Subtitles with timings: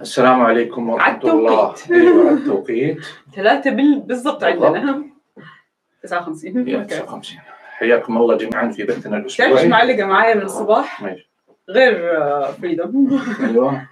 [0.00, 1.74] السلام عليكم ورحمة الله.
[1.90, 2.98] على التوقيت.
[3.36, 4.00] ثلاثة بال...
[4.00, 4.44] بالضبط.
[4.44, 5.02] عندنا.
[6.02, 7.38] 59 يا أوكي 59
[7.72, 11.14] حياكم الله جميعا في بثنا تعرف الاسبوعي معلقة معايا من الصباح.
[11.68, 12.12] غير
[12.52, 13.18] فريدم.
[13.50, 13.86] أيوه.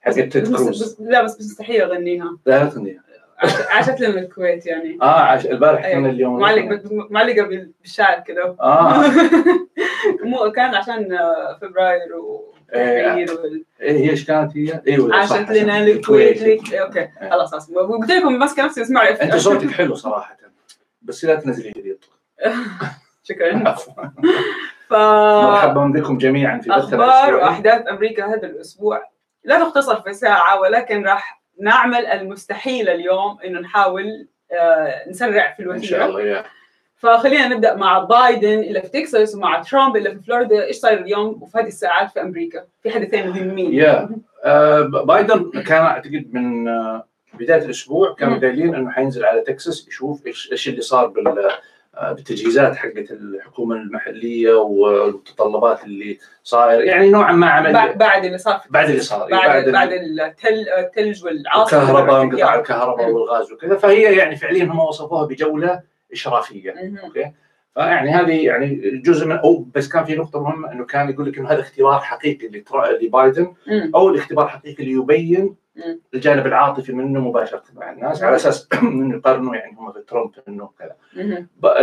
[0.00, 0.96] حقت كروز.
[1.00, 2.38] لا بس مستحيل أغنيها.
[2.46, 3.02] لا لا تغنيها.
[3.38, 4.98] عاش- عاشت لنا الكويت يعني.
[5.02, 5.46] آه عش...
[5.46, 5.94] البارح أيوة.
[6.00, 6.80] كان اليوم معلق
[7.10, 9.04] معلقة بال- بالشعر كذا آه.
[10.22, 12.55] مو كان عشان آه، فبراير وتحرير
[13.30, 16.62] وال- إيه هي إيش كانت هي؟ أيوه عاشت لنا الكويت الكويت.
[16.68, 17.70] لك- okay خلاص خلاص.
[17.70, 20.36] قلت لكم ماسكه نفسي اسمع أنت صوتك حلو صراحة
[21.02, 22.04] بس لا تنزلي جديد
[23.28, 23.74] شكرا.
[24.88, 29.02] ف مرحبا بكم جميعا في أخبار وأحداث أمريكا هذا الأسبوع.
[29.44, 35.82] لا تختصر في ساعة ولكن راح نعمل المستحيل اليوم إنه نحاول آه، نسرع في إن
[35.82, 36.44] شاء الله
[36.96, 40.64] فخلينا نبدأ مع بايدن اللي في تكساس ومع ترامب اللي في فلوريدا.
[40.64, 43.74] إيش صاير اليوم وفي هذه الساعات في أمريكا؟ في حدثين مهمين.
[43.74, 44.08] يا
[44.44, 48.38] آه، بايدن كان أعتقد من آه، بداية الأسبوع كانوا.
[48.38, 51.50] قايلين إنه حينزل على تكساس يشوف إيش إيش اللي صار بال
[51.96, 56.80] آه، بالتجهيزات حقت الحكومة المحلية والمتطلبات اللي صاير.
[56.80, 61.24] يعني نوعا ما عمل بعد بعد اللي صار بعد اللي صار بعد بعد التل الثلج
[61.24, 61.82] والعاصفة.
[61.82, 63.10] الكهرباء انقطاع الكهرباء.
[63.10, 63.76] والغاز وكذا.
[63.76, 66.74] فهي يعني فعليا هم وصفوها بجولة إشرافية.
[67.04, 67.32] أوكي؟
[67.74, 71.38] فيعني هذه يعني جزء من أو بس كان في نقطة مهمة إنه كان يقول لك
[71.38, 72.62] إنه هذا اختبار حقيقي
[73.02, 73.54] لبايدن.
[73.94, 76.00] أو الاختبار حقيقي ليبين مم.
[76.14, 80.96] الجانب العاطفي منه مباشرة مع الناس على أساس إنه يقارنوا يعني هم ترامب إنه كذا.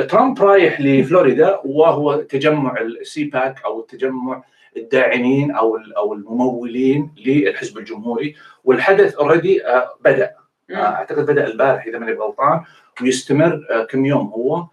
[0.01, 4.43] ترامب رايح لفلوريدا وهو تجمع ال CPAC أو التجمع
[4.77, 9.61] الداعمين أو أو الممولين للحزب الجمهوري والحدث already
[10.05, 10.35] بدأ.
[10.71, 12.61] آه، أعتقد بدأ البارح إذا ماني غلطان.
[13.01, 14.55] ويستمر آه، كم يوم هو.
[14.55, 14.67] آه،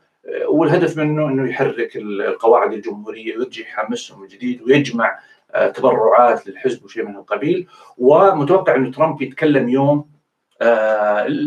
[0.49, 5.19] والهدف منه إنه يحرك ال- القواعد الجمهورية ويرجع يحمسهم من جديد ويجمع
[5.55, 7.67] آه، تبرعات للحزب وشيء من القبيل.
[7.99, 10.11] ومتوقع إنه ترامب يتكلم يوم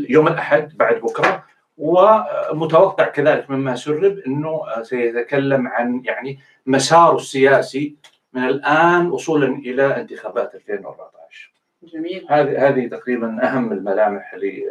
[0.10, 1.44] يوم الأحد بعد بكرة.
[1.78, 7.96] ومتوقع كذلك مما سرب إنه سيتكلم عن يعني مساره السياسي
[8.34, 11.54] من الآن وصولا إلى انتخابات 2014
[11.84, 12.26] جميل.
[12.30, 14.64] هذه هذه تقريبا أهم الملامح ل-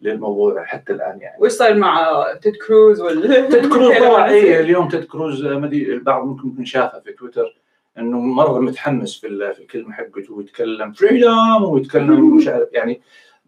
[0.00, 1.36] للموضوع حتى الآن يعني.
[1.40, 3.22] وايش صاير مع تيد كروز وال
[3.52, 7.56] تيد كروز طلع إيه اليوم تيد كروز ما أدري البعض ممكن يكون شافه في تويتر
[7.98, 13.00] إنه مرة متحمس في في الكلمة حقته ويتكلم freedom ويتكلم مش عارف يعني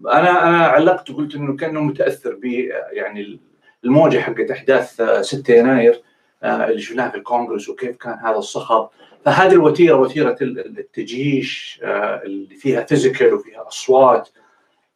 [0.06, 2.44] أنا أنا علقت وقلت إنه كأنه متأثر ب
[2.92, 3.40] يعني
[3.84, 6.02] الموجة حقت أحداث آه، 6 يناير
[6.42, 8.88] آه، اللي شفناها في الكونغرس وكيف كان هذا الصخب.
[9.24, 14.28] فهذه الوتيرة وتيرة ال- التجييش آه، اللي فيها physical وفيها أصوات.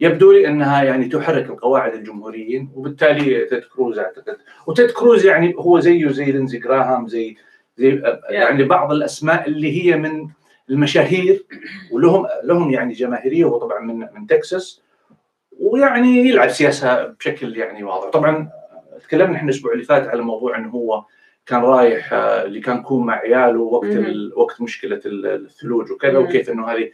[0.01, 4.37] يبدو لي أنها يعني تحرك القواعد الجمهوريين وبالتالي تيد كروز أعتقد.
[4.67, 7.37] وتيد كروز يعني هو زيه زي لينزي جراهام زي
[7.77, 10.29] زي يعني بعض الأسماء اللي هي من
[10.71, 11.45] المشاهير
[11.93, 14.83] ولهم لهم يعني جماهيرية وهو طبعا من من تكساس.
[15.61, 18.11] ويعني يلعب سياسة بشكل يعني واضح.
[18.11, 18.51] طبعا
[19.05, 21.05] تكلمنا إحنا الأسبوع اللي فات على موضوع إنه هو
[21.47, 23.89] كان رايح آه، اللي كان يكون مع عياله وقت
[24.37, 26.19] وقت مشكلة ال- الثلوج وكذا.
[26.19, 26.91] وكيف إنه هذه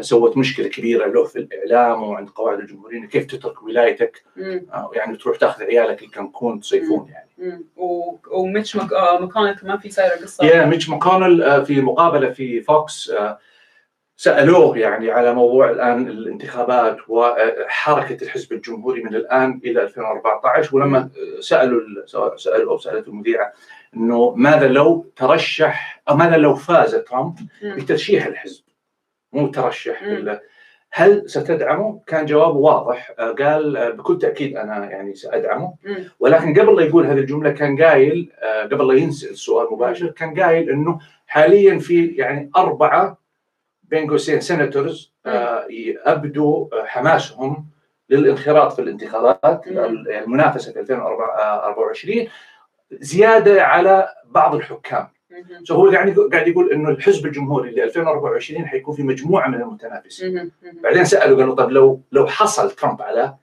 [0.00, 4.66] سوت مشكلة كبيرة له في الإعلام وعند قواعد الجمهوريين كيف تترك ولايتك مم.
[4.72, 7.64] آه، يعني تروح تاخذ عيالك لكانكون تصيفون يعني.
[7.76, 8.92] و- وميتش مك...
[8.92, 13.38] آه، ماكونل كمان في صايره قصة يا ميتش ماكونل آه، في مقابلة في فوكس آه،
[14.16, 21.40] سألوه يعني على موضوع الآن الانتخابات وحركة الحزب الجمهوري من الآن إلى 2024 ولما آه،
[21.40, 21.80] سالوا
[22.36, 23.52] سألوا أو سألته المذيعة
[23.96, 27.34] إنه ماذا لو ترشح أو ماذا لو فاز ترامب.
[27.62, 28.62] بترشيح الحزب
[29.32, 30.14] مو ترشح مم.
[30.14, 30.40] بال-
[30.92, 35.74] هل ستدعمه؟ كان جوابه واضح آه، قال آه، بكل تأكيد أنا يعني سأدعمه.
[36.20, 40.40] ولكن قبل لا يقول هذه الجملة كان قايل آه، قبل لا ينسال السؤال مباشر كان
[40.40, 43.18] قايل إنه حاليا في يعني أربعة
[43.82, 45.12] بين قوسين senators
[46.06, 47.66] ابدوا حماسهم
[48.10, 52.28] للانخراط في الانتخابات المنافسة في 2024
[52.92, 55.64] زيادة على بعض الحكام مم.
[55.64, 59.54] so هو قاعد يقول- قاعد يقول إنه الحزب الجمهوري ل 2024 حيكون في مجموعة من
[59.62, 60.50] المتنافسين.
[60.82, 63.34] بعدين سألوا قالوا طيب لو لو حصل ترامب على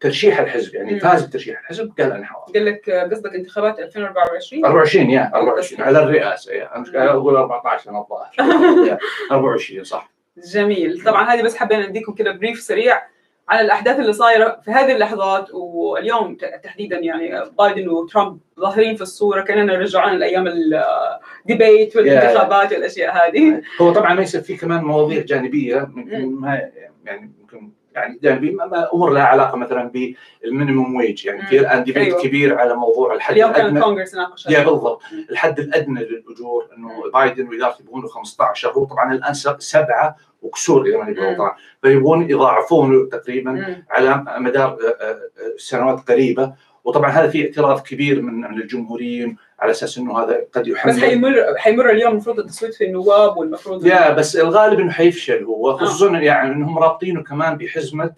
[0.00, 0.98] ترشيح الحزب يعني مم.
[0.98, 5.82] فاز بترشيح الحزب قال أنا حاضر قال لك آه، قصدك انتخابات 2024 24 يا 24
[5.82, 6.72] على الرئاسة يا.
[6.74, 8.32] أنا مش قاعد أقول 14 أنا الظاهر.
[8.88, 8.98] يا،
[9.32, 10.10] 24 صح.
[10.52, 11.02] جميل.
[11.04, 13.02] طبعا هذه بس حبينا نديكم كده بريف سريع.
[13.50, 19.42] على الأحداث اللي صايرة في هذه اللحظات واليوم تحديدا يعني بايدن وترامب ظاهرين في الصورة
[19.42, 20.46] كأننا رجعونا لأيام
[21.46, 25.90] الديبيت والانتخابات والأشياء هذه هو طبعا ما يصير في كمان مواضيع جانبية.
[25.94, 26.70] ما
[27.04, 29.92] يعني يمكن يعني ما أمور لها علاقة مثلا
[30.42, 32.22] بال minimum wage يعني في الآن debate أيوة.
[32.22, 34.70] كبير على موضوع الحد اليوم كان الأدنى الكونغرس ناقش يا هذا.
[34.70, 40.86] بالضبط الحد الأدنى للأجور إنه بايدن وادارته يبغون له 15 هو طبعا الآن سبعة وكسور
[40.86, 41.20] إذا ماني.
[41.20, 41.50] غلطان
[41.82, 43.84] فيبغون يضاعفونه تقريبا مم.
[43.90, 45.18] على مدار آه، آه،
[45.56, 46.52] سنوات قريبة
[46.84, 51.00] وطبعا هذا في اعتراض كبير من من الجمهوريين على أساس إنه هذا قد بس يحمل
[51.00, 56.10] حيمر حيمر اليوم المفروض التصويت في النواب والمفروض يا بس الغالب إنه حيفشل هو خصوصا
[56.18, 58.12] يعني إنهم رابطينه كمان بحزمة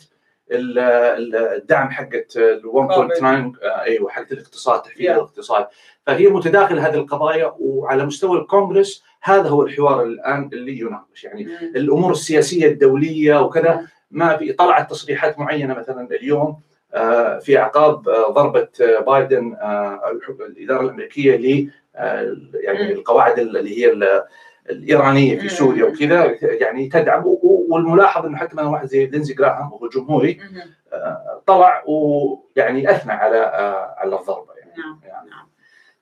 [0.52, 3.24] ال- ال- الدعم حقت ال 1.9
[3.62, 5.10] آه، أيوه حقت الاقتصاد تحفيز Yeah.
[5.10, 5.66] الاقتصاد
[6.06, 11.46] فهي متداخله هذه القضايا وعلى مستوى الكونغرس هذا هو الحوار الآن اللي يناقش يعني.
[11.76, 16.60] الأمور السياسية الدولية وكذا ما في طلعت تصريحات معينة مثلا اليوم
[16.94, 19.56] آه، في اعقاب آه، ضربة آه، بايدن
[20.40, 21.70] الإدارة الأمريكية ل
[22.54, 22.92] يعني.
[22.92, 24.22] القواعد اللي هي ال-
[24.70, 25.48] الإيرانية في.
[25.48, 27.22] سوريا وكذا يعني تدعم
[27.70, 30.40] والملاحظ إنه حتى واحد زي لينزي جراهام وهو جمهوري.
[31.46, 33.36] طلع ويعني أثنى على
[33.98, 35.30] على الضربة يعني نعم يعني.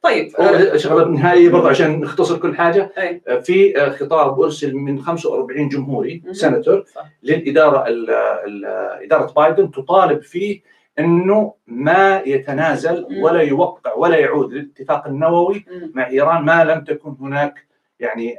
[0.03, 0.29] طيب
[0.77, 3.23] شغلة بالنهاية برضه عشان نختصر كل حاجة أي.
[3.29, 6.23] آه، في آه، خطاب ارسل من 45 جمهوري.
[6.33, 6.85] سنتور.
[7.23, 8.65] للإدارة ال- ال-
[9.05, 10.61] إدارة بايدن تطالب فيه
[10.99, 13.07] إنه ما يتنازل.
[13.21, 15.65] ولا يوقع ولا يعود للاتفاق النووي.
[15.95, 17.67] مع إيران ما لم تكن هناك
[18.01, 18.37] يعني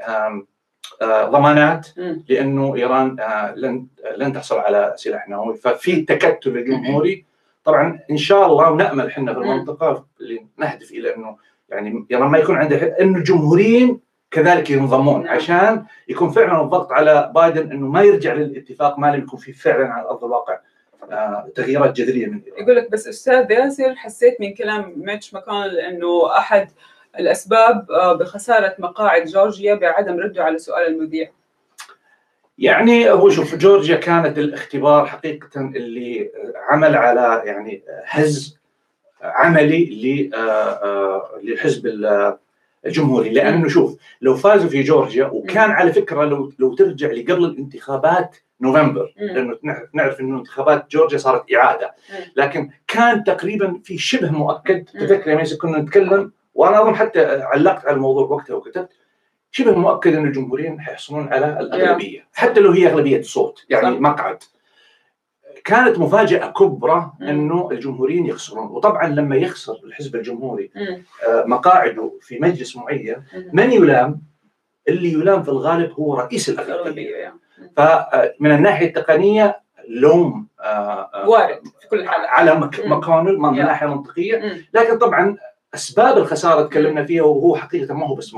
[1.01, 1.87] آه، ضمانات.
[2.29, 3.15] لإنه إيران
[3.55, 3.87] لن
[4.17, 7.25] لن تحصل على سلاح نووي ففي تكتل الجمهوري
[7.63, 9.39] طبعا إن شاء الله ونأمل إحنا في.
[9.39, 11.37] المنطقة اللي نهدف إلى إنه
[11.71, 13.99] يعني ما يكون عنده إنه الجمهوريين
[14.31, 15.35] كذلك ينضمون نعم.
[15.35, 19.87] عشان يكون فعلا الضغط على بايدن إنه ما يرجع للاتفاق ما لم يكون فيه فعلا
[19.87, 20.59] على أرض الواقع
[21.11, 26.37] آه، تغييرات جذرية من يقول لك بس أستاذ ياسر حسيت من كلام ميتش ماكونل إنه
[26.37, 26.71] أحد
[27.19, 31.29] الأسباب آه، بخسارة مقاعد جورجيا بعدم رده على سؤال المذيع
[32.57, 36.31] يعني هو شوف جورجيا كانت الاختبار حقيقه اللي
[36.69, 38.60] عمل على يعني هز
[39.21, 42.37] عملي ل- آه، آه، للحزب ال-
[42.85, 48.37] الجمهوري لأنه شوف لو فازوا في جورجيا وكان على فكرة لو لو ترجع لقبل الانتخابات
[48.61, 49.13] نوفمبر.
[49.17, 51.93] لأنه نع- نعرف إنه انتخابات جورجيا صارت إعادة.
[52.35, 54.83] لكن كان تقريبا في شبه مؤكد.
[54.83, 58.89] تذكر يوم كنا نتكلم وأنا أظن حتى علقت على الموضوع وقتها وكتبت
[59.51, 63.99] شبه مؤكد إن الجمهوريين حيحصلون على الأغلبية حتى لو هي أغلبية صوت يعني.
[63.99, 64.37] مقعد
[65.63, 67.11] كانت مفاجأة كبرى.
[67.21, 70.71] أنه الجمهوريين يخسرون وطبعا لما يخسر الحزب الجمهوري.
[71.27, 73.23] آه، مقاعده في مجلس معين.
[73.53, 74.21] من يلام
[74.87, 77.35] اللي يلام في الغالب هو رئيس الأغلبية.
[77.77, 82.69] فمن الناحية التقنية اللوم آه، آه، وارد في كل الحالات على.
[82.85, 83.55] مكونل من.
[83.65, 84.41] ناحية منطقية.
[84.73, 85.37] لكن طبعا
[85.75, 88.35] أسباب الخسارة تكلمنا فيها وهو حقيقة ما هو بس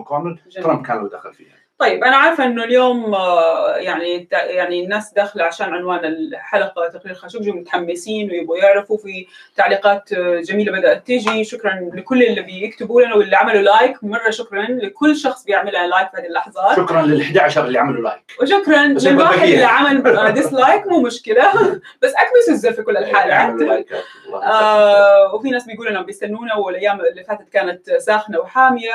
[0.50, 0.64] جميل.
[0.64, 5.44] ترامب كان له دخل فيها طيب أنا عارفة إنه اليوم آه، يعني يعني الناس داخلة
[5.44, 11.44] عشان عنوان الحلقة تقرير خاشقجي متحمسين ويبغوا يعرفوا في تعليقات آه، جميلة بدأت تيجي.
[11.44, 14.04] شكرا لكل اللي بيكتبوا لنا واللي عملوا لايك.
[14.04, 16.78] مرة شكرا لكل شخص بيعمل لنا لايك في هذه اللحظات.
[16.78, 18.24] شكرا لل 11 اللي عملوا لايك.
[18.42, 19.44] وشكرا للواحد.
[19.44, 21.52] اللي عمل dislike مو مشكلة.
[22.02, 23.86] بس اكبس الزر في كل الحالات.
[24.34, 28.94] آه وفي ناس بيقولوا إنهم بيستنونا والأيام اللي فاتت كانت ساخنة وحامية.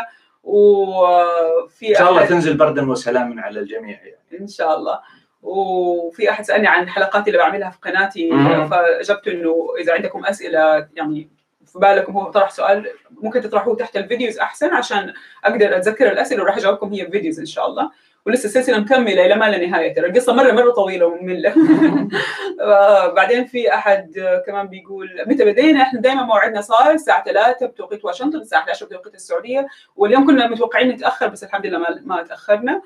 [0.49, 4.41] وفي إن شاء الله تنزل بردا وسلاما على الجميع يعني.
[4.41, 5.00] إن شاء الله
[5.43, 8.31] وفي أحد سألني عن الحلقات اللي بعملها في قناتي.
[8.69, 11.31] فأجبت إنه إذا عندكم أسئلة يعني
[11.67, 15.12] في بالكم هو طرح سؤال ممكن تطرحوه تحت ال videos أحسن عشان
[15.45, 17.91] أقدر أتذكر الأسئلة وراح أجاوبكم هي videos إن شاء الله
[18.28, 19.94] ولسه السلسله مكمله إلى ما لا نهاية.
[19.94, 21.54] ترى القصة مره مرة طويلة ومملة.
[23.16, 28.38] بعدين في أحد كمان بيقول متى بدينا؟ إحنا دائما موعدنا صار الساعة 3 بتوقيت واشنطن
[28.38, 29.66] الساعة 11 بتوقيت السعودية
[29.97, 32.82] واليوم كنا متوقعين نتأخر بس الحمد لله ما, ما تأخرنا.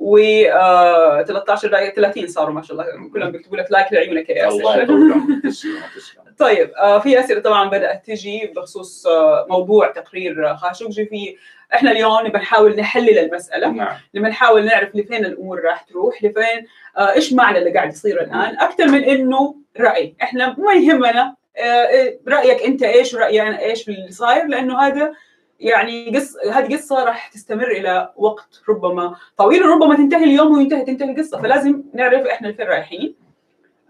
[0.00, 0.18] و
[0.52, 3.10] آه، 13 دقيقه 30 صاروا ما شاء الله.
[3.12, 4.86] كلهم بيكتبوا لك لايك لعيونك يا الله
[6.38, 11.06] طيب آه، في أسئلة طبعا بدأت تجي بخصوص آه، موضوع تقرير خاشقجي.
[11.06, 11.36] في
[11.74, 13.68] إحنا اليوم نبغى نحاول نحلل المسألة.
[13.68, 13.96] نعم.
[14.14, 18.58] لما نحاول نعرف لفين الأمور راح تروح لفين آه، إيش معنى اللي قاعد يصير الآن؟
[18.58, 20.14] أكثر من إنه رأي.
[20.22, 25.12] إحنا ما يهمنا آه، رأيك أنت إيش ورأيي أنا إيش في اللي صاير لأنه هذا
[25.60, 31.10] يعني قص هذه قصة راح تستمر إلى وقت ربما طويل وربما تنتهي اليوم وينتهي تنتهي
[31.10, 31.42] القصة.
[31.42, 33.27] فلازم نعرف إحنا لفين رايحين.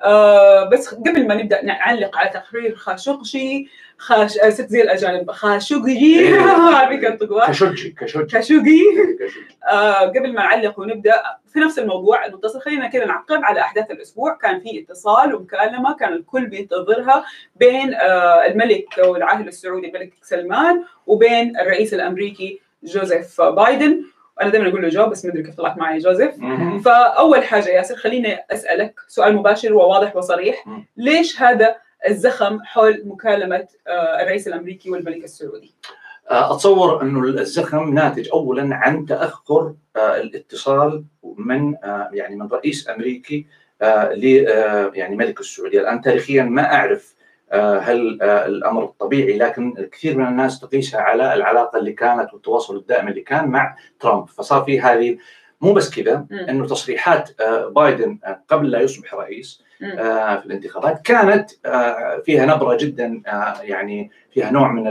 [0.02, 6.28] آه بس قبل ما نبدأ نعلق على تقرير خاشقجي خاش آه، ست زي الأجانب خاشقجي.
[7.08, 7.46] الطقوة.
[7.48, 8.82] كشوجي كشوجي خاشقجي
[9.20, 9.46] كشوجي.
[9.70, 14.34] آه قبل ما نعلق ونبدأ في نفس الموضوع المتصل خلينا كذا نعقب على أحداث الأسبوع.
[14.34, 17.24] كان في اتصال ومكالمة كان الكل بينتظرها
[17.56, 24.04] بين آه الملك والعاهل السعودي الملك سلمان وبين الرئيس الأمريكي جوزيف بايدن.
[24.42, 26.34] أنا دائما أقول له جو بس ما أدري كيف طلعت معي جوزيف.
[26.84, 30.64] فأول حاجة ياسر خليني أسألك سؤال مباشر وواضح وصريح.
[30.96, 31.76] ليش هذا
[32.08, 35.74] الزخم حول مكالمة آه، الرئيس الأمريكي والملك السعودي؟
[36.30, 41.04] آه، أتصور أنه الزخم ناتج اولا عن تأخر آه، الاتصال
[41.36, 41.74] من
[42.12, 43.46] يعني من رئيس أمريكي
[44.12, 44.24] ل
[44.94, 47.14] يعني ملك السعودية الآن تاريخيا ما أعرف
[47.52, 53.20] هل الأمر طبيعي؟ لكن الكثير من الناس تقيسها على العلاقة اللي كانت والتواصل الدائم اللي
[53.20, 54.28] كان مع ترامب.
[54.28, 55.18] فصار في هذه
[55.60, 57.30] مو بس كذا إنه تصريحات
[57.70, 61.50] بايدن قبل لا يصبح رئيس في الانتخابات كانت
[62.24, 63.22] فيها نبرة جدا
[63.62, 64.86] يعني فيها نوع من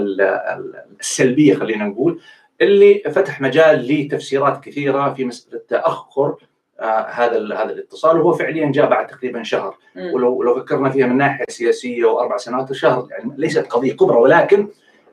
[0.99, 2.19] السلبية خلينا نقول
[2.61, 6.35] اللي فتح مجال لتفسيرات كثيرة في مسألة تأخر
[7.09, 11.45] هذا هذا الاتصال وهو فعليا جاء بعد تقريبا شهر ولو لو فكرنا فيها من ناحية
[11.49, 14.67] سياسية وأربع سنوات شهر يعني ليست قضية كبرى ولكن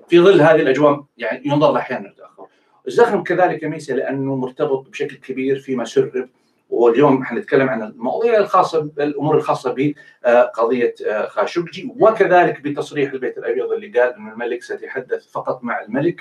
[0.08, 2.46] في ظل هذه الأجواء يعني ينظر أحيانا تاخر.
[2.88, 6.28] الزخم كذلك ميسا لأنه مرتبط بشكل كبير فيما سرب
[6.74, 9.74] واليوم حنتكلم عن المواضيع الخاصة بالامور الخاصة
[10.24, 16.20] بقضية آه، خاشقجي وكذلك بتصريح البيت الأبيض اللي قال إنه الملك سيتحدث فقط مع الملك.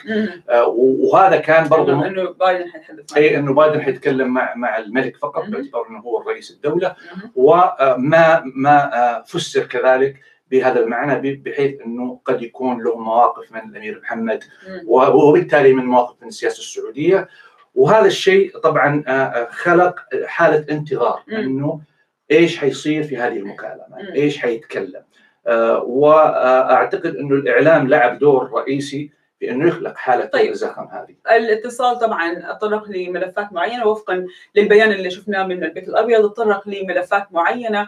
[0.49, 5.45] آه، وهذا كان برضه انه بايدن حيتحدث اي إنه بايدن حيتكلم مع مع الملك فقط
[5.45, 6.95] باعتبار إنه هو رئيس الدولة.
[7.35, 10.19] وما ما فسر كذلك
[10.51, 14.43] بهذا المعنى بحيث إنه قد يكون له مواقف من الأمير محمد
[14.87, 17.27] وبالتالي من مواقف من السياسة السعودية.
[17.75, 21.81] وهذا الشيء طبعا آه، آه، خلق حالة انتظار إنه
[22.31, 25.03] إيش حيصير في هذه المكالمة؟ إيش حيتكلم؟
[25.47, 30.51] آه، وأعتقد إنه الإعلام لعب دور رئيسي في إنه يخلق حالة طيب.
[30.51, 31.15] الزخم هذه.
[31.37, 37.87] الاتصال طبعا تطرق لملفات معينة وفقا للبيان اللي شفناه من البيت الأبيض تطرق لملفات معينة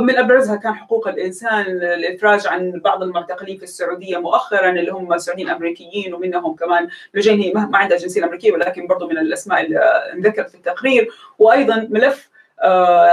[0.00, 5.48] من أبرزها كان حقوق الإنسان الإفراج عن بعض المعتقلين في السعودية مؤخرا اللي هم سعوديين
[5.48, 9.78] أمريكيين ومنهم كمان لجين هي ما عندها جنسية أمريكية ولكن برضه من الأسماء اللي
[10.14, 11.08] انذكرت في التقرير.
[11.38, 12.28] وأيضا ملف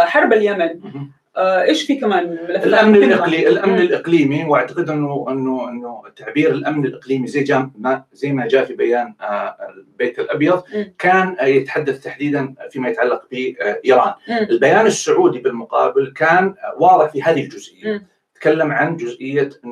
[0.06, 0.62] حرب اليمن.
[0.62, 1.06] آه،
[1.38, 7.44] إيش في كمان الأمن الاقليمي الأمن الإقليمي وأعتقد انه انه إنه تعبير الأمن الإقليمي زي
[7.44, 10.64] جا ما زي ما جاء في بيان آه، البيت الأبيض
[11.00, 14.14] كان يتحدث تحديدا فيما يتعلق بإيران.
[14.50, 18.16] البيان السعودي بالمقابل كان واضح في هذه الجزئية.
[18.36, 19.68] تكلم عن جزئية آه،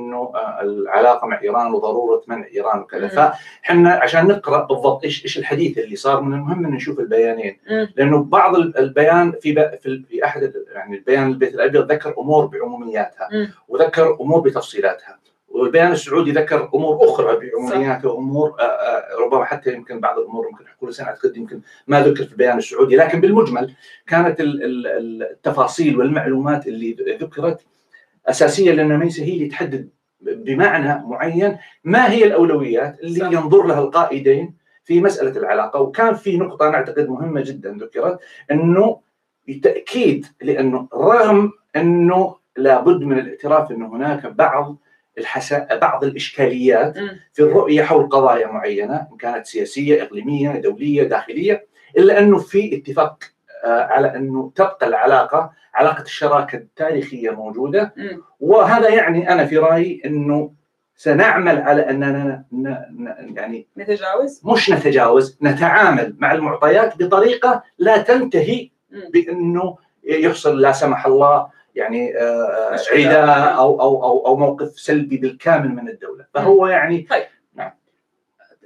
[0.62, 3.08] العلاقة مع إيران وضرورة منع إيران وكذا.
[3.08, 7.58] فاحنا عشان نقرأ بالضبط إيش إيش الحديث اللي صار من المهم ان نشوف البيانين.
[7.96, 9.78] لأنه بعض البيان في
[10.10, 13.30] في أحد يعني البيان البيت الأبيض ذكر أمور بعمومياتها
[13.68, 15.24] وذكر أمور بتفصيلاتها.
[15.54, 20.66] والبيان السعودي ذكر أمور أخرى بعمومياتها وأمور آه، آه، ربما حتى يمكن بعض الأمور ممكن
[20.80, 22.96] كل سنة أعتقد يمكن ما ذكر في البيان السعودي.
[22.96, 23.74] لكن بالمجمل
[24.08, 27.62] كانت التفاصيل والمعلومات اللي ذكرت
[28.28, 29.90] أساسية لأن ميسا هي اللي تحدد
[30.24, 33.32] بمعنى معين ما هي الأولويات اللي صح.
[33.32, 34.54] ينظر لها القائدين
[34.84, 38.20] في مسألة العلاقة وكان في نقطة أنا أعتقد مهمة جدا ذكرت
[38.52, 39.00] إنه
[39.48, 44.78] بالتاكيد لأنه رغم إنه لابد من الاعتراف إنه هناك بعض
[45.18, 45.76] الحسا...
[45.76, 46.98] بعض الإشكاليات
[47.34, 53.24] في الرؤية حول قضايا معينة إن كانت سياسية إقليمية دولية داخلية إلا إنه في اتفاق
[53.66, 57.94] آه، على إنه تبقى العلاقة علاقة الشراكة التاريخية موجودة.
[58.40, 60.52] وهذا يعني أنا في رأيي إنه
[60.96, 62.46] سنعمل على أننا
[63.36, 68.70] يعني نتجاوز؟ مش نتجاوز نتعامل مع المعطيات بطريقة لا تنتهي
[69.14, 75.70] بأنه يحصل لا سمح الله يعني آه، عداء أو أو أو أو موقف سلبي بالكامل
[75.70, 76.26] من الدولة.
[76.34, 77.24] فهو يعني طيب.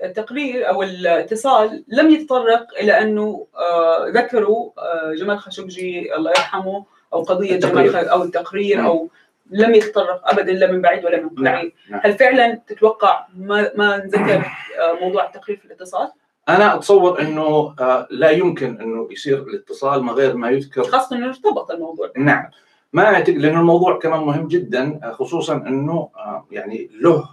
[0.04, 7.22] التقرير أو الاتصال لم يتطرق إلى أنه آه، ذكروا آه، جمال خاشقجي الله يرحمه أو
[7.22, 7.92] قضية التقرير.
[7.92, 8.86] جمال أو التقرير نعم.
[8.86, 9.10] أو
[9.52, 11.72] لم يتطرق ابدا لا من بعيد ولا من قريب نعم.
[11.90, 12.02] نعم.
[12.04, 14.46] هل فعلا تتوقع ما ما نذكر
[14.80, 16.12] آه، موضوع التقرير في الاتصال؟
[16.50, 17.76] أنا أتصور إنه
[18.10, 22.50] لا يمكن إنه يصير الاتصال من غير ما يذكر خاصة إنه ارتبط الموضوع نعم
[22.94, 26.10] ما أعتقد لأنه الموضوع كمان مهم جدا خصوصا إنه
[26.52, 27.30] يعني له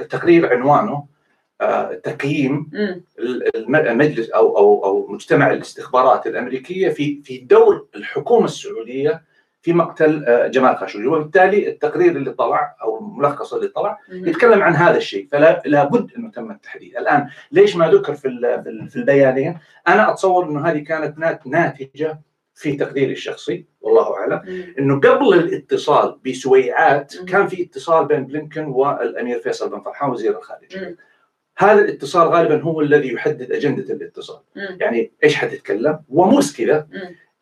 [0.00, 1.06] التقرير عنوانه
[2.02, 2.70] تقييم
[3.18, 9.22] المجلس أو أو أو مجتمع الاستخبارات الأمريكية في في دور الحكومة السعودية
[9.62, 14.74] في مقتل آه، جمال خاشقجي وبالتالي التقرير اللي طلع أو الملخص اللي طلع يتكلم عن
[14.74, 15.28] هذا الشيء.
[15.32, 16.96] فلا لابد انه تم التحديد.
[16.96, 18.28] الآن ليش ما ذكر في
[18.90, 19.58] في البيانين؟
[19.88, 22.20] أنا أتصور إنه هذه كانت ناتجة
[22.54, 24.42] في تقديري الشخصي والله أعلم.
[24.78, 30.96] إنه قبل الاتصال بسويعات كان في اتصال بين بلينكن والأمير فيصل بن فرحان وزير الخارجية.
[31.56, 34.40] هذا الاتصال غالبا هو الذي يحدد أجندة الاتصال.
[34.56, 34.76] مم.
[34.80, 36.86] يعني إيش حتتكلم؟ وموس كذا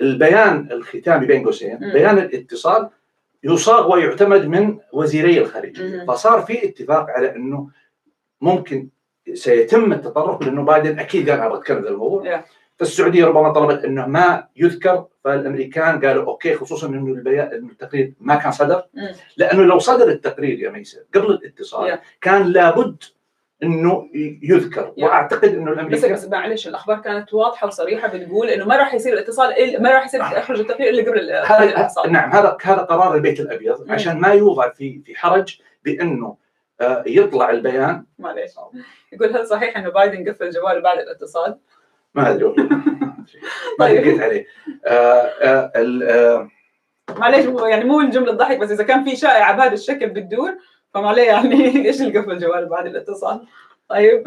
[0.01, 2.91] البيان الختامي بين قوسين بيان الاتصال
[3.45, 7.69] يصاغ ويعتمد من وزيري الخارجيه فصار في اتفاق على إنه
[8.41, 8.89] ممكن
[9.35, 12.39] سيتم التطرق لأنه بايدن أكيد قال أبغى أتكلم الموضوع.
[12.39, 12.41] Yeah.
[12.77, 18.53] فالسعودية ربما طلبت إنه ما يذكر فالأمريكان قالوا okay خصوصا إنه البيان التقرير ما كان
[18.53, 18.85] صدر.
[19.37, 21.99] لأنه لو صدر التقرير يا ياسر قبل الاتصال yeah.
[22.21, 23.03] كان لابد
[23.63, 24.09] إنه
[24.43, 25.11] يذكر يعني.
[25.11, 29.13] وأعتقد إنه بس الامريكان بس معلش الأخبار كانت واضحة وصريحة بتقول إنه ما راح يصير
[29.13, 33.91] الاتصال ما راح يصير اخرج التقرير إلا قبل الاتصال نعم هذا هذا قرار البيت الأبيض.
[33.91, 36.37] عشان ما يوضع في في حرج بإنه
[36.81, 38.53] آه، يطلع البيان معلش
[39.13, 41.59] يقول هل صحيح إنه بايدن قفل جواله بعد الاتصال؟
[42.15, 42.55] ما أدري
[43.79, 44.01] ما طيب.
[44.01, 44.47] دقيت عليه
[44.87, 44.91] آه،
[45.43, 46.49] آه، آه،
[47.19, 50.57] معلش يعني مو الجمله تضحك بس إذا كان في شائعة بهذا الشكل بتدور
[50.95, 51.55] فما عليه يعني
[51.89, 53.47] إيش اللي قفل جواله بعد الاتصال؟
[53.89, 54.25] طيب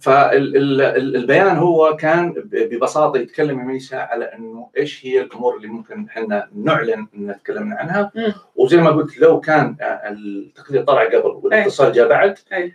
[0.00, 6.48] فالبيان هو كان ببساطة يتكلم يا ميسا على إنه إيش هي الأمور اللي ممكن إحنا
[6.54, 8.32] نعلن إن تكلمنا عنها مم.
[8.56, 12.72] وزي ما قلت لو كان آه، التقرير طلع قبل والاتصال جاء بعد أي.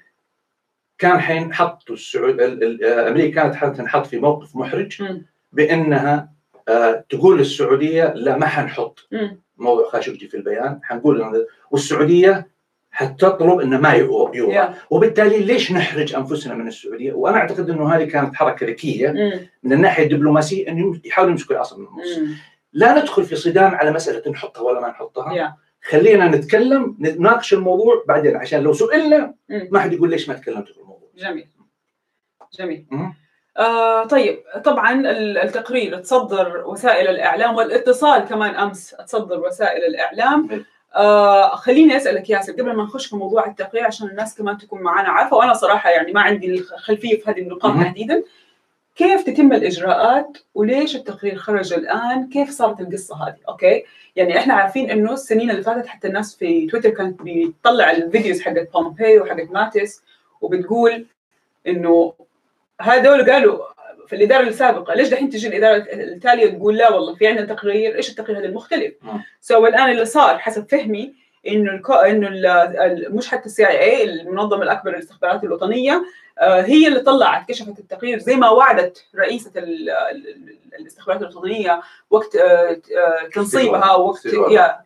[0.98, 5.26] كان حينحط السعود ال- ال- آه، أمريكا كانت حتنحط في موقف محرج مم.
[5.52, 6.30] بإنها
[6.70, 9.08] آه، تقول للسعودية لا ما حنحط.
[9.58, 12.48] موضوع خاشقجي في البيان حنقول والسعوديه
[12.92, 14.74] حتطلب إنه ما يو- يوضع يا.
[14.90, 19.48] وبالتالي ليش نحرج أنفسنا من السعودية؟ وأنا أعتقد إنه هذه كانت حركة ذكية مم.
[19.64, 22.18] من الناحية الدبلوماسية انه يحاولوا يمسكوا العصا من النص.
[22.18, 22.36] مم.
[22.74, 25.54] لا ندخل في صدام على مسألة نحطها ولا ما نحطها، يا.
[25.90, 29.68] خلينا نتكلم نناقش الموضوع بعدين عشان لو سئلنا مم.
[29.72, 31.10] ما حد يقول ليش ما تكلمتوا في الموضوع.
[31.18, 31.48] جميل
[32.60, 33.14] جميل مم.
[33.58, 40.66] آه طيب طبعا ال- التقرير تصدر وسائل الإعلام والاتصال كمان أمس تصدر وسائل الإعلام.
[40.96, 45.10] آه خليني أسألك ياسر قبل ما نخش في موضوع التقرير عشان الناس كمان تكون معنا
[45.10, 47.74] عارفة وأنا صراحة يعني ما عندي الخلفيه في هذه النقاط.
[47.74, 48.24] تحديدا.
[48.96, 53.84] كيف تتم الإجراءات وليش التقرير خرج الآن؟ كيف صارت القصة هذه؟ أوكي؟
[54.16, 58.42] يعني إحنا عارفين إنه السنين اللي فاتت حتى الناس في تويتر كانت بتطلع ال videos
[58.42, 60.04] حقت بومبيو وحقت ماتيس
[60.42, 61.06] وبتقول
[61.68, 62.14] إنه
[62.82, 63.60] هذول قالوا
[64.10, 64.94] في الإدارة السابقة.
[64.94, 68.94] ليش دحين تجي الإدارة التالية تقول لا والله في عندنا تقرير إيش التقرير هذا المختلف.
[69.42, 71.14] so الان اللي صار حسب فهمي
[71.48, 71.94] إنه الكو...
[71.94, 73.16] إنه ال...
[73.16, 76.04] مش حتى ال CIA المنظمة الأكبر للاستخبارات الوطنية
[76.40, 79.90] آه، هي اللي طلعت كشفت التقرير زي ما وعدت رئيسة ال...
[79.90, 82.42] ال- الاستخبارات الوطنية وقت آه،
[82.98, 84.26] آه، تنصيبها وقت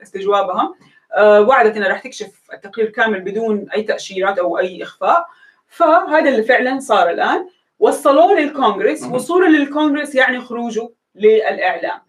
[0.01, 0.75] استجوابها.
[1.19, 5.27] وعدت إنها راح تكشف التقرير كامل بدون أي تأشيرات أو أي إخفاء.
[5.67, 7.49] فهذا اللي فعلا صار الآن.
[7.87, 9.03] وصلوه للكونغرس.
[9.03, 11.99] وصوله للكونغرس يعني خروجه للإعلام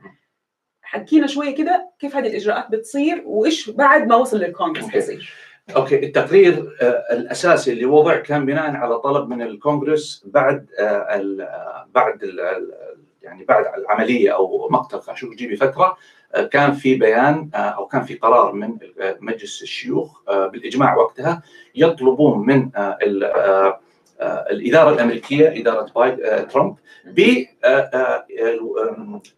[0.83, 4.93] حكينا شوية كده كيف هذه الإجراءات بتصير وإيش بعد ما وصل للكونغرس أوكي.
[4.93, 5.35] حيصير
[5.77, 11.41] أوكي التقرير آه، الأساسي اللي وضع كان بناء على طلب من الكونغرس بعد آه، ال-
[11.41, 12.73] آه، بعد ال-
[13.23, 15.97] يعني بعد العملية أو مقتل خاشقجي بفتره
[16.51, 18.79] كان في بيان أو كان في قرار من
[19.21, 21.43] مجلس الشيوخ بالإجماع وقتها
[21.75, 22.71] يطلبون من
[24.21, 26.77] الإدارة الأمريكية إدارة بايد آه، ترامب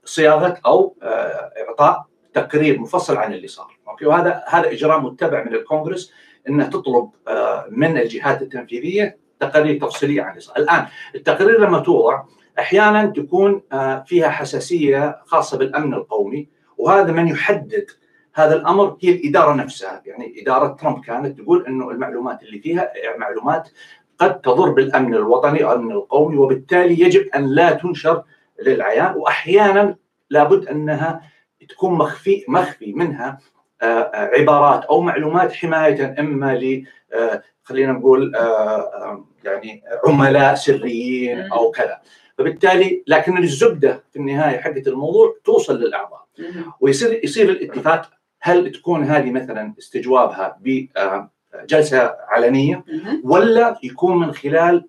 [0.05, 3.77] بصياغه أو آه، إعطاء تقرير مفصل عن اللي صار.
[3.89, 6.13] okay؟ وهذا هذا إجراء متبع من الكونغرس
[6.49, 10.57] انها تطلب آه، من الجهات التنفيذية تقارير تفصيليه عن اللي صار.
[10.57, 12.23] الآن التقارير لما توضع
[12.59, 17.87] أحيانا تكون آه، فيها حساسية خاصة بالأمن القومي وهذا من يحدد
[18.35, 20.03] هذا الأمر هي الإدارة نفسها.
[20.07, 23.69] يعني إدارة ترامب كانت تقول إنه المعلومات اللي فيها معلومات
[24.19, 28.23] قد تضر بالأمن الوطني أو الأمن القومي وبالتالي يجب أن لا تنشر
[28.63, 29.97] للعيان واحيانا
[30.31, 31.23] لابد أنها
[31.69, 33.39] تكون مخفي مخفي منها
[33.83, 38.33] آه، آه، عبارات أو معلومات حماية إما ل آه، خلينا نقول
[39.45, 42.01] يعني عملاء سريين أو كذا.
[42.39, 46.27] فبالتالي لكن الزبدة في النهاية حقت الموضوع توصل للأعضاء.
[46.81, 50.59] ويصير يصير الاتفاق هل تكون هذه مثلا استجوابها
[51.63, 52.85] بجلسه علنية.
[53.25, 54.85] ولا يكون من خلال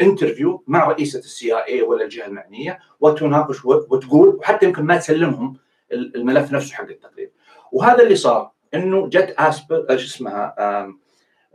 [0.00, 5.56] interview مع رئيسة ال CIA ولا الجهة المعنية وتناقش وت- وتقول وحتى يمكن ما تسلمهم
[5.92, 7.30] ال- الملف نفسه حق التقرير
[7.72, 10.98] وهذا اللي صار إنه جت اسبل إيش اسمها آم،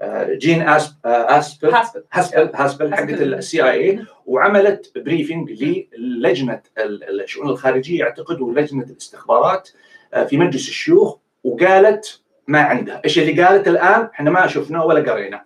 [0.01, 1.69] آه، جين اسب آه، اسبل
[2.12, 3.10] هاسبل هاسبل حقت.
[3.10, 5.52] ال CIA وعملت briefing
[5.97, 9.69] للجنة ال- الشؤون الخارجية اعتقد ولجنه الاستخبارات
[10.13, 15.12] آه، في مجلس الشيوخ وقالت ما عندها، إيش اللي قالت الآن؟ إحنا ما شفناه ولا
[15.12, 15.44] قرينا.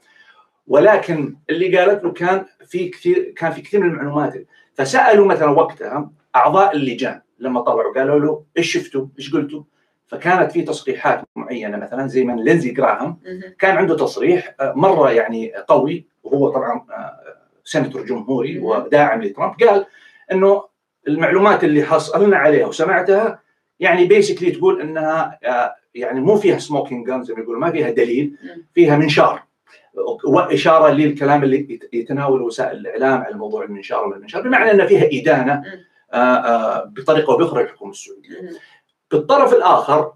[0.67, 6.11] ولكن اللي قالت له كان في كثير كان في كثير من المعلومات فسألوا مثلا وقتها
[6.35, 9.63] أعضاء اللجان لما طلعوا قالوا له إيش شفتوا؟ إيش قلتوا؟
[10.07, 13.17] فكانت في تصريحات معينة مثلا زي من لينزي جراهام.
[13.59, 17.19] كان عنده تصريح آه، مرة يعني قوي وهو طبعا آه،
[17.63, 18.59] سيناتور جمهوري.
[18.59, 19.85] وداعم لترامب قال
[20.31, 20.63] إنه
[21.07, 23.39] المعلومات اللي حصلنا عليها وسمعتها
[23.79, 27.89] يعني basically تقول إنها آه، يعني مو فيها smoking gun زي ما يقولوا ما فيها
[27.89, 28.35] دليل.
[28.73, 29.43] فيها منشار
[30.25, 35.09] وإشارة للكلام اللي يت- يتناوله وسائل الإعلام على موضوع المنشار وما المنشار بمعنى إن فيها
[35.21, 35.63] إدانة.
[36.13, 38.29] آه، آه، بطريقة أو بأخرى للحكومة السعودية.
[39.11, 40.13] بالطرف الآخر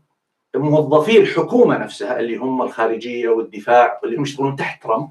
[0.55, 5.09] موظفي الحكومة نفسها اللي هم الخارجية والدفاع واللي هم يشتغلون تحت ترامب.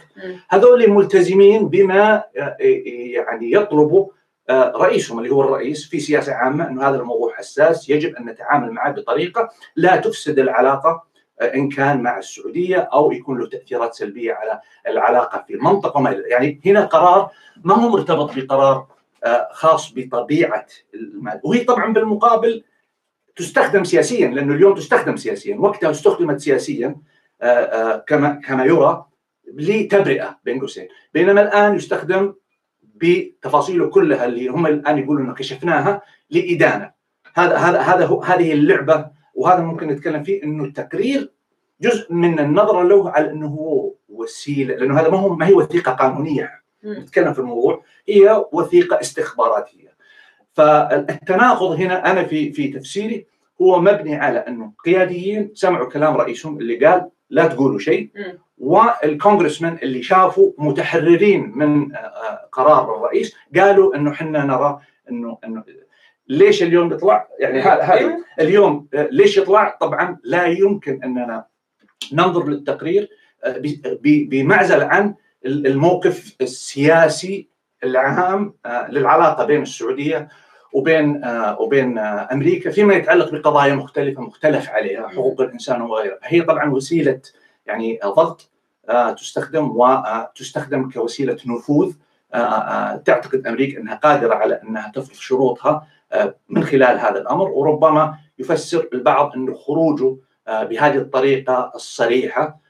[0.48, 4.10] هذول ملتزمين بما آه، يعني يطلبوا آه،
[4.50, 8.92] رئيسهم اللي هو الرئيس في سياسة عامة إنه هذا الموضوع حساس يجب أن نتعامل معه
[8.92, 11.04] بطريقة لا تفسد العلاقة
[11.40, 16.10] آه، إن كان مع السعودية أو يكون له تأثيرات سلبية على العلاقة في المنطقة وما
[16.10, 17.30] يعني هنا قرار
[17.64, 18.86] ما هو مرتبط بقرار
[19.24, 21.40] آه، خاص بطبيعة المال.
[21.44, 22.64] وهي طبعا بالمقابل
[23.36, 26.96] تستخدم سياسيا لأنه اليوم تستخدم سياسيا وقتها استخدمت سياسيا
[27.42, 29.06] آه، آه، كما كما يرى
[29.54, 32.34] لتبرئة بين قوسين بينما الآن يستخدم
[32.96, 36.90] بتفاصيله كلها اللي هم الآن يقولوا إنه كشفناها لإدانة.
[37.34, 41.32] هذا هذا هذا هو هذه اللعبة وهذا ممكن نتكلم فيه إنه التقرير
[41.80, 45.92] جزء من النظرة له على إنه هو وسيلة لأنه هذا ما هو ما هي وثيقة
[45.92, 46.50] قانونية.
[46.84, 47.82] نتكلم في الموضوع.
[48.08, 49.96] هي وثيقة استخباراتية.
[50.52, 53.26] فالتناقض هنا أنا في في تفسيري
[53.62, 58.38] هو مبني على إنه قياديين سمعوا كلام رئيسهم اللي قال لا تقولوا شيء مم.
[58.58, 65.64] والكونغرسمان اللي شافوا متحررين من آه، قرار الرئيس قالوا إنه إحنا نرى إنه إنه
[66.28, 68.24] ليش اليوم يطلع يعني هذا أيوة.
[68.40, 71.44] اليوم آه، ليش يطلع طبعا لا يمكن إننا
[72.12, 73.08] ننظر للتقرير
[73.44, 73.62] آه،
[74.04, 75.14] بمعزل عن
[75.46, 77.48] الموقف السياسي
[77.84, 78.54] العام
[78.88, 80.28] للعلاقة بين السعودية
[80.72, 86.18] وبين آه، وبين آه، أمريكا فيما يتعلق بقضايا مختلفة مختلف عليها حقوق الإنسان وغيرها.
[86.22, 87.20] هي طبعا وسيلة
[87.66, 88.50] يعني ضغط
[88.88, 91.92] آه، تستخدم وتستخدم كوسيلة نفوذ.
[93.04, 95.86] تعتقد أمريكا أنها قادرة على أنها تفرض شروطها
[96.48, 97.48] من خلال هذا الأمر.
[97.48, 102.60] وربما يفسر البعض انه خروجه بهذه الطريقة الصريحة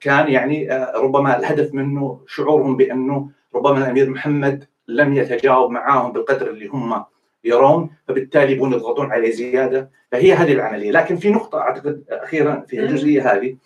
[0.00, 6.66] كان يعني ربما الهدف منه شعورهم بأنه ربما الأمير محمد لم يتجاوب معاهم بالقدر اللي
[6.66, 7.04] هم
[7.44, 12.80] يرون فبالتالي يبون يضغطون عليه زيادة فهي هذه العملية لكن في نقطة أعتقد أخيرا في
[12.80, 13.56] الجزئية هذه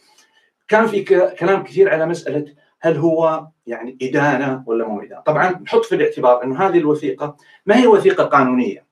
[0.69, 1.03] كان في
[1.39, 2.45] كلام كثير على مسألة
[2.81, 7.37] هل هو يعني إدانة ولا مو إدانة؟ طبعا نحط في الاعتبار إنه هذه الوثيقة
[7.67, 8.87] ما هي وثيقة قانونية.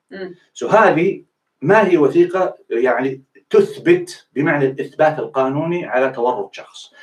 [0.52, 1.24] سو هذه
[1.62, 6.93] ما هي وثيقة يعني تثبت بمعنى الإثبات القانوني على تورط شخص.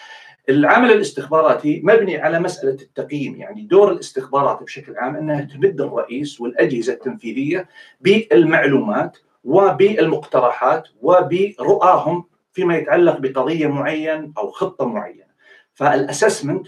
[0.51, 6.93] العمل الاستخباراتي مبني على مسألة التقييم، يعني دور الاستخبارات بشكل عام أنها تمد الرئيس والأجهزة
[6.93, 7.67] التنفيذية
[8.01, 15.31] بالمعلومات وبالمقترحات وبرؤاهم فيما يتعلق بقضية معين أو خطة معينة.
[15.73, 16.67] فالأسسمنت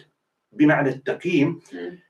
[0.52, 1.60] بمعنى التقييم.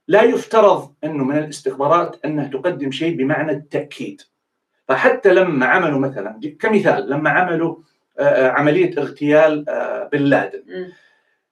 [0.08, 4.22] لا يفترض أنه من الاستخبارات أنها تقدم شيء بمعنى التأكيد.
[4.88, 7.76] فحتى لما عملوا مثلا كمثال لما عملوا
[8.20, 10.64] آه، عملية اغتيال آه، بن لادن.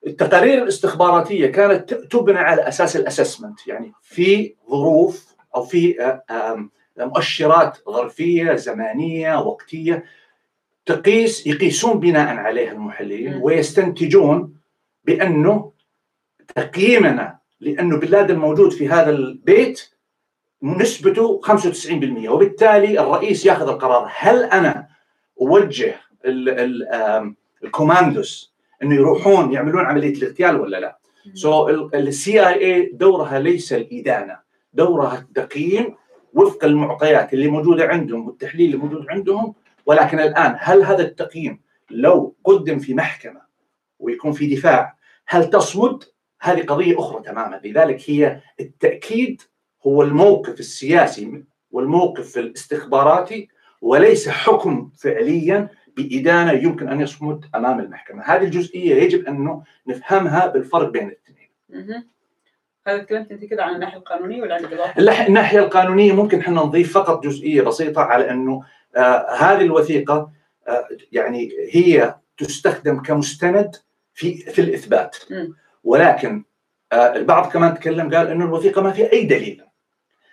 [0.08, 8.56] التقارير الاستخباراتية كانت تبنى على أساس الأسسمنت يعني في ظروف أو في آه، مؤشرات ظرفية
[8.56, 10.04] زمانية وقتية
[10.86, 13.34] تقيس يقيسون بناء عليها المحللين.
[13.44, 14.54] ويستنتجون
[15.06, 15.72] بأنه
[16.56, 19.90] تقييمنا لأنه بن لادن موجود في هذا البيت
[20.64, 24.88] نسبته 95% وبالتالي الرئيس ياخذ القرار هل أنا
[25.42, 28.51] أوجه ال- ال- الكوماندوس
[28.84, 31.00] إنه يروحون يعملون عملية الاغتيال ولا لا؟
[31.34, 34.40] so ال CIA دورها ليس الإدانة،
[34.74, 35.96] دورها التقييم
[36.34, 39.54] وفق المعطيات اللي موجودة عندهم والتحليل اللي موجود عندهم
[39.86, 43.42] ولكن الآن هل هذا التقييم لو قدم في محكمة
[44.00, 46.04] ويكون في دفاع هل تصمد؟
[46.42, 49.42] هذه قضية أخرى تماما، لذلك هي التأكيد
[49.88, 53.48] هو الموقف السياسي والموقف الاستخباراتي
[53.82, 55.70] وليس حكم فعليا
[56.04, 62.04] بإدانة يمكن أن يصمد أمام المحكمة هذه الجزئية يجب أنه نفهمها بالفرق بين الاثنين.
[62.88, 66.62] هذا تكلمت انت كذا عن الناحية القانونية ولا عن الإضافة؟ اللح- الناحية القانونية ممكن إحنا
[66.62, 68.64] نضيف فقط جزئية بسيطة على أنه
[68.98, 70.32] آه هذه الوثيقة
[70.68, 73.76] آه يعني هي تستخدم كمستند
[74.14, 75.56] في في الإثبات مم.
[75.84, 76.44] ولكن
[76.94, 79.64] آه البعض كمان تكلم قال أنه الوثيقة ما فيها أي دليل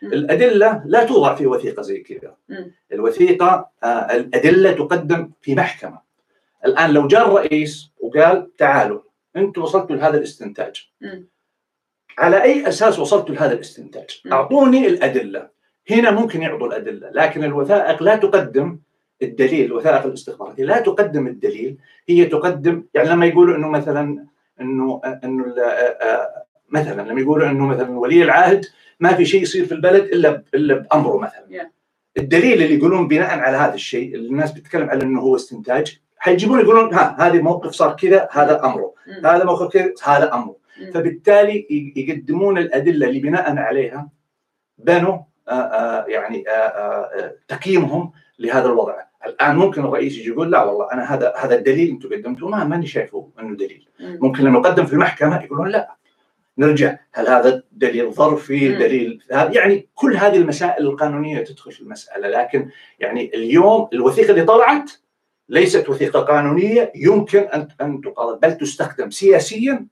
[0.02, 0.12] مم.
[0.12, 2.72] الأدلة لا توضع في وثيقة زي كذا مم.
[2.92, 5.98] الوثيقة آه الأدلة تقدم في محكمة
[6.66, 9.00] الآن لو جاء الرئيس وقال تعالوا
[9.36, 11.26] أنتم وصلتوا لهذا الاستنتاج مم.
[12.18, 14.32] على أي أساس وصلتوا لهذا الاستنتاج مم.
[14.32, 15.48] أعطوني الأدلة
[15.90, 18.78] هنا ممكن يعطوا الأدلة لكن الوثائق لا تقدم
[19.22, 21.76] الدليل الوثائق الاستخباراتية لا تقدم الدليل
[22.08, 24.26] هي تقدم يعني لما يقولوا إنه مثلا
[24.60, 28.66] إنه إنه آه، آه، مثلا لما يقولوا إنه مثلا ولي العهد
[29.00, 31.70] ما في شيء يصير في البلد إلا إلا بأمره مثلا.
[32.18, 36.60] الدليل اللي يقولون بناء على هذا الشيء اللي الناس بتتكلم على إنه هو استنتاج حيجيبون
[36.60, 38.94] يقولون ها هذا موقف صار كذا هذا أمره.
[39.24, 40.56] هذا موقف كذا هذا أمره.
[40.94, 44.08] فبالتالي يقدمون الأدلة اللي بناء عليها
[44.78, 48.94] بنوا آه، آه، يعني آه، آه، تقييمهم لهذا الوضع
[49.26, 52.86] الآن ممكن الرئيس يجي يقول لا والله أنا هذا هذا الدليل أنتم قدمتوه ما ماني
[52.86, 54.18] شايفه إنه دليل مم.
[54.22, 55.96] ممكن لما يقدم في المحكمة يقولون لا
[56.58, 58.68] نرجع هل هذا دليل ظرفي.
[58.68, 64.90] دليل يعني كل هذه المسائل القانونية تدخل في المسألة لكن يعني اليوم الوثيقة اللي طلعت
[65.48, 68.00] ليست وثيقة قانونية يمكن أن أن
[68.42, 69.86] بل تستخدم سياسيا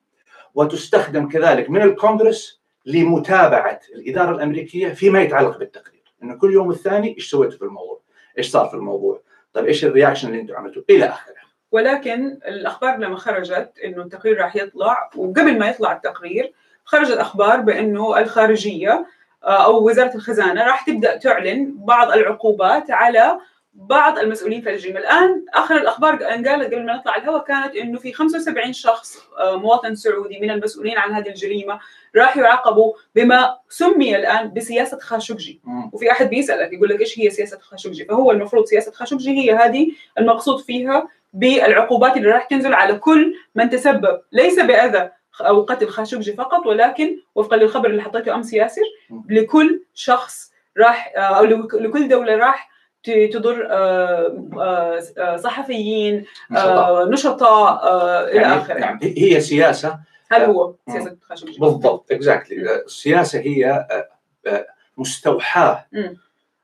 [0.55, 7.31] وتستخدم كذلك من الكونغرس لمتابعة الإدارة الأمريكية فيما يتعلق بالتقرير انه كل يوم والثاني إيش
[7.31, 8.00] سويتوا في الموضوع؟
[8.38, 11.46] إيش صار في الموضوع؟ طيب إيش الرياكشن اللي أنتم عملتوه؟ إلى آخره.
[11.72, 16.52] ولكن الأخبار لما خرجت إنه التقرير راح يطلع وقبل ما يطلع التقرير
[16.85, 19.07] خرجت أخبار بإنه الخارجية
[19.44, 23.38] آه، أو وزارة الخزانة راح تبدأ تعلن بعض العقوبات على
[23.74, 27.98] بعض المسؤولين في الجريمه، الآن آخر الأخبار ان قالت قبل ما نطلع الهواء كانت إنه
[27.98, 31.81] في 75 شخص آه، مواطن سعودي من المسؤولين عن هذه الجريمة
[32.16, 35.61] راح يعاقبوا بما سمي الآن بسياسة خاشقجي،.
[35.92, 39.92] وفي أحد بيسألك يقول لك إيش هي سياسة خاشقجي؟ فهو المفروض سياسة خاشقجي هي هذه
[40.18, 41.09] المقصود فيها
[41.40, 47.16] بالعقوبات اللي راح تنزل على كل من تسبب ليس بأذى أو قتل خاشقجي فقط ولكن
[47.35, 48.83] وفقا للخبر اللي حطيته أمس ياسر
[49.29, 52.70] لكل شخص راح أو لك- لكل دولة راح
[53.33, 56.25] تضر آه، آه، آه، صحفيين
[57.09, 57.49] نشطاء.
[57.49, 59.99] آه، آه، إلى يعني آخره نعم هي سياسة
[60.33, 60.75] هذا هو.
[60.90, 64.09] سياسة خاشقجي بالضبط اكزاكتلي السياسة هي آه،
[64.46, 66.16] آه، مستوحاة مم.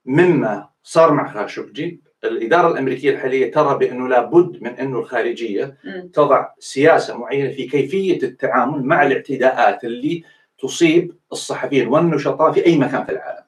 [0.07, 6.11] مما صار مع خاشقجي الإدارة الأمريكية الحالية ترى بأنه لابد من أنه الخارجية مم.
[6.15, 10.25] تضع سياسة معينة في كيفية التعامل مع الاعتداءات اللي
[10.59, 13.43] تصيب الصحفيين والنشطاء في أي مكان في العالم.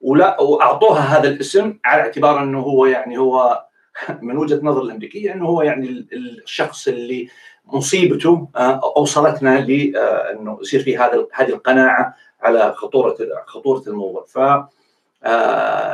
[0.00, 3.64] ولا وأعطوها هذا الاسم على اعتبار أنه هو يعني هو
[4.22, 6.08] من وجهة نظر الأمريكية أنه هو يعني ال-
[6.42, 7.28] الشخص اللي
[7.66, 14.68] مصيبته آه، أوصلتنا لأنه يصير في هذا هذه القناعة على خطوره خطورة الموضوع ف آه،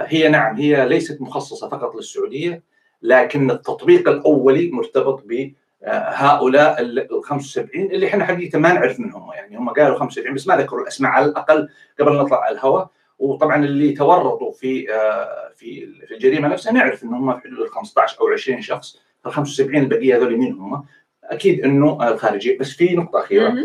[0.06, 2.62] هي نعم هي ليست مخصصة فقط للسعودية
[3.02, 9.12] لكن التطبيق الأولي مرتبط ب آه، هؤلاء ال 75 اللي إحنا حقيقة ما نعرف من
[9.12, 11.68] هم يعني هم قالوا 75 بس ما ذكروا الأسماء على الأقل
[12.00, 17.08] قبل نطلع على الهواء وطبعا اللي تورطوا في آه، في في الجريمة نفسها نعرف إن
[17.08, 20.84] هم في حدود ال 15 أو 20 شخص ال 75 البقية هذول مين هم؟
[21.24, 23.64] أكيد إنه آه، الخارجية بس في نقطة أخيرة.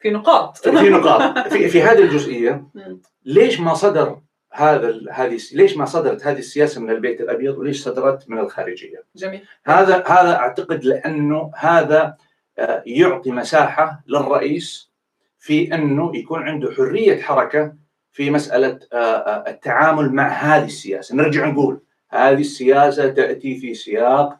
[0.00, 2.64] في نقاط في نقاط في, في هذه الجزئية.
[3.24, 4.18] ليش ما صدر
[4.52, 9.40] هذا هذه ليش ما صدرت هذه السياسة من البيت الأبيض وليش صدرت من الخارجية؟ جميل
[9.66, 12.16] هذا هذا أعتقد لأنه هذا
[12.58, 14.92] آه، يعطي مساحة للرئيس
[15.38, 17.74] في أنه يكون عنده حرية حركة
[18.12, 24.38] في مسألة آه، آه، التعامل مع هذه السياسة، نرجع نقول هذه السياسة تأتي في سياق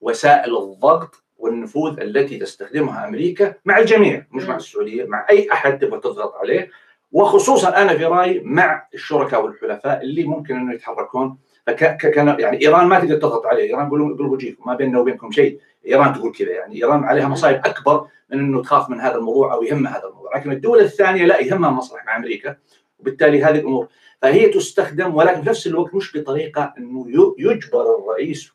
[0.00, 4.56] وسائل الضغط والنفوذ التي تستخدمها أمريكا مع الجميع مش مع.
[4.56, 6.70] السعودية مع أي أحد تبغى تضغط عليه
[7.12, 11.38] وخصوصا أنا في رأيي مع الشركاء والحلفاء اللي ممكن إنه يتحركون.
[11.66, 14.98] فك ك- كان يعني إيران ما تقدر تضغط عليه، إيران يقولون قلبوا وجيكم ما بيننا
[15.00, 16.76] وبينكم شيء، إيران تقول كذا يعني.
[16.76, 20.52] إيران عليها مصايب أكبر من إنه تخاف من هذا الموضوع أو يهمها هذا الموضوع، لكن
[20.52, 22.56] الدول الثانية لا يهمها مصلحة مع أمريكا
[22.98, 23.88] وبالتالي هذه الأمور.
[24.22, 27.06] فهي تستخدم ولكن في نفس الوقت مش بطريقة إنه
[27.38, 28.52] يجبر الرئيس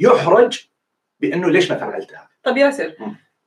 [0.00, 0.66] ويحرج
[1.20, 2.92] بإنه ليش ما فعلتها؟ طب ياسر.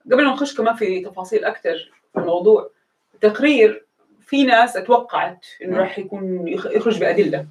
[0.05, 2.69] قبل ما نخش كمان في تفاصيل أكثر في الموضوع
[3.13, 3.86] التقرير
[4.27, 5.77] في ناس أتوقعت إنه مم.
[5.79, 7.45] راح يكون يخ- يخرج بأدلة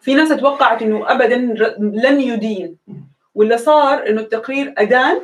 [0.00, 1.36] في ناس أتوقعت إنه ابدا
[1.78, 2.76] لن يدين.
[3.34, 5.20] واللي صار إنه التقرير أدان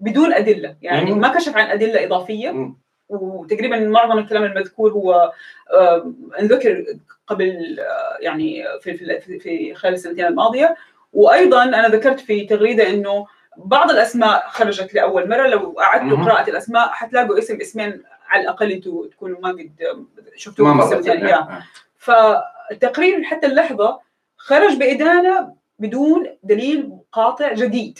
[0.00, 1.12] بدون أدلة يعني.
[1.14, 2.72] ما كشف عن أدلة إضافية.
[3.08, 5.32] وتقريبا معظم الكلام المذكور هو
[5.72, 6.84] آه، انذكر
[7.26, 10.76] قبل آه، يعني في في- في خلال السنتين الماضية
[11.12, 16.24] وأيضا أنا ذكرت في تغريدة إنه بعض الأسماء خرجت لأول مرة لو قعدتوا مهم.
[16.24, 20.92] قراءة الأسماء حتلاقوا اسم اسمين على الأقل أنتوا تكونوا ما قد ما شفتوهم في مرت
[20.92, 21.28] السنتين يا.
[21.28, 21.64] يعني.
[21.96, 24.00] فالتقرير حتى اللحظة
[24.36, 27.98] خرج بإدانة بدون دليل قاطع جديد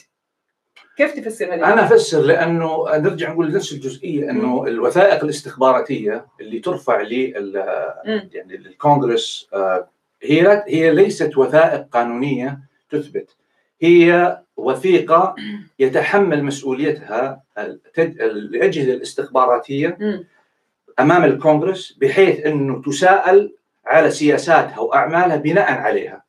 [0.96, 7.00] كيف تفسر هذه؟ أنا أفسر لأنه نرجع نقول نفس الجزئية إنه الوثائق الاستخباراتية اللي ترفع
[7.00, 7.64] لل
[8.06, 8.30] مم.
[8.32, 9.88] يعني للكونغرس آه،
[10.22, 12.58] هي هي ليست وثائق قانونية
[12.90, 13.36] تثبت
[13.80, 15.35] هي وثيقة
[15.79, 17.42] يتحمل مسؤوليتها
[17.99, 19.99] الاجهزه الاستخباراتية.
[21.01, 23.53] أمام الكونغرس بحيث إنه تساءل
[23.87, 26.23] على سياساتها وأعمالها بناء عليها.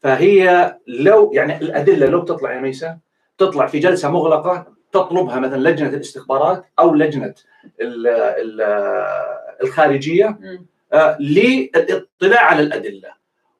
[0.00, 2.98] فهي لو يعني الأدلة لو تطلع يا ميسا
[3.38, 7.34] تطلع في جلسة مغلقة تطلبها مثلا لجنة الاستخبارات أو لجنة
[7.80, 8.60] ال ال
[9.62, 10.38] الخارجية.
[10.92, 13.08] آه، للاطلاع على الأدلة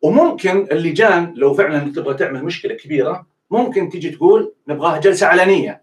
[0.02, 5.80] وممكن اللجان لو فعلا تبغى تعمل مشكلة كبيرة ممكن تيجي تقول نبغاها جلسة علنية.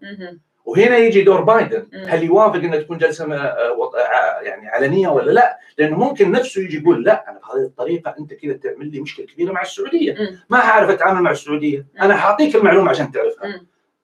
[0.64, 1.86] وهنا يجي دور بايدن.
[2.06, 6.78] هل يوافق إنها تكون جلسة آه، آه، يعني علنية ولا لا؟ لأنه ممكن نفسه يجي
[6.78, 10.16] يقول لا أنا بهذه الطريقة أنت كذا تعمل لي مشكلة كبيرة مع السعودية.
[10.50, 13.60] ما اعرف أتعامل مع السعودية أنا حاعطيك المعلومة عشان تعرفها.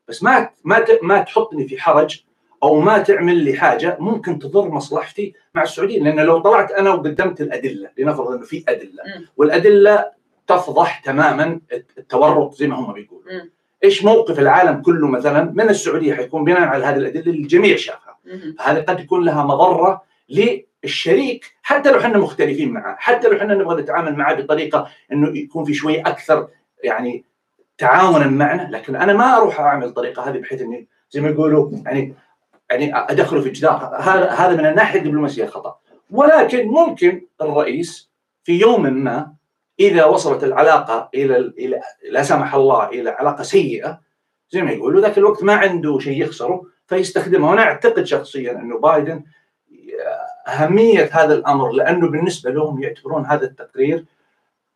[0.09, 2.23] بس ما ما ما تحطني في حرج
[2.63, 7.41] أو ما تعمل لي حاجة ممكن تضر مصلحتي مع السعودية لأن لو طلعت أنا وقدمت
[7.41, 9.03] الأدلة لنفرض إنه في أدلة.
[9.37, 10.22] والأدلة
[10.57, 11.61] تفضح تماما
[11.99, 13.31] التورط زي ما هم بيقولوا.
[13.85, 18.19] إيش موقف العالم كله مثلا؟ من السعودية حيكون بناء على هذه الأدلة اللي الجميع شافها.
[18.61, 23.83] هذا قد يكون لها مضرة للشريك حتى لو إحنا مختلفين معه حتى لو إحنا نبغى
[23.83, 26.49] نتعامل معه بطريقة إنه يكون في شوي أكثر
[26.85, 27.25] يعني
[27.79, 32.15] تعاونا معنا لكن أنا ما أروح أعمل الطريقة هذه بحيث إني زي ما يقولوا يعني
[32.71, 33.97] يعني أدخله في جدار.
[34.01, 35.79] هذا هذا من الناحيه الدبلوماسية خطأ.
[36.11, 38.11] ولكن ممكن الرئيس
[38.45, 39.33] في يوم ما
[39.83, 44.01] إذا وصلت العلاقة إلى إلى لا سمح الله إلى علاقة سيئة
[44.51, 49.25] زي ما يقولوا ذاك الوقت ما عنده شيء يخسره فيستخدمها وأنا أعتقد شخصيا إنه بايدن
[50.49, 54.05] أهمية هذا الأمر لأنه بالنسبة لهم يعتبرون هذا التقرير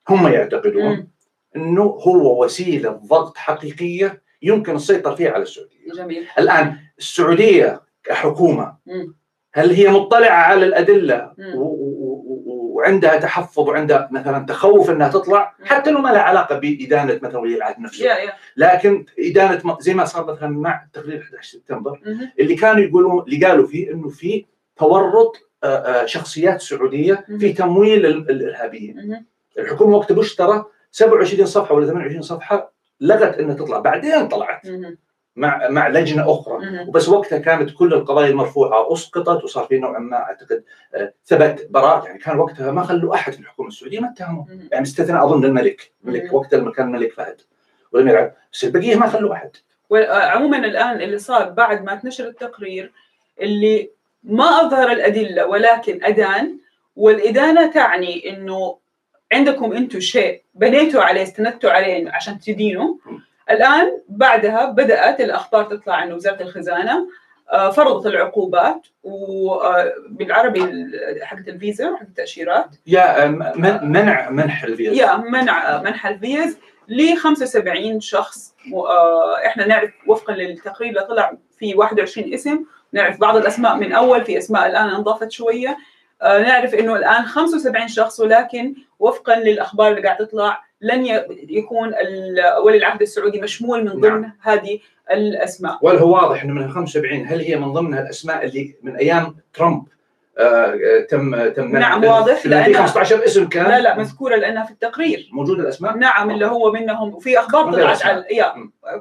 [0.09, 1.09] هم يعتقدون.
[1.57, 5.93] إنه هو وسيلة ضغط حقيقية يمكن السيطرة فيها على السعودية.
[5.97, 9.15] جميل الآن السعودية كحكومة مم.
[9.55, 12.16] هل هي مطلعة على الأدلة و-
[12.77, 15.55] وعندها تحفظ وعندها مثلا تخوف إنها تطلع.
[15.65, 18.05] حتى لو ما لها علاقة بإدانة مثلا ولي العهد نفسه
[18.57, 22.01] لكن إدانة زي ما صار مثلا مع تقرير 11 سبتمبر.
[22.41, 24.45] اللي كانوا يقولون اللي قالوا فيه إنه في
[24.77, 28.99] تورط آه، آه، شخصيات سعودية في تمويل ال- الإرهابيين.
[29.59, 34.67] الحكومة وقت بوش ترى 27 صفحة ولا 28 صفحة لغت إنها تطلع بعدين طلعت.
[35.37, 36.61] مع مع لجنة أخرى.
[36.89, 42.07] وبس وقتها كانت كل القضايا المرفوعة أسقطت وصار في نوعا ما أعتقد آه، ثبت براءة.
[42.07, 44.45] يعني كان وقتها ما خلوا أحد في الحكومة السعودية ما اتهموا.
[44.73, 45.93] يعني استثناء أظن الملك.
[46.05, 46.33] الملك.
[46.33, 47.41] وقتها لما كان الملك فهد.
[47.93, 49.51] ولم يلعب بس البقيه ما خلوا أحد.
[49.91, 52.93] وعموما الآن اللي صار بعد ما تنشر التقرير
[53.41, 53.91] اللي
[54.25, 56.59] ما أظهر الأدلة ولكن أدان.
[56.97, 58.77] والإدانة تعني إنه
[59.33, 62.95] عندكم أنتم شيء بنيتوا عليه استندتوا عليه عشان تدينوا
[63.51, 67.09] الآن بعدها بدأت الأخبار تطلع عن وزارة الخزانة
[67.53, 70.61] آه، فرضت العقوبات وبالعربي
[71.23, 72.67] حقت الفيزا وحقت التأشيرات.
[72.87, 79.67] يا آه، من- منع منح الفيزا يا منع منح الفيز ل 75 شخص آه، إحنا
[79.67, 84.67] نعرف وفقا للتقرير اللي طلع في 21 اسم نعرف بعض الأسماء من أول في أسماء
[84.67, 85.77] الآن انضافت شوية
[86.23, 91.07] آه، نعرف إنه الآن 75 شخص ولكن وفقا للأخبار اللي قاعدة تطلع لن
[91.49, 91.93] يكون
[92.65, 94.33] ولي العهد السعودي مشمول من ضمن نعم.
[94.43, 94.79] هذه
[95.11, 98.97] الأسماء ولا هو واضح إنه من ال 75 هل هي من ضمن الأسماء اللي من
[98.97, 99.85] أيام ترامب
[100.39, 104.37] آه، آه، تم تم نعم، في- واضح، في لأن- 15 اسم كان لا لا مذكورة
[104.37, 108.07] لأنها في التقرير موجود الأسماء نعم اللي هو منهم وفي أخبار طلعت.
[108.07, 108.55] على يا.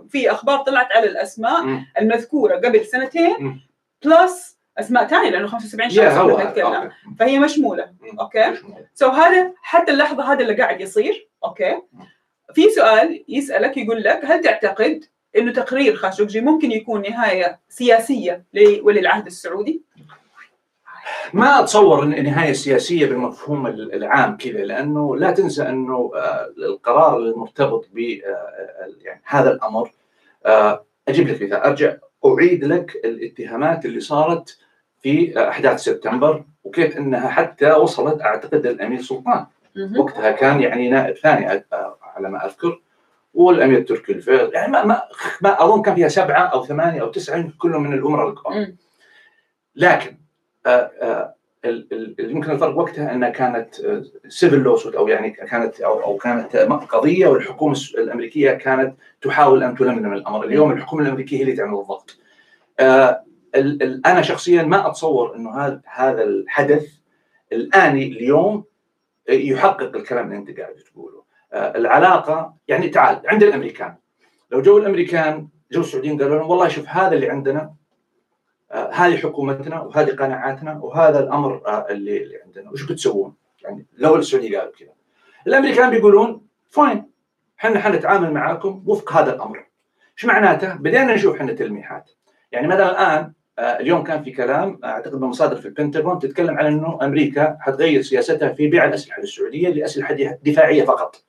[0.10, 1.86] في أخبار طلعت على الأسماء مم.
[2.02, 3.60] المذكورة قبل سنتين مم.
[4.06, 6.90] بلس أسماء ثانية لأنه 75 يا شخص نتكلم.
[7.20, 7.86] فهي مشمولة.
[8.20, 8.54] okay
[8.94, 11.82] so هذا حتى اللحظة هذا اللي قاعد يصير okay
[12.54, 15.06] في سؤال يسألك يقول لك هل تعتقد
[15.38, 19.82] إنه تقرير خاشقجي ممكن يكون نهاية سياسية لولي العهد السعودي؟
[21.34, 27.90] ما أتصور إن نهاية سياسية بالمفهوم العام كذا لأنه لا تنسى إنه آه، القرار المرتبط
[27.94, 29.92] ب آه، يعني هذا الأمر
[30.46, 34.58] آه، أجيب لك مثال أرجع أعيد لك الاتهامات اللي صارت
[35.02, 39.46] في أحداث سبتمبر وكيف إنها حتى وصلت أعتقد للأمير سلطان.
[39.98, 41.64] وقتها كان يعني نائب ثاني
[42.16, 42.82] على ما أذكر
[43.34, 45.02] والأمير تركي الفيض يعني ما, ما,
[45.42, 48.54] ما أظن كان فيها سبعة أو ثمانية أو تسعة كلهم من الأمراء الكبار.
[49.76, 50.18] لكن
[50.68, 51.32] ال-
[51.66, 53.76] ال- اللي يمكن الفرق وقتها إنها كانت
[54.28, 56.56] سيفل لوسوت أو يعني كانت أو أو كانت
[56.90, 62.18] قضية والحكومة الأمريكية كانت تحاول أن تلملم الأمر، اليوم الحكومة الأمريكية هي اللي تعمل الضغط.
[63.56, 66.88] ال- ال- أنا شخصيا ما أتصور إنه هذا هذا الحدث
[67.54, 68.64] الآني اليوم
[69.30, 71.24] يحقق الكلام اللي انت قاعد تقوله.
[71.54, 73.96] آه، العلاقة يعني تعال عند الأمريكان
[74.52, 77.74] لو جو الأمريكان جو السعوديين قالوا لهم والله شوف هذا اللي عندنا
[78.72, 84.16] آه، هذه حكومتنا وهذه قناعاتنا وهذا الأمر آه، اللي اللي عندنا وش بتسوون؟ يعني لو
[84.16, 84.90] السعودية قالوا كذا.
[85.48, 87.12] الأمريكان بيقولون fine
[87.60, 89.66] إحنا حنتعامل معاكم وفق هذا الأمر.
[90.18, 92.12] إيش معناته؟ بدينا نشوف إحنا تلميحات.
[92.52, 96.66] يعني مثلا الآن اليوم كان في كلام آه، أعتقد من مصادر في البنتاغون تتكلم عن
[96.66, 101.24] إنه أمريكا حتغير سياستها في بيع الأسلحة للسعودية لأسلحة دفاعية فقط.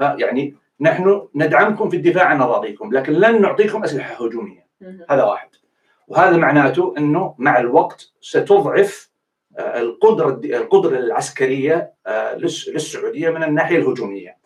[0.00, 4.66] يعني نحن ندعمكم في الدفاع عن أراضيكم لكن لن نعطيكم أسلحة هجومية.
[5.10, 5.48] هذا واحد
[6.08, 9.08] وهذا معناته إنه مع الوقت ستضعف
[9.58, 14.37] آه، القدرة القدرة العسكرية آه، للس- للسعودية من الناحية الهجومية.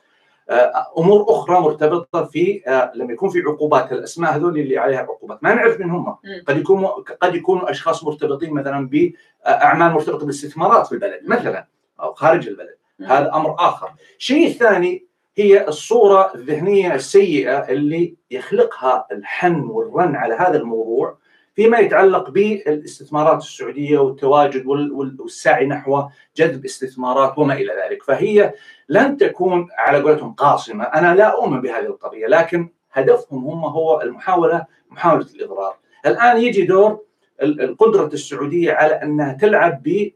[0.52, 3.92] آه، أمور أخرى مرتبطة في آه، لما يكون في عقوبات.
[3.92, 5.38] الأسماء هذول اللي عليها عقوبات.
[5.42, 6.16] ما نعرف من هم.
[6.46, 6.88] قد يكونوا
[7.20, 11.66] قد يكونوا أشخاص مرتبطين مثلا باعمال مرتبطة بالاستثمارات في البلد مثلا
[12.00, 12.76] أو خارج البلد.
[13.06, 13.90] هذا أمر آخر.
[14.18, 21.18] الشيء الثاني هي الصورة الذهنية السيئة اللي يخلقها الحن والرن على هذا الموضوع.
[21.54, 26.02] فيما يتعلق بالاستثمارات السعودية والتواجد وال- وال- والسعي نحو
[26.36, 28.54] جذب استثمارات وما إلى ذلك، فهي
[28.88, 34.66] لن تكون على قولتهم قاصمة، أنا لا أؤمن بهذه القضية، لكن هدفهم هم هو المحاولة
[34.90, 35.76] محاولة الإضرار.
[36.06, 37.00] الآن يجي دور
[37.42, 40.12] القدرة السعودية على أنها تلعب ب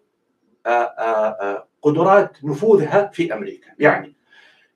[1.83, 4.17] قدرات نفوذها في أمريكا، يعني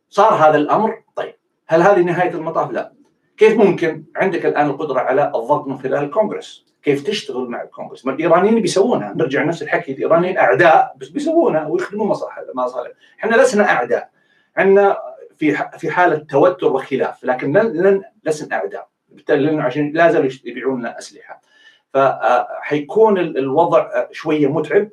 [0.09, 1.35] صار هذا الأمر طيب
[1.67, 2.93] هل هذه نهاية المطاف؟ لا.
[3.41, 8.13] كيف ممكن عندك الآن القدرة على الضغط من خلال الكونغرس؟ كيف تشتغل مع الكونغرس؟ ما
[8.13, 14.11] الإيرانيين بيسوونها، نرجع نفس الحكي الإيرانيين أعداء بس بيسوونها ويخدمون مصالح مصالح، إحنا لسنا أعداء.
[14.59, 14.97] إحنا
[15.37, 20.31] في في حالة توتر وخلاف، لكن لن لن لسنا أعداء، بالتالي لأنه عشان لا زالوا
[20.45, 21.43] يبيعون لنا أسلحة.
[21.95, 24.89] فحيكون الوضع آه، شوية متعب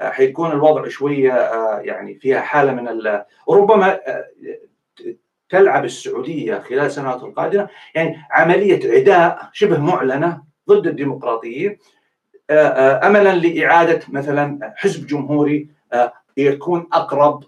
[0.00, 2.88] آه، حيكون الوضع شوية آه، يعني فيها حالة من
[3.48, 4.24] ربما آه،
[5.50, 7.68] تلعب السعودية خلال السنوات القادمة.
[7.94, 11.78] يعني عملية عداء شبه معلنة ضد الديمقراطيين.
[12.50, 17.44] آه، آه، املا لإعادة مثلا حزب جمهوري آه، يكون أقرب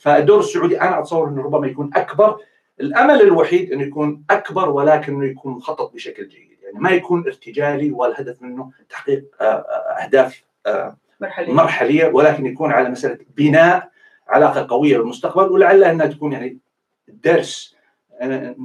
[0.00, 2.38] فالدور السعودي أنا أتصور إنه ربما يكون أكبر.
[2.80, 6.58] الأمل الوحيد إنه يكون أكبر ولكنه يكون مخطط بشكل جيد.
[6.62, 9.24] يعني ما يكون ارتجالي والهدف منه تحقيق
[10.02, 10.42] أهداف
[11.20, 11.52] مرحلية.
[11.52, 13.90] مرحلية ولكن يكون على مسألة بناء
[14.28, 16.58] علاقة قوية بالمستقبل ولعل أنها تكون يعني
[17.08, 17.74] درس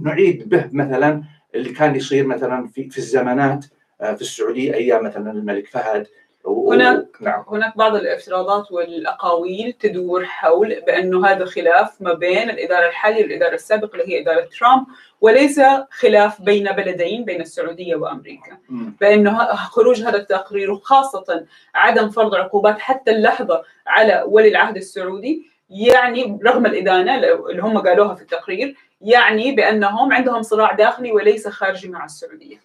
[0.03, 1.23] نعيد به مثلا
[1.55, 3.65] اللي كان يصير مثلا في في الزمانات
[4.01, 6.07] آه، في السعودية أيام مثلا الملك فهد.
[6.47, 7.43] هناك- نعم.
[7.47, 13.93] هناك بعض الافتراضات والأقاويل تدور حول بأنه هذا خلاف ما بين الإدارة الحالية والإدارة السابقة
[13.93, 14.85] اللي هي إدارة ترامب
[15.21, 15.61] وليس
[15.91, 18.57] خلاف بين بلدين بين السعودية وأمريكا.
[18.69, 18.93] مم.
[19.01, 21.45] بأنه خروج هذا التقرير وخاصة
[21.75, 27.15] عدم فرض عقوبات حتى اللحظة على ولي العهد السعودي يعني رغم الإدانة
[27.49, 32.57] اللي هم قالوها في التقرير يعني بأنهم عندهم صراع داخلي وليس خارجي مع السعودية.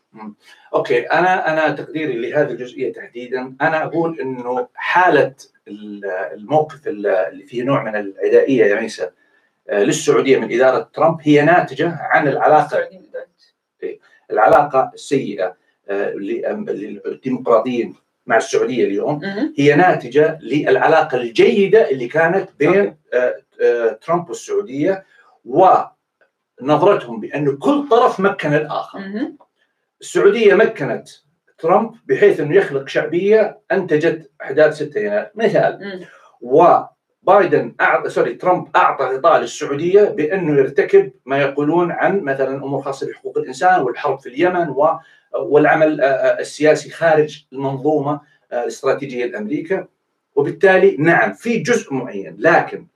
[0.74, 5.34] أوكي أنا أنا تقديري لهذه الجزئية تحديدا أنا أقول إنه حالة
[5.68, 9.10] ال- الموقف ال- اللي فيه نوع من العدائية يا ميسا
[9.70, 13.28] آه، للسعودية من إدارة ترامب هي ناتجة عن العلاقة السعودية بالذات.
[14.30, 15.56] العلاقة السيئة
[15.88, 17.94] آه، للديمقراطيين
[18.28, 19.20] مع السعودية اليوم.
[19.58, 25.04] هي ناتجة للعلاقة الجيدة اللي كانت بين آه، آه، ترامب والسعودية
[26.60, 29.38] ونظرتهم بانه كل طرف مكن الآخر مهم.
[30.00, 31.08] السعودية مكنت
[31.58, 36.06] ترامب بحيث أنه يخلق شعبية أنتجت أحداث 6 يناير مثال.
[36.40, 43.06] وبايدن أعطى سوري ترامب أعطى غطاء للسعودية بأنه يرتكب ما يقولون عن مثلا أمور خاصة
[43.10, 44.98] بحقوق الإنسان والحرب في اليمن و-
[45.34, 48.20] والعمل آه، آه، السياسي خارج المنظومة
[48.52, 49.86] آه، الاستراتيجية لامريكا
[50.34, 52.86] وبالتالي نعم في جزء معين لكن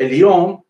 [0.00, 0.62] اليوم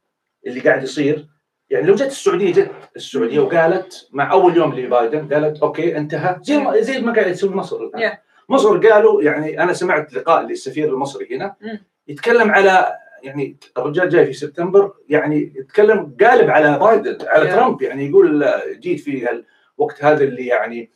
[0.46, 1.26] اللي قاعد يصير
[1.70, 6.58] يعني لو جت السعودية جت السعودية وقالت مع أول يوم لبايدن قالت okay انتهى زي
[6.58, 8.12] ما زي ما قاعد يسوي مصر الآن.
[8.48, 11.80] مصر قالوا يعني أنا سمعت لقاء للسفير المصري هنا مم.
[12.08, 17.46] يتكلم على يعني الرجال جاي في سبتمبر يعني يتكلم قالب على بايدن على.
[17.46, 18.46] ترامب يعني يقول
[18.80, 19.42] جيت في
[19.80, 20.90] الوقت هذا اللي يعني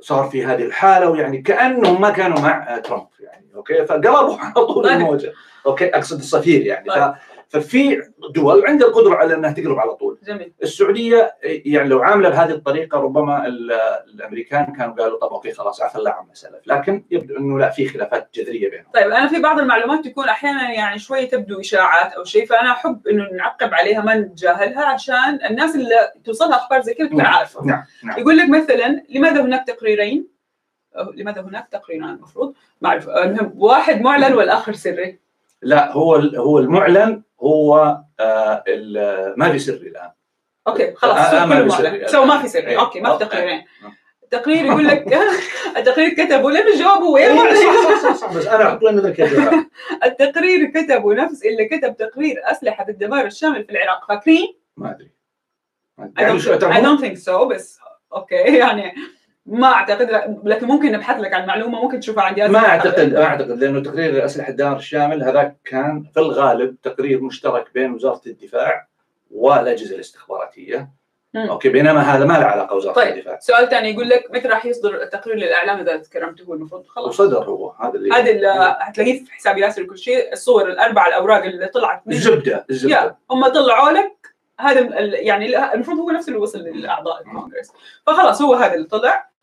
[0.00, 4.88] صار في هذه الحالة ويعني كأنهم ما كانوا مع ترامب يعني okay؟ فقلبوا على طول.
[4.88, 5.32] الموجة.
[5.66, 7.14] okay؟ أقصد السفير يعني.
[7.48, 8.02] ففي
[8.34, 10.18] دول عندها القدرة على إنها تقلب على طول.
[10.26, 10.52] جميل.
[10.62, 13.72] السعودية يعني لو عاملة بهذه الطريقة ربما ال-
[14.14, 16.66] الأمريكان كانوا قالوا طب okay خلاص عفى الله عما سلف.
[16.66, 18.86] لكن يبدو إنه لا في خلافات جذرية بينهم.
[18.94, 23.06] طيب أنا في بعض المعلومات تكون أحيانا يعني شوية تبدو إشاعات أو شيء فأنا أحب
[23.08, 25.94] إنه نعقب عليها ما نتجاهلها عشان الناس اللي
[26.24, 27.34] توصلها أخبار زي كذا تكون نعم.
[27.34, 27.64] عارفة.
[27.64, 28.18] نعم نعم.
[28.20, 30.36] يقول لك مثلا لماذا هناك تقريرين؟
[31.14, 32.54] لماذا هناك تقريران؟ المفروض.
[32.80, 33.08] ما أعرف.
[33.08, 35.18] المهم واحد معلن والآخر سري.
[35.62, 40.10] لا هو هو المعلن هو آه ال- ما في سري الآن
[40.68, 42.08] okay خلاص آه، so ما في سري.
[42.08, 42.80] so ما في سري إيه.
[42.80, 43.24] okay ما في.
[43.24, 43.92] تقريرين آه.
[44.22, 45.18] التقرير يقول لك
[45.76, 46.14] التقرير
[46.50, 49.20] لنا جاوبوا وين إيه، صح صح صح بس أنا أحط لنا ذاك
[50.04, 55.10] التقرير كتبوا نفس اللي كتب تقرير أسلحة الدمار الشامل في العراق فاكرين؟ ما أدري
[55.98, 57.80] ما I don't, يعني I don't think so بس
[58.12, 58.94] okay يعني
[59.46, 62.48] ما أعتقد لكن ممكن نبحث لك عن معلومة ممكن تشوفها عندي.
[62.48, 67.74] ما أعتقد ما أعتقد لأنه تقرير اسلحه الدمار الشامل هذاك كان في الغالب تقرير مشترك
[67.74, 68.88] بين وزارة الدفاع
[69.30, 70.88] والأجهزة الاستخباراتية.
[71.34, 71.48] مم.
[71.48, 73.14] okay بينما هذا ما له علاقة وزاره طيب.
[73.14, 73.38] الدفاع.
[73.40, 77.08] سؤال ثاني يقول لك متى راح يصدر التقرير للإعلام؟ إذا تكرمته المفروض خلاص.
[77.08, 81.44] وصدر هو هذا اللي هذه اللي هتلاقيه في حساب ياسر وكل شيء الصور الاربع الأوراق
[81.44, 83.16] اللي طلعت من الزبدة الزبدة.
[83.30, 84.12] هم طلعوا لك
[84.60, 87.72] هذا يعني المفروض هو نفسه اللي وصل لاعضاء الكونغرس.
[88.06, 89.35] فخلاص هو هذا اللي طلع.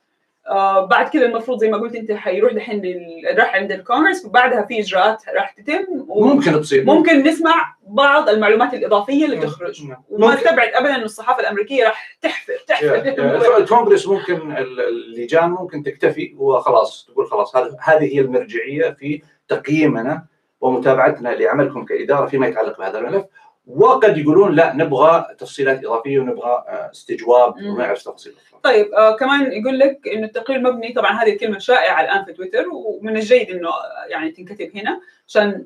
[0.49, 4.61] آه بعد كذا المفروض زي ما قلت أنت حيروح دحين لل- راح عند الكونغرس وبعدها
[4.65, 9.41] في إجراءات راح تتم ممكن تصير وممكن نسمع بعض المعلومات الإضافية اللي مم.
[9.43, 9.97] تخرج مم.
[10.09, 10.37] وما ممكن.
[10.37, 17.05] استبعد ابدا إن الصحافة الأمريكية راح تحفر تحفر الكونغرس ممكن ال- اللجان ممكن تكتفي وخلاص
[17.11, 20.25] تقول خلاص هذه هي المرجعية في تقييمنا
[20.61, 23.25] ومتابعتنا لعملكم كإدارة فيما يتعلق بهذا الملف
[23.67, 27.53] وقد يقولون لا نبغى تفصيلات إضافية ونبغى آه، استجواب.
[27.57, 28.33] وما نعرف تفاصيل.
[28.63, 32.65] طيب آه كمان يقول لك إنه التقرير مبني طبعا هذه الكلمة شائعة الآن في تويتر
[32.73, 33.69] ومن الجيد إنه
[34.07, 35.65] يعني تنكتب هنا عشان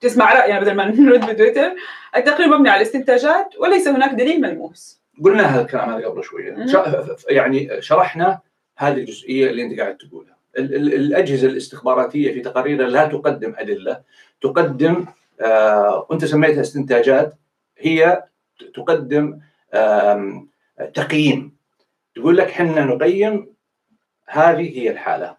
[0.00, 1.72] تسمع راينا بدل ما نرد في تويتر
[2.16, 5.00] التقرير مبني على استنتاجات وليس هناك دليل ملموس.
[5.24, 6.56] قلنا هذا الكلام هذا قبل شوية.
[7.28, 8.38] يعني شرحنا
[8.76, 10.36] هذه الجزئية اللي أنت قاعد تقولها.
[10.58, 14.00] ال- ال- الأجهزة الاستخباراتية في تقاريرها لا تقدم أدلة
[14.40, 15.14] تقدم آه
[16.10, 17.34] وانت سميتها استنتاجات
[17.78, 18.24] هي
[18.74, 19.38] تقدم
[20.94, 21.56] تقييم.
[22.14, 23.54] تقول لك حنا نقيم
[24.26, 25.36] هذه هي الحالة.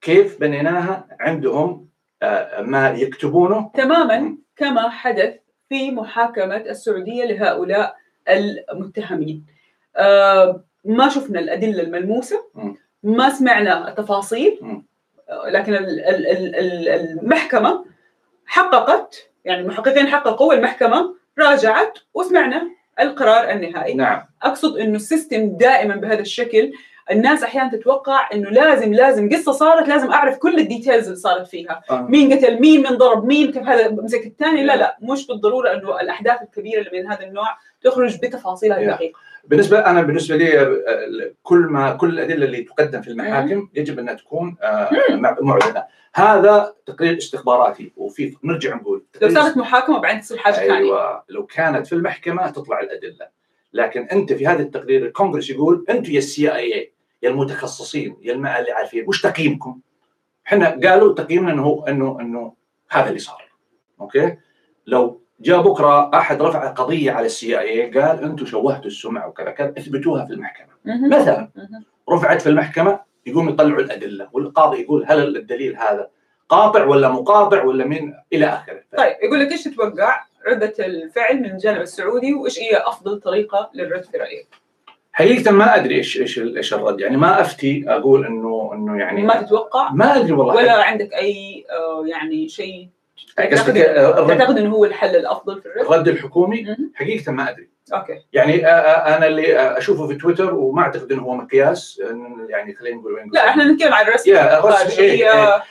[0.00, 1.88] كيف بنيناها؟ عندهم
[2.22, 3.70] آه ما يكتبونه.
[3.74, 4.36] تماما.
[4.56, 5.34] كما حدث
[5.68, 7.96] في محاكمة السعودية لهؤلاء
[8.28, 9.46] المتهمين.
[9.96, 12.44] آه ما شفنا الأدلة الملموسة.
[13.02, 14.82] ما سمعنا التفاصيل.
[15.28, 17.84] آه، لكن ال- ال- ال- ال- المحكمة
[18.46, 22.70] حققت يعني المحققين حققوا والمحكمة راجعت وسمعنا
[23.00, 23.94] القرار النهائي.
[23.94, 24.22] نعم.
[24.42, 26.72] أقصد إنه ال system دائما بهذا الشكل
[27.10, 31.46] الناس أحيانا تتوقع إنه لازم لازم قصة صارت لازم أعرف كل ال details اللي صارت
[31.48, 31.82] فيها.
[31.90, 32.06] آه.
[32.08, 36.00] مين قتل مين من ضرب مين كيف هذا مسك الثاني؟ لا لا مش بالضرورة إنه
[36.00, 38.80] الأحداث الكبيرة اللي من هذا النوع تخرج بتفاصيلها.
[38.80, 40.76] الدقيقه بالنسبة أنا بالنسبة لي
[41.42, 45.84] كل ما كل الأدلة اللي تقدم في المحاكم يجب أنها تكون آه، مع- معلنة.
[46.14, 50.76] هذا تقرير استخباراتي وفي نرجع نقول لو صارت محاكمة بعدين تصير حاجة ثانية.
[50.76, 51.24] أيوه.
[51.28, 53.28] لو كانت في المحكمة تطلع الأدلة.
[53.72, 58.32] لكن أنت في هذا التقرير الكونغرس يقول أنتم يا السي آي اي يا المتخصصين يا
[58.32, 59.80] اللي عارفين وش تقييمكم؟
[60.46, 62.54] إحنا قالوا تقييمنا إنه إنه إنه
[62.90, 63.44] هذا اللي صار.
[64.00, 64.36] okay؟
[64.86, 69.50] لو جاء بكرة أحد رفع قضية على ال CIA قال أنتم شوهتوا السمعة وكذا.
[69.50, 70.66] كذا إثبتوها في المحكمة.
[71.08, 71.48] مثلا.
[72.10, 76.08] رفعت في المحكمة يقوم يطلعوا الأدلة والقاضي يقول هل الدليل هذا
[76.48, 78.80] قاطع ولا مو قاطع ولا من إلى آخره.
[78.96, 84.04] طيب يقول لك إيش تتوقع؟ رده الفعل من الجانب السعودي وإيش هي أفضل طريقة للرد
[84.04, 84.46] في رأيك؟
[85.12, 87.00] حقيقة ما أدري إيش إيش إيش الرد.
[87.00, 90.54] يعني ما أفتي أقول انه إنه يعني ما تتوقع؟ ما أدري والله.
[90.54, 92.88] ولا عندك أي آه، يعني شيء؟
[93.36, 96.76] تعتقد الرد, تعتقد انه هو الحل الأفضل في الرد؟ الرد الحكومي.
[96.94, 97.68] حقيقة ما أدري.
[97.94, 98.20] أوكي.
[98.32, 102.02] يعني أنا اللي أشوفه في تويتر وما أعتقد إنه هو مقياس
[102.48, 105.62] يعني خلينا نقول وين لا إحنا نتكلم عن الرسم إيه، الخارجيه إيه.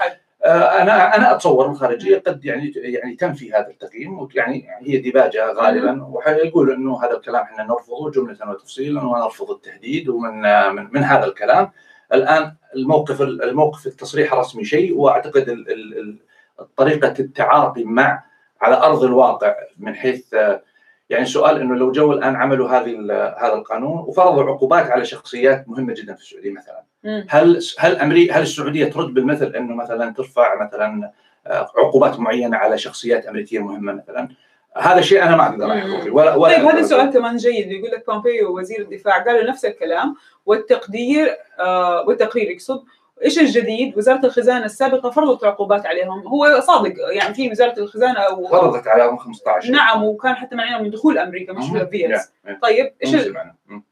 [0.45, 6.03] آه، أنا أنا أتصور الخارجيه قد يعني يعني تنفي هذا التقييم يعني هي ديباجة غالبا.
[6.03, 10.41] وحيقول إنه هذا الكلام إحنا نرفضه جملة وتفصيلا ونرفض التهديد ومن
[10.75, 11.71] من, من هذا الكلام.
[12.13, 16.17] الآن الموقف الموقف التصريح الرسمي شيء وأعتقد ال- ال-
[16.77, 18.23] طريقة التعاطي مع
[18.61, 20.61] على أرض الواقع من حيث آه،
[21.09, 22.95] يعني سؤال إنه لو جو الآن عملوا هذه
[23.37, 26.83] هذا القانون وفرضوا عقوبات على شخصيات مهمة جدا في السعودية مثلا.
[27.03, 27.25] مم.
[27.29, 31.11] هل هل أمريكا هل السعودية ترد بالمثل إنه مثلا ترفع مثلا
[31.47, 34.29] آه، عقوبات معينة على شخصيات أمريكية مهمة مثلا؟
[34.77, 37.71] هذا شيء أنا ما أقدر احكم فيه ولا ولا طيب هذا السؤال كمان جيد.
[37.71, 41.27] يقول لك بومبيو وزير الدفاع قالوا نفس الكلام والتقدير
[41.59, 42.83] آه والتقرير يقصد
[43.25, 48.47] إيش الجديد؟ وزارة الخزانة السابقة فرضت عقوبات عليهم، هو صادق يعني في وزارة الخزانة أو
[48.47, 51.85] فرضت عليهم 15 نعم وكان حتى منعهم من دخول أمريكا مش مهم.
[51.87, 52.59] في إس يا- يا.
[52.61, 53.37] طيب إيش ال-.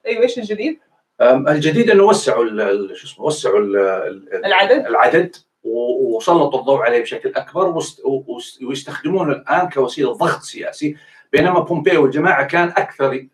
[0.07, 0.79] أيوه إيش الجديد؟
[1.21, 2.45] الجديد إنه وسعوا
[2.93, 7.73] شو اسمه وسعوا ال- ال- العدد؟ العدد و- وسلطوا الضوء عليه بشكل أكبر
[8.67, 10.95] ويستخدمونه الآن كوسيلة ضغط سياسي
[11.31, 13.27] بينما بومبيو والجماعة كان أكثر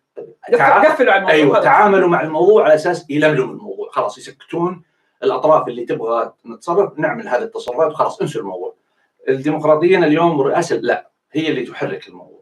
[0.52, 1.60] تع- قفلوا على الموضوع أيوه.
[1.64, 4.82] تعاملوا مع الموضوع على أساس يلملموا الموضوع خلاص يسكتون
[5.24, 8.76] الأطراف اللي تبغى نتصرف نعمل هذه التصرفات وخلاص انسوا الموضوع.
[9.30, 12.42] الديمقراطيين اليوم والرئاسه لا هي اللي تحرك الموضوع.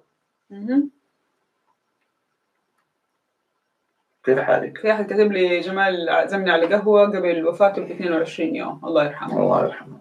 [4.24, 8.82] كيف حالك؟ في احد كتب لي جمال عزمني على قهوة قبل وفاته ب 22 يوم.
[8.86, 9.40] الله يرحمه.
[9.40, 10.00] الله يرحمه.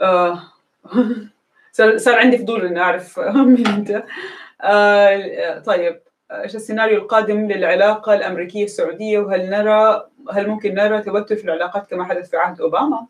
[0.00, 0.42] آه.
[1.72, 3.18] صار صار عندي فضول إني أعرف
[3.54, 4.04] مين أنت.
[4.62, 6.00] آه طيب
[6.32, 12.04] إيش السيناريو القادم للعلاقة الأمريكية السعودية؟ وهل نرى هل ممكن نرى توتر في العلاقات كما
[12.04, 13.06] حدث في عهد أوباما؟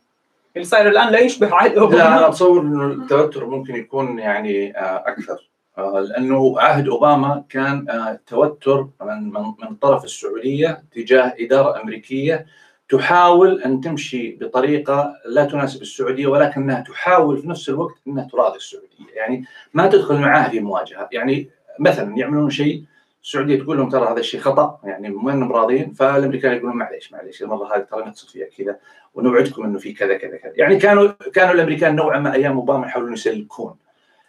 [0.56, 4.78] اللي صاير الآن لا يشبه عهد لا أنا اوباما أتصور إنه التوتر ممكن يكون يعني
[4.78, 5.50] آه، أكثر.
[5.78, 12.46] آه، لأنه عهد أوباما كان آه، توتر من من طرف السعودية تجاه إدارة أمريكية
[12.88, 19.14] تحاول أن تمشي بطريقة لا تناسب السعودية ولكنها تحاول في نفس الوقت إنها تراضي السعودية،
[19.16, 19.44] يعني
[19.74, 22.84] ما تدخل معاها في مواجهه، يعني مثلا يعملون شيء
[23.22, 27.76] السعودية تقول لهم ترى هذا الشيء خطأ يعني ما راضين فالأمريكان يقولون معليش معليش المره
[27.76, 28.78] هذه ترى نقصد فيها كذا
[29.14, 30.52] ونوعدكم إنه في كذا كذا كذا.
[30.56, 33.74] يعني كانوا كانوا الأمريكان نوعا ما أيام أوباما يحاولون يسلكون.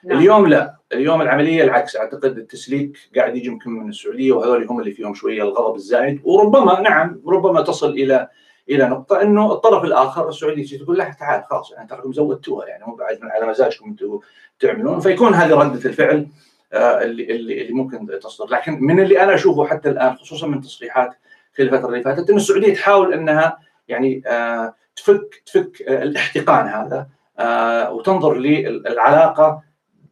[0.03, 0.17] نعم.
[0.17, 4.91] اليوم لا اليوم العملية العكس أعتقد التسليك قاعد يجي يمكن من السعودية وهذول هم اللي
[4.91, 6.21] فيهم شوية الغضب الزايد.
[6.23, 8.27] وربما نعم ربما تصل إلى
[8.69, 12.95] إلى نقطة إنه الطرف الآخر السعودي تقول له تعال خلاص يعني تراكم زودتوها يعني مو
[12.95, 14.19] بعد من على مزاجكم أنتم
[14.59, 14.99] تعملون.
[14.99, 16.27] فيكون هذه ردة الفعل.
[16.73, 18.55] اللي اللي اللي ممكن تصدر.
[18.55, 21.13] لكن من اللي أنا أشوفه حتى الآن خصوصا من تصريحات
[21.53, 23.57] في الفترة اللي فاتت إن السعودية تحاول إنها
[23.87, 27.07] يعني آه، تفك تفك الاحتقان هذا
[27.39, 29.61] آه، وتنظر للعلاقة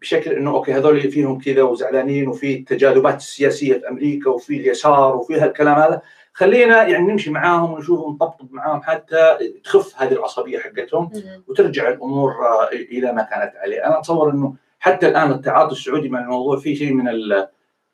[0.01, 5.39] بشكل إنه أوكي هذول فيهم كذا وزعلانين وفي التجاذبات السياسيه في أمريكا وفي اليسار وفي
[5.39, 6.01] هالكلام هذا.
[6.34, 11.12] خلينا يعني نمشي معاهم ونشوف نطبطب معاهم حتى تخف هذه العصبية حقتهم
[11.47, 12.34] وترجع الأمور
[12.74, 16.93] إلى ما كانت عليه، أنا أتصور إنه حتى الآن التعاطي السعودي مع الموضوع فيه شيء
[16.93, 17.05] من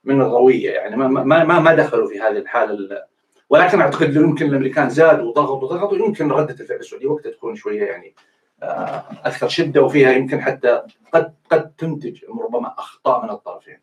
[0.04, 0.72] من الروية.
[0.72, 3.04] يعني ما ما ما دخلوا في هذه الحالة
[3.50, 5.98] ولكن أعتقد لو يمكن الأمريكان زادوا وضغطوا وضغطوا.
[5.98, 8.16] يمكن ردة الفعل السعودية وقتها تكون شوية يعني
[8.64, 10.82] آه، أكثر شدة وفيها يمكن حتى
[11.14, 13.80] قد قد تنتج ربما أخطاء من الطرفين.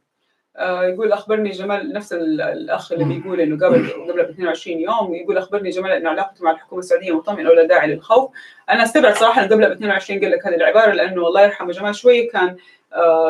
[0.56, 5.38] آه، يقول أخبرني جمال نفس الأخ اللي بيقول إنه قبل قبل ب 22 يوم يقول
[5.38, 8.30] أخبرني جمال إن علاقته مع الحكومة السعودية مطمئنة ولا داعي للخوف.
[8.70, 11.94] أنا استبعد صراحة إنه قبل ب 22 قال لك هذه العبارة لأنه الله يرحمه جمال
[11.94, 12.56] شوية كان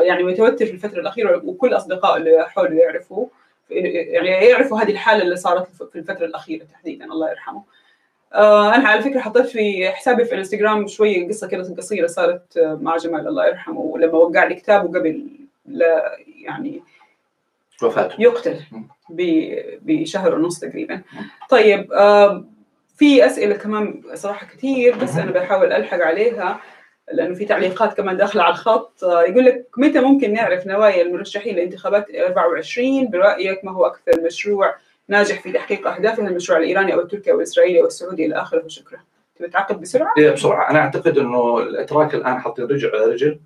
[0.02, 3.26] يعني متوتر في الفترة الأخيرة وكل اصدقائه اللي حوله يعرفوا
[3.70, 7.62] يعني يعرفوا هذه الحالة اللي صارت في الفترة الأخيرة تحديدا الله يرحمه.
[8.34, 12.96] آه، أنا على فكرة حطيت في حسابي في الإنستغرام شوية قصة كده قصيرة صارت مع
[12.96, 15.26] جمال الله يرحمه ولما وقع لي كتابه قبل
[15.66, 16.82] لا يعني
[17.82, 18.60] وفاته يقتل
[19.82, 21.02] بشهر ونص تقريبا.
[21.48, 22.44] طيب آه،
[22.96, 26.60] في أسئلة كمان صراحة كثير بس أنا بحاول ألحق عليها.
[27.12, 31.56] لأنه في تعليقات كمان داخلة على الخط آه، يقول لك متى ممكن نعرف نوايا المرشحين
[31.56, 34.74] لانتخابات 24 برأيك ما هو أكثر مشروع
[35.08, 38.98] ناجح في تحقيق اهدافه المشروع الإيراني أو التركي أو الإسرائيلي أو السعودي إلى آخره؟ وشكرا
[39.36, 40.70] تبي تعقب بسرعة؟ إيه بسرعة.
[40.70, 43.40] أنا أعتقد إنه الأتراك الآن حاطين رجل على رجل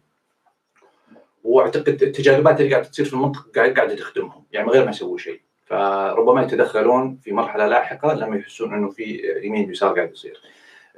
[1.45, 5.41] وأعتقد التجاذبات اللي قاعدة تصير في المنطقة قاعدة تخدمهم يعني من غير ما يسووا شيء.
[5.67, 10.41] فربما يتدخلون في مرحلة لاحقة لما يحسون إنه في يمين يسار قاعد يصير.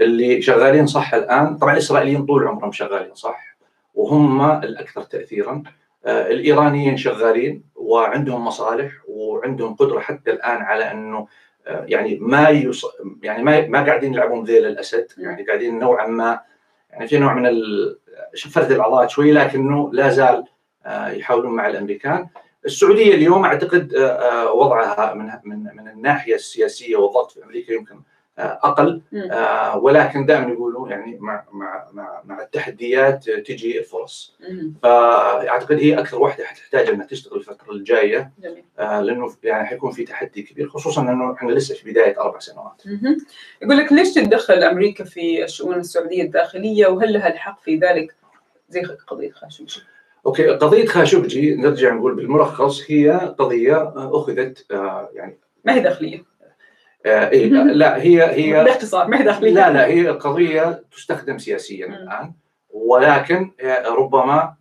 [0.00, 1.56] اللي شغالين صح الآن.
[1.56, 3.56] طبعا الإسرائيليين طول عمرهم شغالين صح
[3.94, 5.62] وهم الأكثر تاثيرا.
[6.06, 11.26] آه، الإيرانيين شغالين وعندهم مصالح وعندهم قدرة حتى الآن على أنه
[11.66, 12.86] آه، يعني ما يص...
[13.22, 15.06] يعني ما ما قاعدين يلعبون ذيل الأسد.
[15.18, 16.40] يعني قاعدين نوعا ما
[16.90, 17.98] يعني في نوع من ال...
[18.50, 20.44] فرد العضلات شوي لكنه لا زال
[20.86, 22.28] آه، يحاولون مع الأمريكان.
[22.64, 23.94] السعودية اليوم أعتقد
[24.54, 28.00] وضعها من من من الناحية السياسية والضغط في أمريكا يمكن
[28.40, 29.02] أقل.
[29.30, 34.36] آه ولكن دائما يقولوا يعني مع مع مع مع التحديات تجي الفرص.
[34.82, 38.32] فأعتقد هي أكثر واحدة حتحتاج إنها تشتغل الفترة الجاية.
[38.78, 42.82] آه لأنه يعني حيكون في تحدي كبير خصوصا انه إحنا لسه في بداية أربع سنوات.
[43.62, 48.14] يقول لك ليش تتدخل أمريكا في الشؤون السعودية الداخلية وهل لها الحق في ذلك؟
[48.68, 49.80] زي قضية خاشقجي؟
[50.26, 56.29] أوكي قضية خاشقجي نرجع نقول بالملخص هي قضية أخذت آه يعني ما هي داخلية؟ آه
[57.06, 59.50] إيه لا هي هي باختصار ما هي داخلية.
[59.50, 62.32] لا لا هي قضية تستخدم سياسيا الآن
[62.70, 64.54] ولكن آه، ربما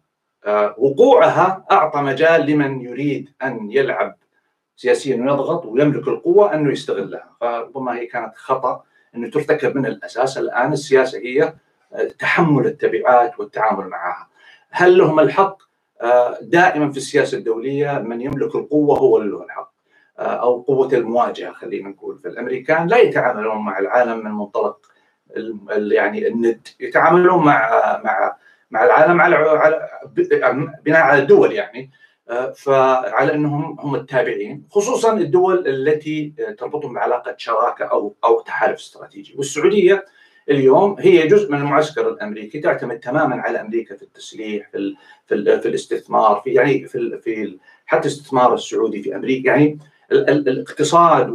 [0.46, 4.16] آه، وقوعها أعطى مجال لمن يريد أن يلعب
[4.76, 7.30] سياسيا ويضغط ويملك القوة أنه يستغلها.
[7.42, 8.84] فربما هي كانت خطأ
[9.16, 11.54] أنه ترتكب من الأساس الآن السياسة هي
[11.94, 14.30] آه، تحمل التبعات والتعامل معها.
[14.70, 15.58] هل لهم الحق؟
[16.42, 19.69] دائما في السياسة الدولية من يملك القوة هو له الحق.
[20.20, 22.20] أو قوة المواجهة خلينا نقول.
[22.24, 24.80] فالأمريكان لا يتعاملون مع العالم من منطلق
[25.92, 27.70] يعني الند يتعاملون مع
[28.04, 28.36] مع
[28.72, 29.90] مع العالم على على
[30.86, 31.92] بناء على الدول يعني.
[32.56, 39.36] فعلى أنهم هم التابعين خصوصا الدول التي تربطهم بعلاقة شراكة أو أو تحالف استراتيجي.
[39.38, 40.06] والسعودية
[40.50, 44.96] اليوم هي جزء من المعسكر الأمريكي تعتمد تماما على أمريكا في التسليح في
[45.28, 49.48] في, في الاستثمار في يعني في في حتى الاستثمار السعودي في أمريكا.
[49.50, 49.80] يعني
[50.12, 51.30] الاقتصاد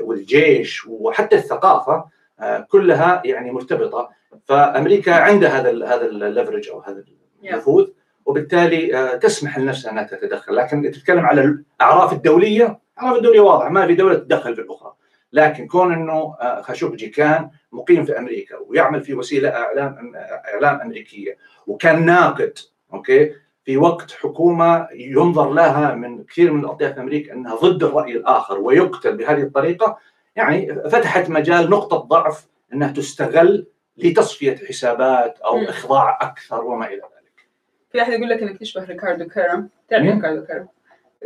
[0.00, 2.04] والجيش وحتى الثقافة
[2.40, 4.10] آه، كلها يعني مرتبطة.
[4.44, 7.04] فأمريكا عندها هذا هذا ال leverage أو هذا
[7.44, 7.86] النفوذ
[8.26, 10.56] وبالتالي آه، تسمح لنفسها أنها تتدخل.
[10.56, 11.40] لكن تتكلم على
[11.80, 14.92] الأعراف الدولية الأعراف الدولية واضحة ما في دولة تتدخل في الأخرى.
[15.32, 20.12] لكن كون إنه آه، خاشقجي كان مقيم في أمريكا ويعمل في وسيلة إعلام
[20.54, 21.36] إعلام أمريكية
[21.66, 22.58] وكان ناقد
[22.92, 23.34] okay؟
[23.64, 28.58] في وقت حكومة ينظر لها من كثير من الاطياف في أمريكا أنها ضد الرأي الآخر
[28.60, 29.98] ويقتل بهذه الطريقة
[30.36, 35.64] يعني فتحت مجال نقطة ضعف أنها تستغل لتصفية حسابات أو مم.
[35.64, 37.48] إخضاع أكثر وما إلى ذلك.
[37.92, 40.68] في احد يقول لك إنك تشبه ريكاردو كرم تعرف؟ ريكاردو كرم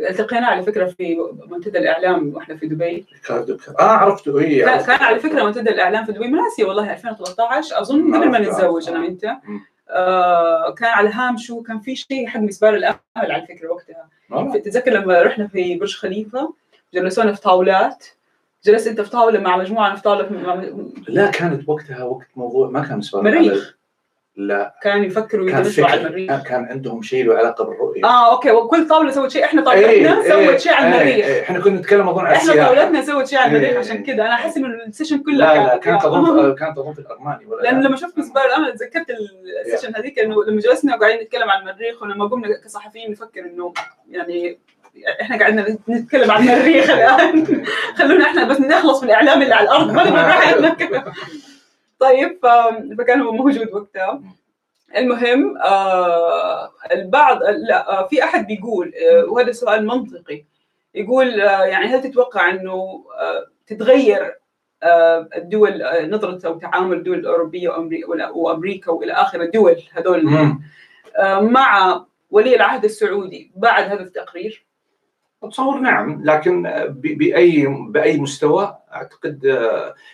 [0.09, 1.17] التقينا على فكرة في
[1.47, 4.87] منتدى الإعلام وإحنا في دبي ريكاردو كر- آه عرفته اي كان عرفته.
[4.97, 8.99] كان على فكرة منتدى الإعلام في دبي مناسي والله 2013 أظن قبل ما نتزوج أنا.
[8.99, 9.25] وأنت
[10.77, 14.59] كان على هامشو كان في شيء حق مسبار الامل على فكرة وقتها والله.
[14.59, 16.53] تتذكر لما رحنا في برج خليفة
[16.93, 18.05] جلسونا في طاولات
[18.65, 20.63] جلست أنت في طاولة مع مجموعة في طاولة مع
[21.07, 23.76] لا كانت وقتها وقت موضوع ما كان مسبار مريخ.
[24.37, 24.75] لا.
[24.81, 28.05] كانوا يفكروا كان يدرسوا على المريخ كان عندهم شيء له علاقة بالرؤية.
[28.05, 28.51] آه okay.
[28.51, 29.43] وكل طاوله سوت شيء.
[29.43, 32.35] إحنا إيه، طاولتنا إيه، سوت شيء على إيه، المريخ إيه، إحنا كنا نتكلم أظن على
[32.35, 33.79] إحنا طاولتنا سوت شيء على المريخ إيه.
[33.79, 36.05] عشان كذا أنا أحس إنه ال session كلها لا لا كانت.
[36.05, 39.05] اظن كانت اظن في الأرماني ولا لأنه لا؟ لما شفت مسبار الامل تذكرت
[39.65, 43.73] ال session هذيك إنه لما جلسنا وقاعدين نتكلم عن المريخ ولما قمنا كصحفيين نفكر إنه
[44.09, 44.59] يعني
[45.21, 47.45] إحنا قاعدين نتكلم عن المريخ الآن.
[47.97, 49.91] خلونا إحنا بس نخلص من الاعلام اللي على الأرض.
[49.91, 51.13] ما كذا.
[51.99, 52.39] طيب
[52.97, 54.21] فكان هو موجود وقتها
[54.97, 60.43] المهم آه البعض لا آه في أحد بيقول آه وهذا سؤال منطقي
[60.95, 64.35] يقول آه يعني هل تتوقع إنه آه تتغير
[64.83, 67.69] آه الدول آه نظرة أو تعامل الدول الأوروبية
[68.33, 70.29] وأمريكا وإلى آخر الدول هذول.
[71.17, 74.66] آه مع ولي العهد السعودي بعد هذا التقرير
[75.43, 79.43] أتصور نعم لكن باي بأي مستوى أعتقد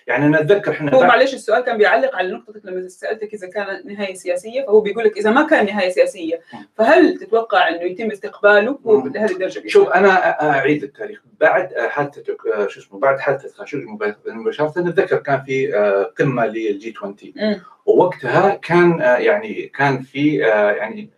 [0.07, 3.85] يعني أنا أتذكر إحنا هو معلش السؤال كان بيعلق على نقطتك لما سألتك إذا كانت
[3.85, 6.41] نهاية سياسية فهو بيقول لك إذا ما كان نهاية سياسية
[6.77, 8.79] فهل تتوقع إنه يتم استقباله.
[8.85, 10.09] لهذه الدرجة شوف أنا
[10.49, 12.23] أعيد التاريخ بعد حادثة
[12.67, 13.85] شو اسمه بعد حادثة خاشقجي
[14.27, 17.61] مباشره نتذكر كان في آه، قمة للجي 20 مم.
[17.85, 21.09] ووقتها كان آه، يعني كان في آه، يعني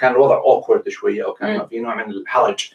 [0.00, 1.66] كان الوضع اوكورد شوية أو كان.
[1.66, 2.70] في نوع من الحرج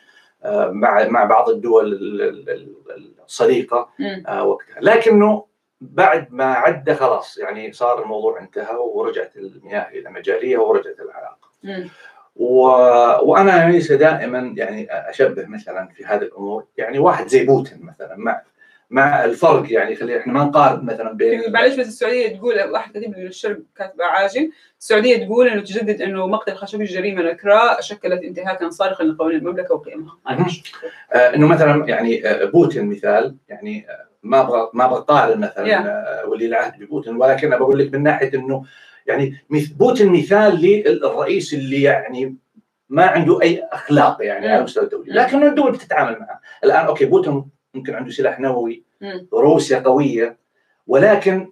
[0.72, 3.90] مع مع بعض الدول ال- ال- ال- الصديقة.
[4.28, 5.46] آه، وقتها لكنه
[5.82, 11.50] بعد ما عدى خلاص يعني صار الموضوع انتهى ورجعت المياه إلى مجاريها ورجعت العلاقه.
[12.36, 12.62] و...
[13.24, 18.42] وأنا ليس دائما يعني أشبه مثلا في هذه الأمور يعني واحد زي بوتين مثلا مع
[18.92, 23.14] مع الفرق يعني خلينا إحنا ما نقارن مثلا بين معلش بس السعودية تقول واحد كاتب
[23.14, 28.70] لي الشرق كاتبه عاجل السعودية تقول إنه تجدد إنه مقتل خاشقجي جريمه نكراء شكلت انتهاكا
[28.70, 30.18] صارخا لقوانين المملكة وقيمها
[31.14, 35.66] آه إنه مثلا يعني آه بوتين مثال يعني آه ما أبغى ما أبغى اقارن مثلا
[35.66, 35.86] Yeah.
[35.86, 38.64] آه ولي العهد ببوتين ولكن بقول لك من ناحية إنه
[39.08, 39.38] يعني
[39.80, 42.36] بوتين مثال للرئيس اللي يعني
[42.90, 44.48] ما عنده أي أخلاق يعني.
[44.48, 45.12] على المستوى الدولي.
[45.14, 49.28] لكن الدول بتتعامل معه الآن okay بوتين ممكن عنده سلاح نووي مم.
[49.34, 50.38] روسيا قوية
[50.88, 51.52] ولكن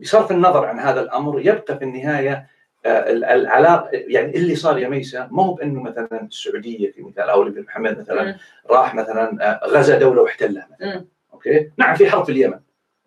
[0.00, 2.46] بصرف النظر عن هذا الأمر يبقى في النهاية
[2.86, 7.30] آه، ال- العلاقه يعني اللي صار يا ميسا ما هو بأنه مثلا السعودية في مثال
[7.30, 8.36] أو بن محمد مثلا مم.
[8.70, 10.96] راح مثلا آه، غزا دولة واحتلها مثلا.
[10.96, 11.06] مم.
[11.32, 12.60] okay؟ نعم في حرب في اليمن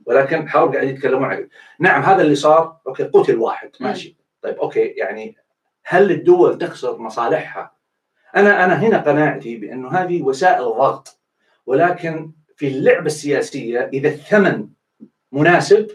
[0.05, 1.47] ولكن حرب قاعد يتكلمون عنه
[1.79, 2.77] نعم هذا اللي صار.
[2.87, 4.15] okay قتل واحد ماشي.
[4.41, 5.35] طيب okay يعني
[5.83, 7.71] هل الدول تخسر مصالحها؟
[8.35, 11.19] أنا أنا هنا قناعتي بأنه هذه وسائل ضغط
[11.65, 12.31] ولكن
[12.61, 14.67] في اللعبة السياسية إذا الثمن
[15.31, 15.87] مناسب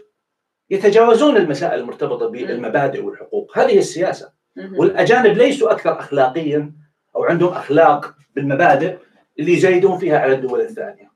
[0.69, 4.79] يتجاوزون المسائل المرتبطة بالمبادئ والحقوق هذه السياسة مم.
[4.79, 6.71] والأجانب ليسوا أكثر اخلاقيا
[7.15, 8.97] أو عندهم أخلاق بالمبادئ
[9.39, 11.11] اللي يزايدون فيها على الدول الثانية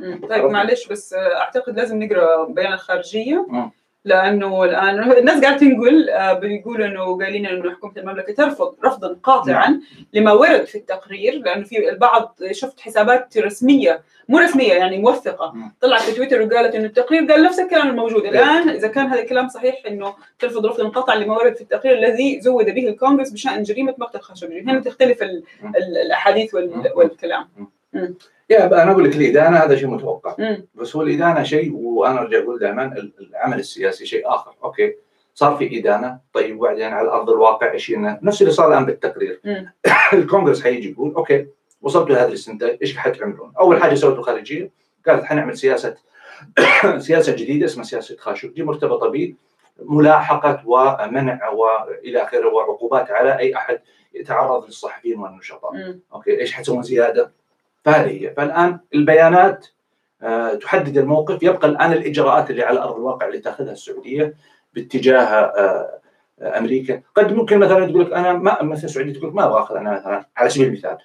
[0.00, 0.26] مم.
[0.28, 3.70] طيب معلش بس أعتقد لازم نقرأ بيان الخارجية مم.
[4.06, 9.80] لأنه الآن الناس قاعدة تنقل آه، بيقولوا إنه قايلين إنه حكومة المملكة ترفض رفضا قاطعا
[10.12, 15.54] لما ورد في التقرير لأنه في البعض شفت حسابات رسمية مو رسمية يعني موثقة.
[15.80, 18.24] طلعت في تويتر وقالت إنه التقرير قال نفس الكلام الموجود.
[18.24, 22.40] الآن إذا كان هذا الكلام صحيح إنه ترفض رفضا قاطعا لما ورد في التقرير الذي
[22.40, 25.22] زود به الكونغرس بشأن جريمة مقتل خاشقجي هنا تختلف
[25.76, 26.54] الأحاديث.
[26.94, 27.48] والكلام.
[28.50, 30.66] يا أنا أقول لك الادانه هذا شيء متوقع مم.
[30.74, 34.94] بس هو الإدانة شيء وأنا أرجع أقول دائما العمل السياسي شيء آخر أوكي
[35.34, 39.40] صار في إدانة طيب وبعدين على أرض الواقع إيش؟ نفس اللي صار الآن بالتقرير.
[40.12, 41.46] الكونغرس حيجي يقول okay
[41.82, 44.70] وصلتوا لهذا الاستنتاج إيش حتعملون؟ أول حاجة سوته الخارجيه
[45.06, 45.94] قالت حنعمل سياسة
[46.98, 49.12] سياسة جديدة اسمها سياسة خاشقجي مرتبطة
[49.78, 53.80] بملاحقة ومنع وإلى آخره وعقوبات على أي أحد
[54.14, 55.72] يتعرض للصحفيين والنشطاء.
[56.12, 57.32] okay إيش حتسوون زيادة؟
[57.88, 59.66] هي فالآن البيانات
[60.22, 61.42] آه، تحدد الموقف.
[61.42, 64.34] يبقى الآن الإجراءات اللي على أرض الواقع اللي تأخذها السعودية
[64.74, 66.00] باتجاه آه،
[66.40, 67.02] آه، أمريكا.
[67.14, 70.26] قد ممكن مثلا تقول لك أنا ما مثلا السعودية تقول ما أبغى أخذ أنا مثلا
[70.36, 70.98] على سبيل المثال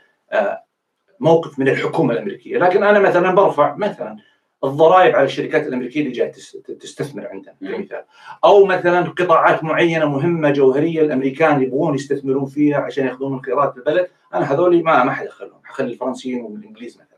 [1.20, 2.58] موقف من الحكومة الأمريكية.
[2.58, 4.18] لكن أنا مثلا برفع مثلا
[4.64, 6.32] الضرائب على الشركات الأمريكية اللي جاية
[6.80, 8.04] تستثمر عندنا كمثال.
[8.44, 14.08] أو مثلا قطاعات معينة مهمة جوهرية الأمريكان يبغون يستثمرون فيها عشان يأخذون من خيرات البلد
[14.34, 15.60] أنا هذول ما ما حدخلهم.
[15.64, 17.18] حخلي الفرنسيين والانجليز مثلا.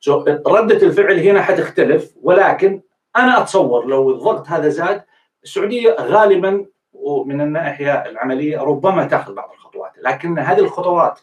[0.00, 2.80] سو ردة الفعل هنا حتختلف ولكن
[3.16, 5.04] أنا أتصور لو الضغط هذا زاد
[5.44, 9.92] السعودية غالبا ومن الناحية العملية ربما تأخذ بعض الخطوات.
[10.02, 11.20] لكن هذه الخطوات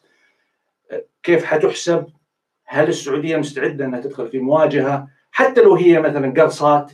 [1.23, 2.05] كيف حتحسب؟
[2.65, 6.91] هل السعودية مستعدة إنها تدخل في مواجهة؟ حتى لو هي مثلا قرصات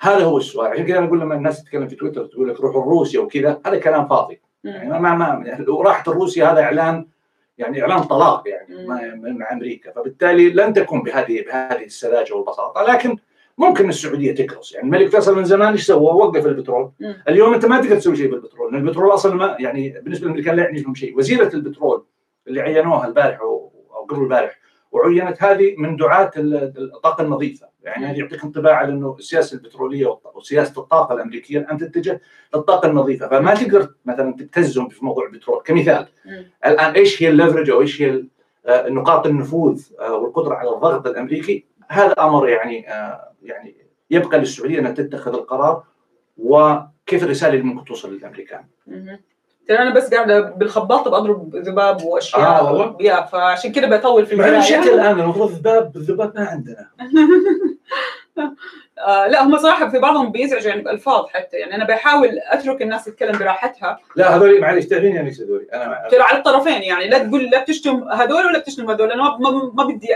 [0.00, 0.70] هذا هو السؤال.
[0.70, 4.08] عشان كذا نقول لما الناس تتكلم في تويتر تقول لك روحوا روسيا وكذا هذا كلام
[4.08, 4.40] فاضي.
[4.64, 7.06] يعني ما ما يعني لو راحت روسيا هذا إعلان
[7.58, 9.92] يعني إعلان طلاق يعني من أمريكا.
[9.92, 12.82] فبالتالي لن تكون بهذه بهذه السذاجة والبساطة.
[12.82, 13.16] لكن
[13.58, 14.72] ممكن السعودية تكرس.
[14.72, 16.92] يعني الملك فيصل من زمان إيش سوى؟ وقف البترول.
[17.00, 17.22] مم.
[17.28, 18.72] اليوم أنت ما تقدر تسوي شيء بالبترول.
[18.72, 21.18] لأن البترول أصلا ما يعني بالنسبة للأمريكان لا يعني لهم شيء.
[21.18, 22.04] وزيرة البترول
[22.48, 23.72] اللي عينوها البارح أو
[24.08, 24.61] قبل البارح
[24.92, 27.68] وعينت هذه من دعاة الطاقة النظيفة.
[27.82, 32.20] يعني هذه يعطيك انطباع على إنه السياسة البترولية وسياسة الطاقة الأمريكية ان تتجه
[32.54, 33.28] للطاقة النظيفة.
[33.28, 35.62] فما تقدر مثلا تبتزهم في موضوع البترول.
[35.64, 36.08] كمثال
[36.66, 38.24] الآن إيش هي الليفرج أو إيش هي
[38.66, 43.76] آه، نقاط النفوذ آه، والقدرة على الضغط الأمريكي؟ هذا أمر يعني آه، يعني
[44.10, 45.84] يبقى للسعودية أنها تتخذ القرار
[46.38, 48.64] وكيف الرسالة اللي ممكن توصل للأمريكان.
[49.68, 52.96] ترى أنا بس قاعدة بالخباط بضرب ذباب وأشياء آه والله.
[53.00, 56.88] يا فعشان كذا بطول في القرايه شكل الآن المفروض ذباب الذباب ما عندنا.
[58.98, 61.56] آه لا هم صراحة في بعضهم بيزعجوا يعني بألفاظ حتى.
[61.56, 63.98] يعني أنا بحاول أترك الناس تتكلم براحتها.
[64.16, 67.62] لا هذول معلش تعرفين يعني إيش هذول أنا ترى على الطرفين يعني لا تقول لا
[67.62, 69.12] بتشتم هذول ولا بتشتم هذول.
[69.12, 70.08] أنا ما, ما بدي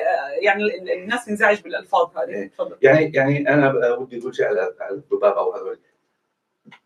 [0.43, 0.63] يعني
[0.95, 2.29] الناس تنزعج بالألفاظ هذه.
[2.29, 2.51] إيه.
[2.51, 2.77] تفضل.
[2.83, 5.79] يعني يعني أنا ودي أقول شيء على الذباب أو هذول.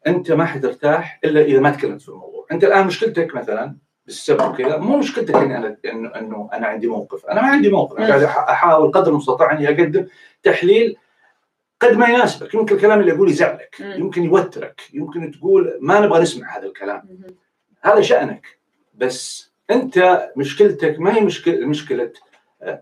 [0.06, 2.46] أنت ما حترتاح إلا إذا ما تكلمت في الموضوع.
[2.52, 3.76] أنت الآن مشكلتك مثلا
[4.06, 7.26] بالسبب وكذا مو مشكلتك إني أنا انه إنه أنا عندي موقف.
[7.26, 7.96] أنا ما عندي موقف.
[7.96, 10.06] أنا قاعد أحاول قدر المستطاع إني أقدم
[10.42, 10.96] تحليل
[11.80, 12.54] قد ما يناسبك.
[12.54, 13.76] يمكن الكلام اللي أقوله يزعلك.
[13.80, 14.80] يمكن يوترك.
[14.94, 17.02] يمكن تقول ما نبغى نسمع هذا الكلام.
[17.82, 18.58] هذا شأنك.
[18.94, 22.12] بس أنت مشكلتك ما هي مشكله مشكلة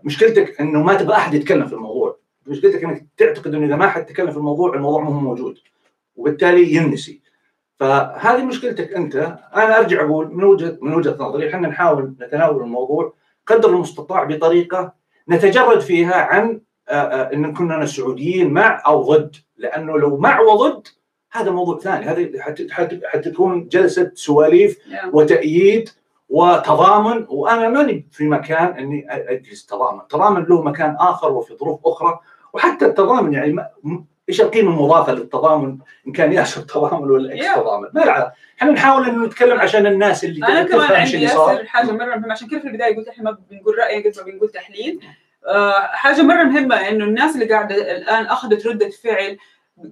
[0.03, 2.17] مشكلتك إنه ما تبغى أحد يتكلم في الموضوع.
[2.47, 5.57] مشكلتك إنك تعتقد إنه إذا ما حد تكلم في الموضوع الموضوع مو موجود.
[6.19, 7.21] وبالتالي ينسي.
[7.79, 9.15] فهذه مشكلتك أنت.
[9.55, 13.13] أنا أرجع أقول من وجهه من وجهة نظري إحنا نحاول نتناول الموضوع
[13.47, 14.93] قدر المستطاع بطريقة
[15.29, 16.61] نتجرد فيها عن
[17.33, 19.35] إن كنا سعوديين مع أو ضد.
[19.57, 20.87] لأنه لو مع وضد
[21.31, 22.05] هذا موضوع ثاني.
[22.05, 22.31] هذه
[23.05, 24.79] حتكون جلسة سواليف
[25.13, 25.89] وتأييد
[26.29, 27.25] وتضامن.
[27.29, 32.19] وأنا ماني في مكان إني أجلس تضامن، التضامن له مكان آخر وفي ظروف أخرى.
[32.53, 33.55] وحتى التضامن يعني
[34.29, 35.77] إيش القيمة المضافة للتضامن؟
[36.07, 37.87] إن كان ياسر تضامن ولا إكس تضامن.
[37.93, 42.31] ما إحنا نحاول انه نتكلم عشان الناس اللي أنا كمان عندي ياسر حاجة مرة مهمة.
[42.31, 44.99] عشان كذا في البداية قلت إحنا ما بنقول رأي قد ما بنقول تحليل.
[45.47, 49.37] آه حاجة مرة مهمة إنه الناس اللي قاعدة الآن أخذت ردة فعل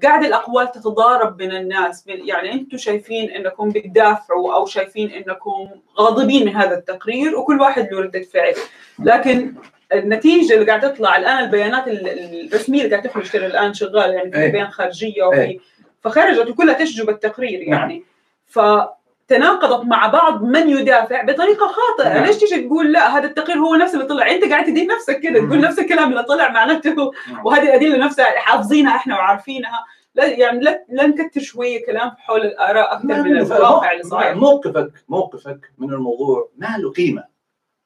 [0.03, 2.03] قاعد الأقوال تتضارب بين الناس.
[2.07, 5.69] يعني أنتم شايفين إنكم بتدافعوا أو شايفين إنكم
[5.99, 8.53] غاضبين من هذا التقرير وكل واحد له ردة فعل.
[8.99, 9.53] لكن
[9.93, 14.67] النتيجة اللي قاعدة تطلع الآن البيانات الرسمية اللي قاعدة تخرج الآن شغال يعني في بيان
[14.67, 15.59] خارجية وفي
[16.01, 17.93] فخرجت وكلها تشجب التقرير يعني.
[17.93, 18.87] نعم.
[19.27, 22.13] فتناقضت مع بعض من يدافع بطريقة خاطئة.
[22.13, 22.25] نعم.
[22.25, 24.31] ليش تيجي تقول لا هذا التقرير هو نفس اللي طلع.
[24.31, 27.45] أنت قاعد تدين نفسك كذا تقول نفس الكلام اللي طلع معناته نعم.
[27.45, 29.85] وهذه الادله نفسها حافظينها إحنا وعارفينها.
[30.15, 34.35] لا يعني لا لا نكتر شوية كلام حول الآراء أكثر من الواقع اللي صاير.
[34.35, 37.23] موقفك موقفك من الموضوع ما له قيمة.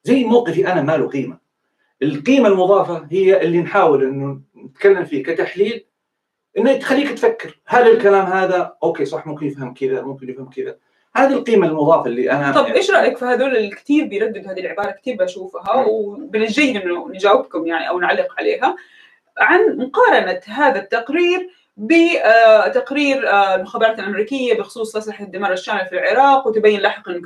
[0.04, 1.41] زي موقفي أنا ما له قيمة.
[2.04, 5.86] القيمة المضافة هي اللي نحاول إنه نتكلم فيه كتحليل
[6.58, 10.78] إنه تخليك تفكر هل الكلام هذا؟ أوكي صح ممكن يفهم كذا ممكن يفهم كذا.
[11.16, 14.92] هذه القيمة المضافة اللي أنا طب إيش رأيك في هذول اللي كثير بيرددوا هذه العبارة؟
[14.92, 18.76] كثير بشوفها ومن الجيد إنه نجاوبكم يعني أو نعلق عليها.
[19.38, 26.80] عن مقارنة هذا التقرير بتقرير آه، المخابرات الأمريكية بخصوص تصليح الدمار الشامل في العراق وتبين
[26.80, 27.20] لاحقا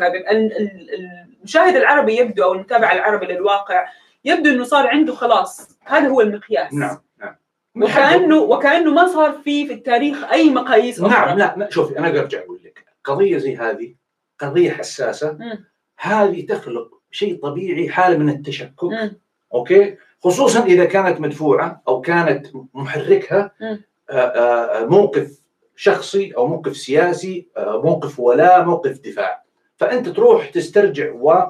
[1.41, 3.85] المشاهد العربي يبدو أو المتابع العربي للواقع
[4.25, 5.77] يبدو إنه صار عنده خلاص.
[5.83, 6.73] هذا هو المقياس.
[6.73, 7.35] نعم نعم.
[7.75, 11.35] وكانه وكأنه ما صار في في التاريخ أي مقاييس أخرى.
[11.35, 12.85] نعم لا شوفي أنا أرجع أقول لك.
[13.03, 13.95] قضية زي هذه
[14.39, 15.63] قضية حساسة م.
[15.99, 18.83] هذه تخلق شيء طبيعي حالة من التشكك.
[18.83, 19.11] م.
[19.53, 25.39] أوكي؟ خصوصا إذا كانت مدفوعة أو كانت محركها آآ آآ موقف
[25.75, 29.43] شخصي أو موقف سياسي موقف ولاء موقف دفاع.
[29.77, 31.49] فأنت تروح تسترجع و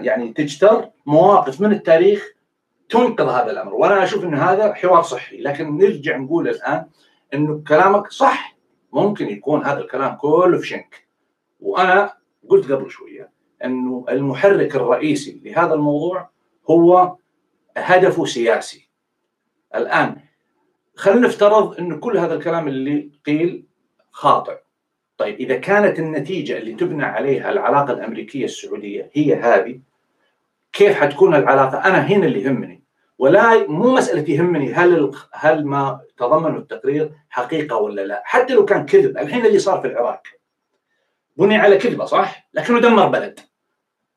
[0.00, 2.34] يعني تجتر مواقف من التاريخ
[2.88, 3.74] تنقذ هذا الأمر.
[3.74, 5.36] وأنا أشوف إن هذا حوار صحي.
[5.36, 6.86] لكن نرجع نقول الآن
[7.34, 8.56] إنه كلامك صح.
[8.92, 11.08] ممكن يكون هذا الكلام كله في شنك.
[11.60, 12.12] وأنا
[12.48, 13.30] قلت قبل شوية
[13.64, 16.30] إنه المحرك الرئيسي لهذا الموضوع
[16.70, 17.16] هو
[17.76, 18.90] هدفه سياسي.
[19.74, 20.16] الآن
[20.96, 23.66] خلينا نفترض إنه كل هذا الكلام اللي قيل
[24.10, 24.58] خاطئ.
[25.18, 29.80] طيب إذا كانت النتيجة اللي تبنى عليها العلاقة الأمريكية السعودية هي هذه
[30.72, 32.82] كيف حتكون العلاقة؟ أنا هنا اللي يهمني
[33.18, 38.86] ولا مو مسألة يهمني هل هل ما تضمن التقرير حقيقة ولا لا، حتى لو كان
[38.86, 40.22] كذب، الحين اللي صار في العراق
[41.36, 43.40] بني على كذبة صح؟ لكنه دمر بلد.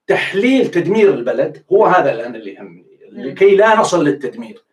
[0.08, 4.64] تحليل تدمير البلد هو هذا الآن اللي يهمني لكي لا نصل للتدمير.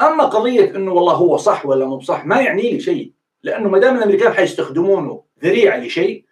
[0.00, 3.12] أما قضية إنه والله هو صح ولا مو صح ما يعني لي شيء،
[3.42, 6.24] لأنه ما دام الأمريكان حيستخدمونه ذريعة لشيء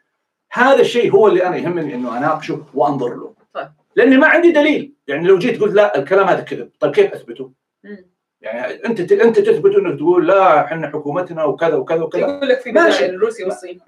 [0.52, 3.34] هذا الشيء هو اللي أنا يهمني إنه اناقشه وأنظر له.
[3.54, 3.68] طيب.
[3.96, 7.52] لأني ما عندي دليل، يعني لو جيت قلت لا الكلام هذا كذب، طيب كيف أثبته؟
[7.84, 8.06] مم.
[8.40, 12.72] يعني أنت أنت تثبت إنك تقول لا إحنا حكومتنا وكذا وكذا وكذا يقول لك في
[12.72, 13.06] ماشي.
[13.06, 13.80] روسيا والصين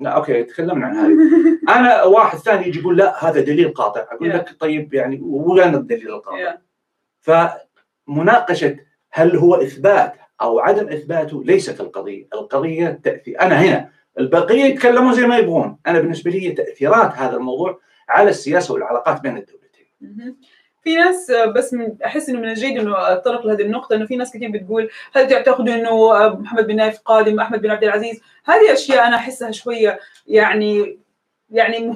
[0.00, 1.14] لا okay تكلمنا عن هذه
[1.68, 4.34] أنا واحد ثاني يجي يقول لا هذا دليل قاطع أقول Yeah.
[4.34, 6.58] لك طيب يعني وين الدليل القاطع؟ Yeah.
[7.20, 8.76] فمناقشة
[9.10, 15.26] هل هو إثبات أو عدم إثباته ليست القضية، القضية تاثير أنا هنا البقيه يتكلمون زي
[15.26, 19.86] ما يبغون، أنا بالنسبة لي تأثيرات هذا الموضوع على السياسة والعلاقات بين الدولتين.
[20.84, 24.16] في ناس آه، بس من أحس إنه من الجيد إنه اتطرق لهذه النقطة إنه في
[24.16, 28.20] ناس كثير بتقول هل تعتقدوا إنه آه، محمد بن نايف قادم أحمد بن عبد العزيز؟
[28.44, 30.98] هذه أشياء أنا أحسها شوية يعني
[31.50, 31.90] يعني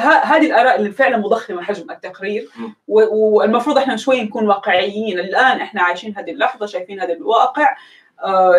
[0.00, 2.48] هذه الآراء اللي فعلا مضخمة حجم التقرير.
[2.88, 5.18] والمفروض إحنا شوي نكون واقعيين.
[5.18, 7.76] الآن إحنا عايشين هذه اللحظة شايفين هذا الواقع.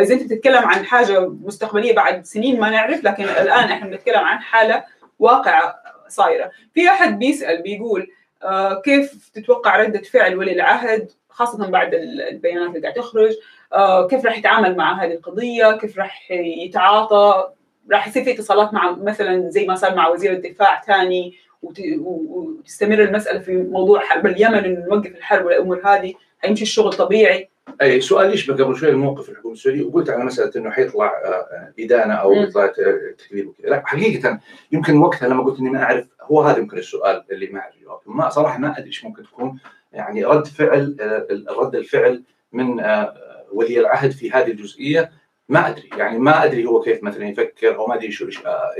[0.02, 4.40] إذا أنت بتتكلم عن حاجة مستقبلية بعد سنين ما نعرف لكن الآن إحنا بنتكلم عن
[4.40, 4.84] حالة
[5.20, 5.76] واقع
[6.08, 6.52] صايرة.
[6.74, 8.08] في أحد بيسأل بيقول
[8.44, 13.32] آه، كيف تتوقع ردة فعل ولي العهد خاصة بعد ال- البيانات اللي قاعد تخرج؟
[13.74, 17.50] آه، كيف راح يتعامل مع هذه القضية؟ كيف راح يتعاطى؟
[17.92, 21.34] راح يصير في اتصالات مع مثلا زي ما صار مع وزير الدفاع ثاني
[21.64, 27.50] وتستمر المسألة في موضوع حرب اليمن إنه نوقف الحرب والأمور هذه حيمشي الشغل طبيعي.
[27.82, 32.14] أي سؤال يشبه قبل شوي الموقف الحكومة السعوديه وقلت على مسألة إنه حيطلع آه، إدانة
[32.14, 32.34] أو.
[32.34, 34.40] يطلع ت- تكذيب وكذا، لا حقيقة
[34.72, 38.02] يمكن وقتها لما قلت إني ما أعرف هو هذا يمكن السؤال اللي ما أعرف جوابه،
[38.06, 39.60] ما صراحة ما أدري إيش ممكن تكون
[39.94, 43.14] يعني رد فعل آه، رد الفعل من آه،
[43.52, 45.12] ولي العهد في هذه الجزئية
[45.50, 48.72] ما أدري يعني ما أدري هو كيف مثلا يفكر أو ما أدري شو إيش آه،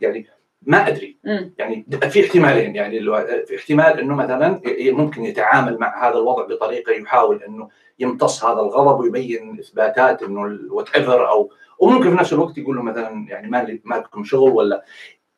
[0.00, 0.26] يعني
[0.62, 1.16] ما أدري.
[1.58, 3.00] يعني في احتمالين يعني
[3.46, 7.68] في احتمال إنه مثلا ممكن يتعامل مع هذا الوضع بطريقة يحاول إنه
[7.98, 13.26] يمتص هذا الغضب ويبين إثباتات إنه whatever أو وممكن في نفس الوقت يقول له مثلا
[13.28, 14.84] يعني ما ما لكم شغل ولا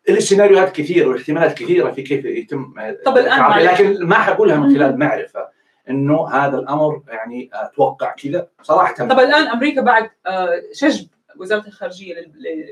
[0.09, 3.65] السيناريوهات كثيرة والاحتمالات كثيرة في كيف يتم طب الآن التعامل.
[3.65, 3.81] معلش.
[3.81, 5.49] لكن ما حقولها من خلال معرفة
[5.91, 12.15] إنه هذا الأمر يعني أتوقع كذا صراحة طب الآن أمريكا بعد آه، شجب وزارة الخارجية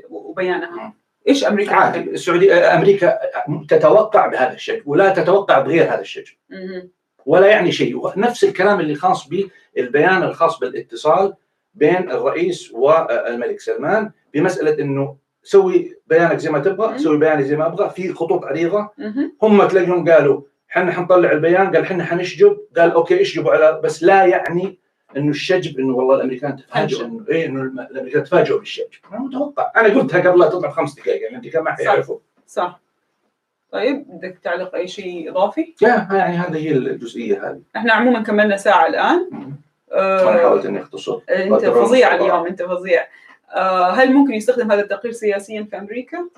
[0.09, 0.93] وبيانها.
[1.27, 3.19] إيش أمريكا عادي السعودية أمريكا
[3.67, 6.89] تتوقع بهذا الشيء ولا تتوقع بغير هذا الشيء مهم.
[7.25, 9.27] ولا يعني شيء نفس الكلام اللي خاص
[9.75, 11.33] بالبيان الخاص بالاتصال
[11.73, 16.97] بين الرئيس والملك سلمان بمسألة إنه سوي بيانك زي ما تبغى.
[16.97, 18.89] سوي بياني زي ما أبغى في خطوط عريضة.
[19.41, 24.25] هم تلاقيهم قالوا إحنا حنطلع البيان قال إحنا حنشجب قال okay اشجبوا على بس لا
[24.25, 24.79] يعني
[25.17, 27.05] إنه الشجب إنه والله الأمريكان تفاجئوا.
[27.05, 28.87] انه إيه إنه الأمريكان تفاجئوا بالشجب.
[29.11, 29.71] أنا متوقع.
[29.75, 32.17] أنا قلتها قبل لا تطلع بخمس دقائق يعني الامريكان ما حيعرفوا.
[32.47, 32.81] صح.
[33.71, 37.61] طيب بدك تعلق أي شيء إضافي؟ يا يعني هذه هي الجزئية هذه.
[37.75, 39.29] إحنا عموما كملنا ساعة الآن.
[39.93, 42.15] أنا حاولت إني أختصر أنت فظيع.
[42.15, 43.07] اليوم أنت فظيع
[43.55, 46.29] آه، هل ممكن يستخدم هذا التقرير سياسيا في أمريكا؟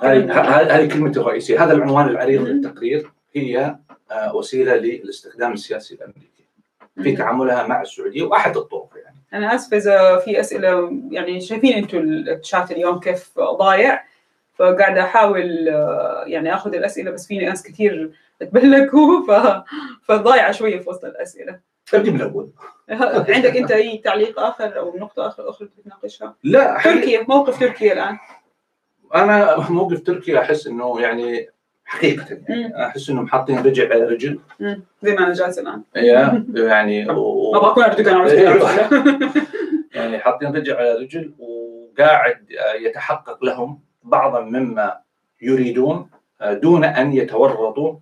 [0.00, 2.42] هذه كلمته الرئيسيه هذا العنوان العريض.
[2.42, 3.76] للتقرير هي
[4.10, 6.44] آه، وسيلة للاستخدام السياسي الأمريكي
[7.02, 7.16] في.
[7.16, 12.70] تعاملها مع السعودية وأحد الطرق يعني أنا اسفه إذا في أسئلة يعني شايفين أنتم الشات
[12.70, 14.04] اليوم كيف ضايع
[14.54, 19.62] فقاعده أحاول آه، يعني آخذ الأسئلة بس في ناس كثير تبلكوا ف...
[20.02, 21.60] فضايعه شوية في وسط الأسئلة
[21.94, 22.50] ابدي من الأول
[23.34, 27.92] عندك أنت أي تعليق آخر أو نقطة آخر أخرى بتناقشها؟ لا حقيقة تركيا موقف تركيا
[27.92, 28.18] الآن
[29.14, 31.48] أنا موقف تركيا أحس إنه يعني
[31.84, 34.40] حقيقة يعني أحس إنهم حاطين رجل على رجل.
[35.02, 38.92] زي ما أنا جالس الآن يا يعني و- ما بكون أردوغان عرفت
[39.94, 42.46] يعني حاطين رجل على رجل وقاعد
[42.80, 44.98] يتحقق لهم بعضا مما
[45.42, 46.10] يريدون
[46.42, 47.94] دون أن يتورطوا.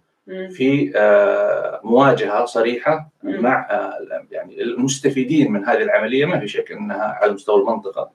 [0.50, 3.10] في آه، مواجهة صريحة.
[3.22, 8.10] مع آه، يعني المستفيدين من هذه العملية ما في شك إنها على مستوى المنطقة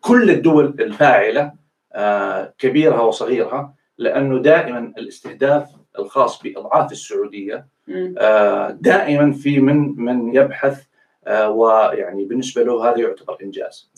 [0.00, 1.52] كل الدول الفاعلة
[1.92, 5.68] آه، كبيرها وصغيرها لأنه دائما الاستهداف
[5.98, 7.66] الخاص بأضعاف السعودية
[8.80, 10.84] دائما في من من يبحث
[11.48, 13.90] ويعني بالنسبة له هذا يعتبر إنجاز.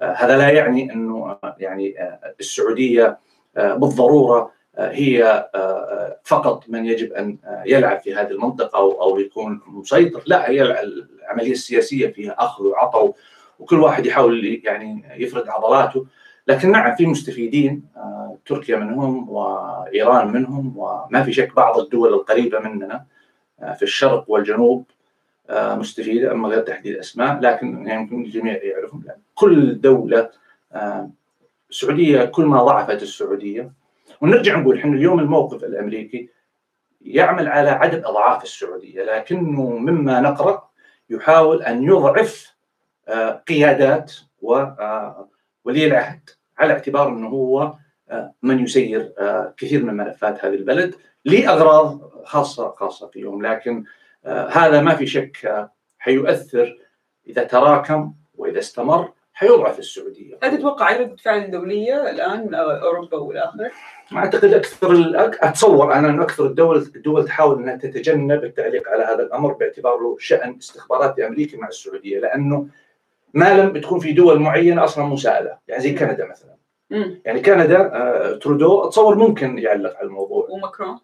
[0.00, 1.94] هذا لا يعني إنه يعني
[2.40, 3.18] السعودية
[3.56, 9.18] بالضرورة هي آه، آه، فقط من يجب أن آه، يلعب في هذه المنطقة أو أو
[9.18, 13.14] يكون مسيطر، لا هي العملية السياسية فيها أخذ وعطاء
[13.58, 16.06] وكل واحد يحاول يعني يفرد عضلاته.
[16.48, 17.82] لكن نعم في مستفيدين
[18.46, 23.04] تركيا منهم وإيران منهم وما في شك بعض الدول القريبة مننا
[23.74, 24.84] في الشرق والجنوب
[25.50, 29.04] مستفيدة أما غير تحديد اسماء لكن يمكن الجميع يعرفون
[29.34, 30.30] كل دولة
[31.70, 33.72] السعودية كل ما ضعفت السعودية
[34.20, 36.28] ونرجع نقول إحنا اليوم الموقف الأمريكي
[37.00, 40.70] يعمل على عدد أضعاف السعودية لكنه مما نقرأ
[41.10, 42.56] يحاول أن يضعف
[43.48, 44.12] قيادات
[44.42, 47.74] ولي العهد على اعتبار إنه هو
[48.10, 50.94] آه، من يسير آه، كثير من ملفات هذه البلد
[51.24, 53.84] لأغراض خاصة خاصة فيهم لكن
[54.24, 56.78] آه، هذا ما في شك حيؤثر.
[57.26, 60.38] إذا تراكم وإذا استمر حيضعف السعودية.
[60.42, 63.18] هل تتوقع رده فعل دولية الآن من أوروبا
[64.12, 69.22] والاخر؟ أعتقد أكثر أتصور أنا إنه أكثر الدول الدول تحاول إنها تتجنب التعليق على هذا
[69.22, 72.68] الأمر باعتباره شأن استخباراتي أمريكي مع السعودية لأنه
[73.34, 76.56] ما لم تكون في دول معينة أصلا مساءله يعني زي كندا مثلا
[76.90, 77.20] مم.
[77.24, 80.98] يعني كندا آه، ترودو أتصور ممكن يعلق على الموضوع وماكرون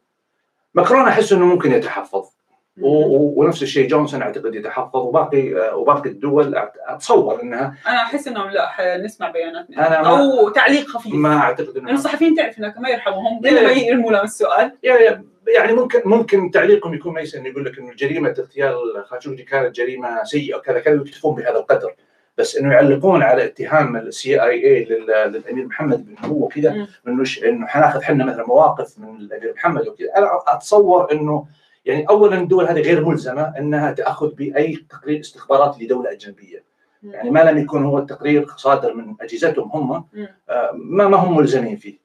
[0.74, 2.31] ماكرون أحس إنه ممكن يتحفظ
[2.80, 6.54] ونفس الشيء جونسون أعتقد يتحفظ وباقي آه، وباقي الدول
[6.88, 11.14] أتصور إنها أنا أحس إنهم لا حنسمع بيانات أنا أو تعليق خفيف.
[11.14, 13.46] ما أعتقد انه الصحفيين تعرف انك ما يرحمهم.
[13.46, 14.72] الا ما يرموا لهم السؤال.
[14.82, 20.56] يعني ممكن ممكن تعليقهم يكون ميسن يقول لك إنه جريمه اغتيال خاشقجي كانت جريمة سيئة
[20.56, 21.94] وكذا كذا يكتفون بهذا القدر.
[22.38, 27.66] بس إنه يعلقون على اتهام السي اي اي للأمير محمد بن هو كذا إنه إنه
[27.66, 30.08] حناخذ إحنا مثلا مواقف من الأمير محمد وكذا.
[30.16, 31.46] أنا أتصور إنه
[31.84, 36.64] يعني اولا الدول هذه غير ملزمة أنها تأخذ بأي تقرير استخبارات لدولة أجنبية.
[37.02, 40.04] يعني ما لم يكون هو التقرير صادر من أجهزتهم هم
[40.50, 41.98] آه، ما ما هم ملزمين فيه.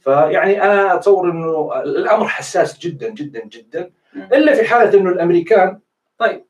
[0.00, 3.90] فيعني أنا أتصور إنه الأمر حساس جدا جدا جدا.
[4.16, 5.78] إلا في حالة إنه الأمريكان
[6.18, 6.44] طيب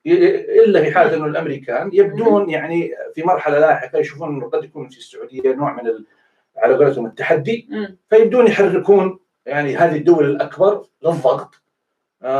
[0.66, 4.98] إلا في حالة إنه الأمريكان يبدون يعني في مرحلة لاحقة يشوفون إنه قد يكون في
[4.98, 5.90] السعودية نوع من
[6.56, 7.68] على قولتهم التحدي.
[8.10, 11.61] فيبدون يحركون يعني هذه الدول الأكبر للضغط.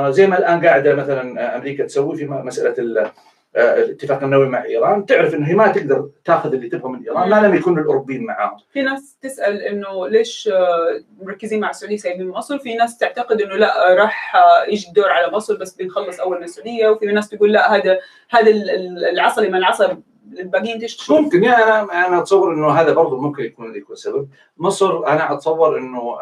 [0.09, 3.11] زي ما الآن قاعدة مثلا أمريكا تسوي في مسألة
[3.57, 7.29] آه، الاتفاق النووي مع إيران تعرف إنه هي ما تقدر تأخذ اللي تبغى من إيران
[7.29, 8.57] ما لم يكون الأوروبيين معاهم.
[8.73, 13.57] في ناس تسأل إنه ليش آه، مركزين مع السعودية سايبين مصر؟ في ناس تعتقد إنه
[13.57, 17.53] لا راح آه، يجي الدور على مصر بس بنخلص أول من السعودية وفي ناس تقول
[17.53, 17.99] لا هذا
[18.31, 18.51] هذا
[19.13, 20.03] العصا اللي من العصا
[20.39, 24.29] الباقيين تشتغل ممكن يعني أنا أنا أتصور إنه هذا برضه ممكن يكون يكون سبب.
[24.57, 26.19] مصر أنا أتصور إنه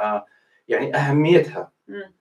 [0.69, 2.20] يعني أهميتها آه،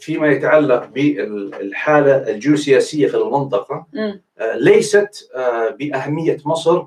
[0.00, 3.86] فيما يتعلق بالحالة الجيوسياسية في المنطقة
[4.38, 6.84] آه، ليست آه، بأهمية مصر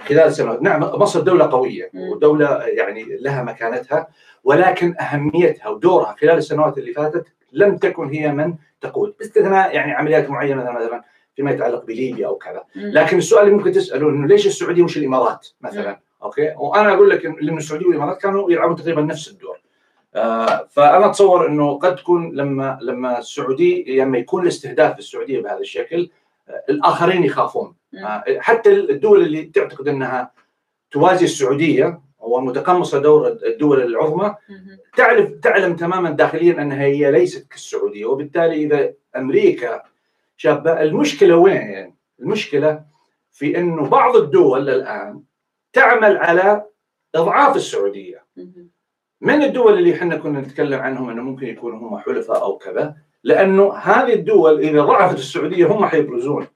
[0.00, 4.08] خلال سنوات، نعم مصر دولة قوية ودولة يعني لها مكانتها
[4.44, 10.30] ولكن أهميتها ودورها خلال السنوات اللي فاتت لم تكن هي من تقود باستثناء يعني عمليات
[10.30, 11.02] معينة مثلا
[11.36, 15.48] فيما يتعلق بليبيا أو كذا، لكن السؤال اللي ممكن تساله إنه ليش السعودية مش الإمارات
[15.60, 19.58] مثلا؟ أوكي؟ وأنا أقول لك لأن السعودية والإمارات كانوا يلعبون تقريبا نفس الدور.
[20.16, 25.58] آه، فأنا أتصور إنه قد تكون لما لما السعوديه لما يكون الاستهداف في السعودية بهذا
[25.58, 26.10] الشكل
[26.48, 27.74] آه، الآخرين يخافون.
[27.94, 30.32] آه، حتى الدول اللي تعتقد إنها
[30.90, 34.34] توازي السعودية ومتقمصه دور الدول العظمى
[34.96, 38.04] تعرف تعلم تماما داخليا انها هي ليست كالسعودية.
[38.04, 39.82] وبالتالي إذا أمريكا
[40.36, 42.84] شابة المشكلة وين؟ يعني؟ المشكلة
[43.32, 45.22] في إنه بعض الدول الآن
[45.72, 46.64] تعمل على
[47.14, 48.24] إضعاف السعودية.
[49.26, 53.72] من الدول اللي إحنا كنا نتكلم عنهم إنه ممكن يكونوا هم حلفاء أو كذا؟ لأنه
[53.74, 56.46] هذه الدول إذا ضعفت السعودية هم حيبرزون.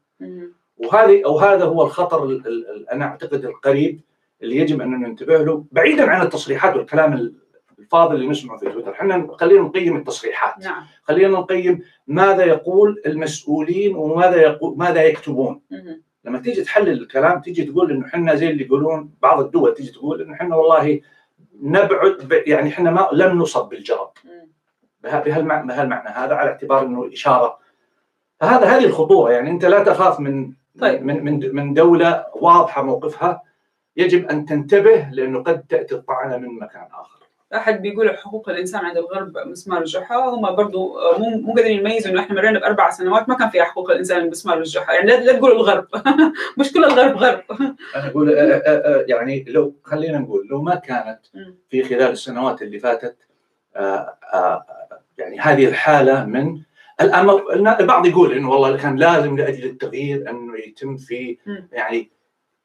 [0.76, 4.00] وهذه أو هذا هو الخطر ال ال أنا أعتقد القريب
[4.42, 7.34] اللي يجب أن ننتبه له بعيدا عن التصريحات والكلام
[7.78, 8.92] الفاضل اللي نسمعه في تويتر.
[8.92, 10.64] إحنا خلينا نقيم التصريحات.
[10.64, 10.82] نعم.
[11.02, 15.60] خلينا نقيم ماذا يقول المسؤولين وماذا يقول ماذا يكتبون.
[15.70, 16.02] مم.
[16.24, 20.22] لما تيجي تحلل الكلام تيجي تقول إنه إحنا زي اللي يقولون بعض الدول تيجي تقول
[20.22, 21.00] إنه إحنا والله
[21.62, 24.11] نبعد يعني إحنا ما لم نصب بالجرب.
[25.02, 27.58] بهالمعنى هذا على اعتبار إنه إشارة.
[28.40, 31.04] فهذا هذه الخطورة يعني أنت لا تخاف من طيب.
[31.04, 33.42] من من من دولة واضحة موقفها
[33.96, 37.19] يجب أن تنتبه لأنه قد تأتي الطعنة من مكان آخر.
[37.55, 40.16] أحد بيقول حقوق الإنسان عند الغرب مسمار الجحا.
[40.16, 43.90] هم برضو مو مو قادرين يميزوا إنه إحنا مرينا بأربع سنوات ما كان فيها حقوق
[43.90, 44.93] الإنسان مسمار الجحا.
[44.93, 45.86] يعني لا تقولوا الغرب.
[46.59, 47.43] مش كل الغرب غرب.
[47.97, 51.20] أنا أقول آه، آه، يعني لو خلينا نقول لو ما كانت
[51.70, 53.16] في خلال السنوات اللي فاتت
[55.18, 56.60] يعني هذه الحالة من
[57.01, 61.39] الأمر البعض يقول إنه والله كان لازم لأجل التغيير إنه يتم في
[61.72, 62.10] يعني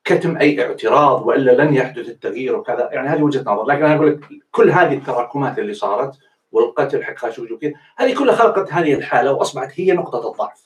[0.06, 2.90] كتم أي اعتراض وإلا لن يحدث التغيير وكذا.
[2.92, 3.66] يعني هذه وجهة نظر.
[3.66, 4.20] لكن أنا أقول لك
[4.52, 6.16] كل هذه التراكمات اللي صارت
[6.52, 10.66] والقتل حق خاشقجي وكذا هذه كلها خلقت هذه الحالة وأصبحت هي نقطة الضعف.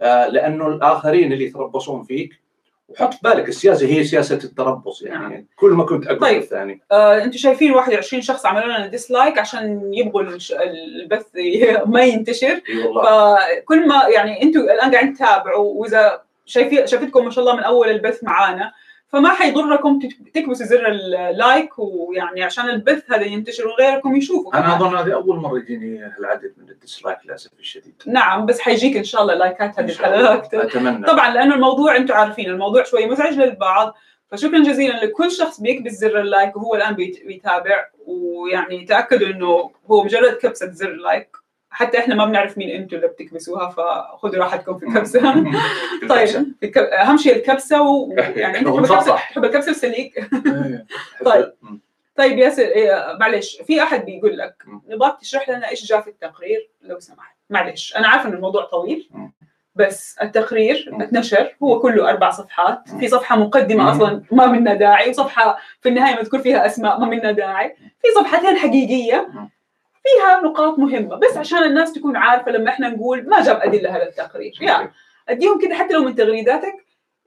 [0.00, 2.40] آه لأنه الآخرين اللي يتربصون فيك
[2.90, 5.46] وحط في بالك السياسة هي سياسة التربص يعني.
[5.56, 6.42] كل ما كنت اقوى طيب.
[6.42, 6.80] الثاني.
[6.92, 11.26] آه، أنتم شايفين 21 شخص عملوا لنا ديسلايك عشان يبغوا البث
[11.94, 12.60] ما ينتشر.
[13.04, 17.88] فكل ما يعني أنتم الآن قاعدين تتابعوا وإذا شايفين شافتكم ما شاء الله من أول
[17.88, 18.72] البث معانا.
[19.08, 24.54] فما حيضركم تك- تكبسوا زر ال like ويعني عشان البث هذا ينتشر وغيركم يشوفوا.
[24.58, 24.76] أنا.
[24.76, 28.02] أظن هذه أول مرة يجيني العدد من ال dislike للأسف الشديد.
[28.06, 29.90] نعم بس حيجيك إن شاء الله like ات هذه.
[29.90, 30.54] الحلقات.
[30.54, 31.06] أتمنى.
[31.06, 33.96] طبعا لأنه الموضوع أنتم عارفين الموضوع شوي مزعج للبعض.
[34.30, 39.70] فشكرا جزيلا لكل شخص بيكبس زر ال like وهو الآن بيت- بيتابع ويعني تاكدوا إنه
[39.90, 41.28] هو مجرد كبسة زر ال like
[41.70, 45.20] حتى إحنا ما بنعرف مين أنتم اللي بتكبسوها فخذوا راحتكم في الكبسة
[46.08, 49.14] طيب أهم شيء الكبسة ويعني أنت تحب الكبسة.
[49.14, 50.86] تحب الكبسة وسليك إيه.
[51.24, 51.52] طيب.
[52.16, 54.62] طيب ياسر إيه، معلش في أحد بيقول لك.
[54.88, 59.10] نبغاك تشرح لنا إيش جاء في التقرير لو سمحت معلش أنا عارفة إن الموضوع طويل.
[59.74, 60.90] بس التقرير.
[61.00, 62.88] اتنشر هو كله أربع صفحات.
[63.00, 63.92] في صفحة مقدمة.
[63.92, 68.56] أصلا ما منها داعي وصفحة في النهاية مذكور فيها أسماء ما منها داعي في صفحتين
[68.56, 69.28] حقيقية.
[70.16, 74.02] فيها نقاط مهمة بس عشان الناس تكون عارفة لما إحنا نقول ما جاب أدلة هذا
[74.08, 74.58] التقرير.
[74.60, 74.92] يعني
[75.28, 76.74] أديهم كده حتى لو من تغريداتك.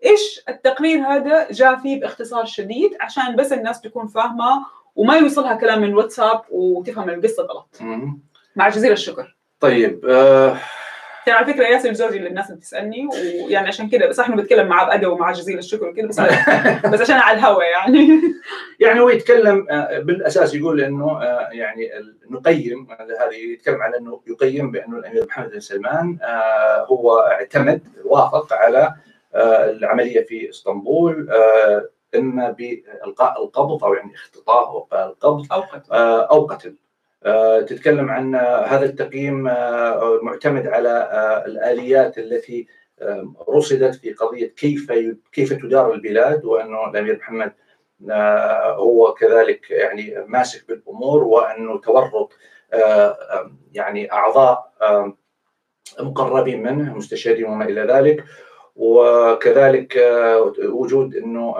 [0.06, 4.66] إيش التقرير هذا جاء فيه باختصار شديد عشان بس الناس تكون فاهمة
[4.96, 7.78] وما يوصلها كلام من واتساب وتفهم القصة غلط.
[8.56, 9.36] مع جزيل الشكر.
[9.60, 10.58] طيب آه
[11.26, 14.86] كان على فكرة ياسر زوجي اللي الناس بتسألني ويعني عشان كده بس إحنا بتكلم معاه
[14.86, 16.20] بادب ومع جزيل الشكر وكده بس
[16.94, 18.22] بس عشان على الهوا يعني
[18.80, 21.92] يعني هو يتكلم آه، بالأساس يقول إنه آه، يعني
[22.30, 22.88] نقيم
[23.20, 28.94] هذه يتكلم على إنه يقيم بانه الأمير محمد بن سلمان آه، هو اعتمد وافق على
[29.36, 31.30] العملية في إسطنبول
[32.16, 35.94] إما بإلقاء القبض أو يعني اختطاف أو القبض أو قتل
[36.32, 36.76] أو قتل.
[37.26, 38.36] آه، تتكلم عن
[38.66, 42.68] هذا التقييم آه، معتمد على آه، الآليات التي
[43.50, 44.92] رصدت في قضية كيف
[45.32, 47.54] كيف تدار البلاد وانه الأمير محمد
[48.78, 52.34] هو كذلك يعني ماسك بالأمور وانه تورط
[53.74, 54.74] يعني أعضاء
[56.00, 58.24] مقربين منه مستشارين وما إلى ذلك.
[58.76, 59.98] وكذلك
[60.60, 61.56] وجود إنه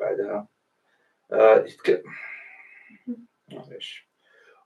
[0.00, 0.46] بعدها
[3.54, 4.08] معليش.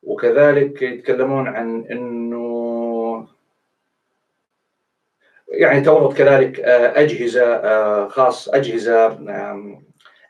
[0.02, 3.28] وكذلك يتكلمون عن إنه
[5.48, 9.18] يعني تورط كذلك آه، أجهزة آه، خاص أجهزة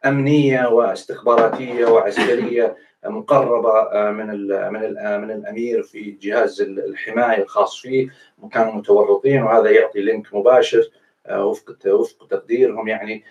[0.04, 4.80] أمنية واستخباراتية وعسكرية مقربة آه، من من
[5.20, 8.08] من الأمير في جهاز الحماية الخاص فيه
[8.52, 10.90] كانوا متورطين وهذا يعطي لينك مباشر
[11.30, 13.24] وفق وفق تقديرهم يعني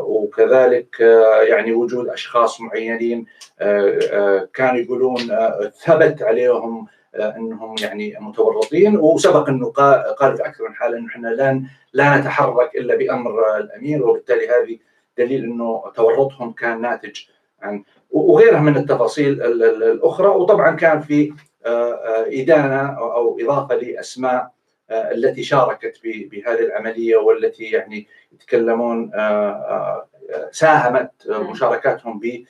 [0.00, 3.26] وكذلك آه، يعني وجود أشخاص معينين
[3.60, 8.96] آه، آه، كانوا يقولون آه، ثبت عليهم آه، إنهم يعني متورطين.
[8.96, 11.62] وسبق انه قا- قال في أكثر من حالة إنه إحنا لا
[11.92, 14.78] لا نتحرك إلا بأمر آه، الأمير وبالتالي هذه
[15.18, 17.20] دليل إنه تورطهم كان ناتج
[17.62, 20.28] عن وغيرها من التفاصيل ال- ال- الأخرى.
[20.28, 21.32] وطبعا كان في
[21.66, 24.50] آه، آه، إدانة أو إضافة لأسماء
[24.90, 30.06] آه، التي شاركت بهذه العملية والتي يعني يتكلمون آه، آه،
[30.52, 31.50] ساهمت مم.
[31.50, 32.44] مشاركاتهم ب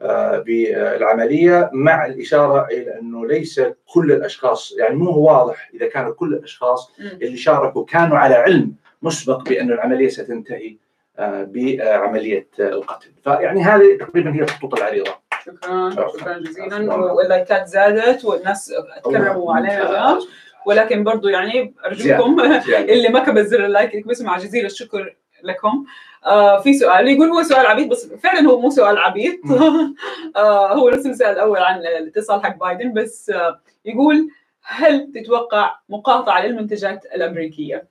[0.00, 6.34] آه، بالعملية مع الإشارة إلى أنه ليس كل الأشخاص يعني مو واضح إذا كانوا كل
[6.34, 6.92] الأشخاص.
[7.00, 10.76] اللي شاركوا كانوا على علم مسبق بأن العملية ستنتهي
[11.18, 15.14] بعملية آه، القتل فيعني هذه تقريبا هي الخطوط العريضة
[15.44, 15.90] شكرا.
[15.90, 16.94] شكرا جزيلا.
[16.94, 20.18] وال like ات زادت والناس تكرموا علينا
[20.66, 22.40] ولكن برضو يعني أرجوكم.
[22.92, 25.84] اللي ما كبس زر ال like يكبسوا مع جزيل الشكر لكم.
[26.26, 29.40] آه في سؤال يقول هو سؤال عبيط بس فعلا هو مو سؤال عبيط.
[30.36, 34.28] آه هو نفس السؤال الأول عن الاتصال حق بايدن بس آه يقول
[34.62, 37.84] هل تتوقع مقاطعة للمنتجات الأمريكية؟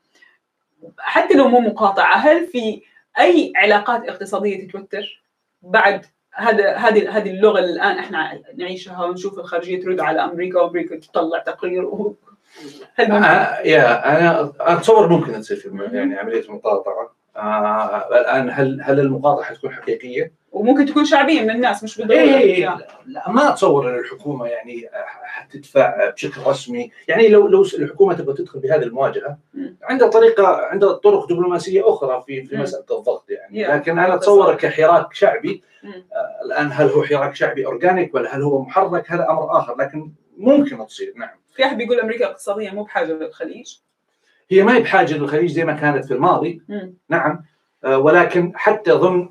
[0.97, 2.81] حتى لو مو مقاطعة هل في
[3.19, 5.23] أي علاقات اقتصادية تتوتر
[5.61, 10.95] بعد هذا هذه هذه اللغة اللي الآن إحنا نعيشها ونشوف الخارجية ترد على أمريكا وأمريكا
[10.95, 12.15] تطلع تقرير؟ و...
[12.95, 17.20] هل ممكن؟ آه، يا أنا أتصور ممكن تصير في يعني عملية مقاطعة.
[17.41, 22.61] آه الآن هل هل المقاطعة حتكون حقيقية؟ وممكن تكون شعبية من الناس مش بالضروره إيه
[22.61, 22.81] يعني.
[23.05, 24.89] لا ما أتصور إن الحكومة يعني
[25.23, 29.37] حتدفع بشكل رسمي، يعني لو لو الحكومة تبغى تدخل بهذه المواجهة.
[29.83, 32.57] عندها طريقة عندها طرق دبلوماسية أخرى في في.
[32.57, 33.63] مسألة الضغط يعني،.
[33.63, 35.63] لكن أنا أتصور كحراك شعبي.
[35.83, 40.11] آه، الآن هل هو حراك شعبي أورجانيك ولا هل هو محرك هذا أمر آخر لكن
[40.37, 41.41] ممكن تصير نعم.
[41.55, 43.77] في أحد بيقول أمريكا اقتصاديا مو بحاجة للخليج
[44.51, 46.93] هي ما هي بحاجة للخليج زي ما كانت في الماضي مم.
[47.09, 47.43] نعم
[47.83, 49.29] آه، ولكن حتى ضمن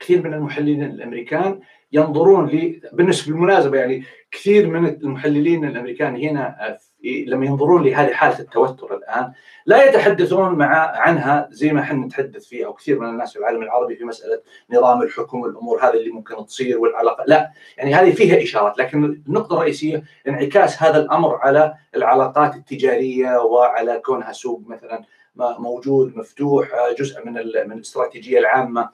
[0.00, 1.60] كثير من المحللين الأمريكان
[1.92, 8.94] ينظرون ل بالنسبة بالمناسبة يعني كثير من المحللين الأمريكان هنا لما ينظرون لهذه حالة التوتر
[8.96, 9.32] الآن
[9.66, 10.66] لا يتحدثون مع
[11.00, 14.40] عنها زي ما إحنا نتحدث فيه أو كثير من الناس في العالم العربي في مسألة
[14.70, 17.24] نظام الحكم والأمور هذه اللي ممكن تصير والعلاقة.
[17.26, 23.98] لا يعني هذه فيها إشارات لكن النقطة الرئيسية انعكاس هذا الأمر على العلاقات التجارية وعلى
[24.04, 25.02] كونها سوق مثلا
[25.36, 26.68] موجود مفتوح
[26.98, 27.32] جزء من
[27.66, 28.88] من الاستراتيجية العامة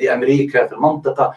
[0.00, 1.34] لأمريكا في المنطقة.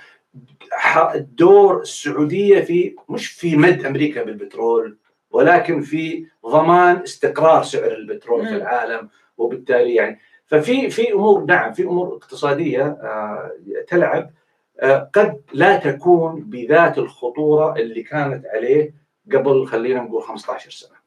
[1.16, 4.98] دور السعودية في مش في مد أمريكا بالبترول
[5.32, 11.84] ولكن في ضمان استقرار سعر البترول في العالم وبالتالي يعني ففي في أمور نعم في
[11.84, 13.52] أمور اقتصادية آه،
[13.88, 14.32] تلعب
[14.80, 18.94] آه، قد لا تكون بذات الخطورة اللي كانت عليه
[19.34, 21.02] قبل خلينا نقول 15 سنة.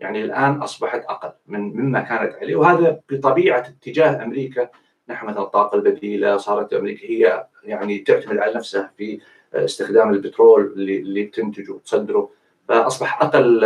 [0.00, 4.68] يعني الآن أصبحت أقل من مما كانت عليه وهذا بطبيعة اتجاه أمريكا
[5.08, 9.20] نحو مثلا الطاقة البديلة صارت أمريكا هي يعني تعتمد على نفسها في
[9.54, 12.30] استخدام البترول اللي اللي تنتجه وتصدره.
[12.68, 13.64] فأصبح أقل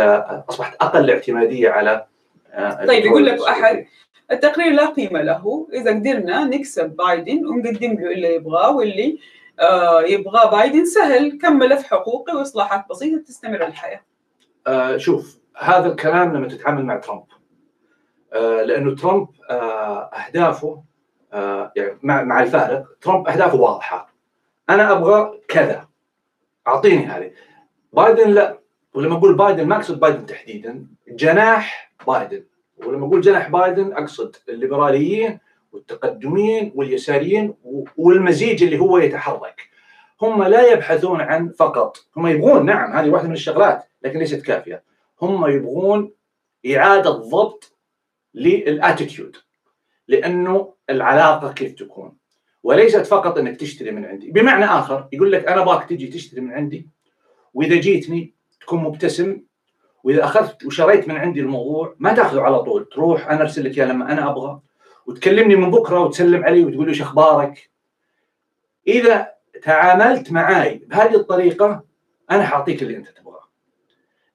[0.49, 2.05] أصبحت أقل اعتمادية على
[2.51, 3.85] آه، طيب يقول لك أحد
[4.31, 5.67] التقرير لا قيمة له.
[5.73, 9.19] إذا قدرنا نكسب بايدن ونقدم له اللي يبغاه واللي
[9.59, 14.01] آه يبغاه بايدن سهل كم ملف حقوقي وإصلاحات بسيطة تستمر الحياة.
[14.67, 17.23] آه شوف هذا الكلام لما تتعامل مع ترامب.
[18.33, 20.83] آه لأنه ترامب آه أهدافه
[21.75, 24.13] يعني مع مع الفارق ترامب أهدافه واضحة.
[24.69, 25.87] أنا أبغى كذا.
[26.67, 27.31] أعطيني هذه.
[27.93, 28.59] بايدن لا.
[28.93, 30.85] ولما أقول بايدن ما أقصد بايدن تحديدا.
[31.07, 32.43] جناح بايدن.
[32.77, 35.39] ولما أقول جناح بايدن أقصد الليبراليين
[35.71, 37.53] والتقدمين واليساريين
[37.97, 39.69] والمزيج اللي هو يتحرك.
[40.21, 42.05] هم لا يبحثون عن فقط.
[42.17, 44.83] هم يبغون نعم هذه واحدة من الشغلات لكن ليست كافية.
[45.21, 46.11] هم يبغون
[46.75, 47.77] إعادة ضبط
[48.33, 49.37] للأتيتيود.
[50.11, 52.17] لأنه العلاقة كيف تكون؟
[52.63, 54.31] وليست فقط إنك تشتري من عندي.
[54.31, 56.89] بمعنى آخر يقول لك أنا أبغاك تجي تشتري من عندي
[57.53, 59.41] وإذا جيتني تكون مبتسم
[60.03, 62.89] وإذا أخذت وشريت من عندي الموضوع ما تأخذه على طول.
[62.89, 64.59] تروح أنا أرسل لك إياه لما أنا أبغى
[65.05, 67.69] وتكلمني من بكرة وتسلم علي وتقول لي أخبارك.
[68.87, 69.31] إذا
[69.63, 71.83] تعاملت معي بهذه الطريقة
[72.31, 73.43] أنا حأعطيك اللي أنت تبغاه.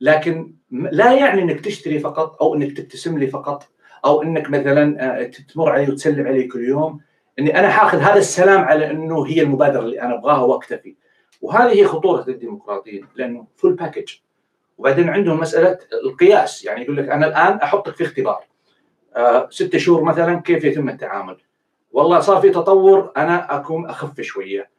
[0.01, 3.69] لكن لا يعني إنك تشتري فقط أو إنك تبتسم لي فقط.
[4.05, 7.01] أو إنك مثلا آه، تمر علي وتسلم علي كل يوم
[7.39, 10.97] إني أنا حاخذ هذا السلام على إنه هي المبادرة اللي أنا أبغاها وأكتفي.
[11.43, 14.15] وهذه هي خطورة الديمقراطيين لأنه full package
[14.79, 16.65] وبعدين عندهم مسألة القياس.
[16.65, 18.45] يعني يقول لك أنا الآن أحطك في اختبار.
[19.17, 21.37] آه ست شهور مثلا كيف يتم التعامل؟
[21.93, 24.71] والله صار في تطور أنا أكون أخف شوية.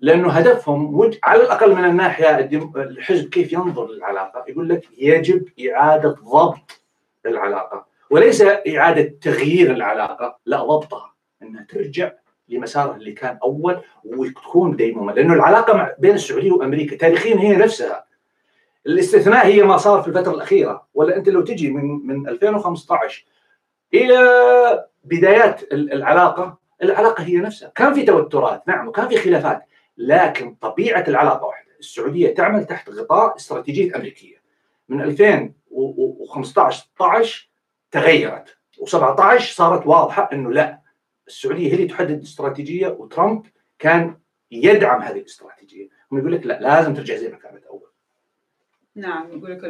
[0.00, 6.80] لأنه هدفهم على الأقل من الناحية الحزب كيف ينظر للعلاقة؟ يقول لك يجب إعادة ضبط
[7.26, 12.12] العلاقه وليس إعادة تغيير العلاقة لا ضبطها إنها ترجع
[12.48, 18.04] لمسارها اللي كان أول وتكون ديمومه لأنه العلاقة بين السعودية وأمريكا تاريخيا هي نفسها.
[18.86, 20.86] الاستثناء هي ما صار في الفترة الأخيرة.
[20.94, 23.24] ولا أنت لو تجي من من 2015
[23.94, 27.72] إلى بدايات العلاقة العلاقة هي نفسها.
[27.74, 29.62] كان في توترات نعم وكان في خلافات
[29.98, 31.72] لكن طبيعة العلاقة واحدة.
[31.80, 34.36] السعودية تعمل تحت غطاء استراتيجية أمريكية.
[34.88, 37.51] من 2015 16
[37.92, 38.56] تغيرت.
[38.80, 40.78] و17 صارت واضحة إنه لا.
[41.26, 43.46] السعودية هي اللي تحدد الاستراتيجيه وترامب
[43.78, 44.16] كان
[44.50, 45.88] يدعم هذه الاستراتيجية.
[46.12, 47.82] هم يقول لك لا لازم ترجع زي ما كانت اول
[48.94, 49.60] نعم يقول لك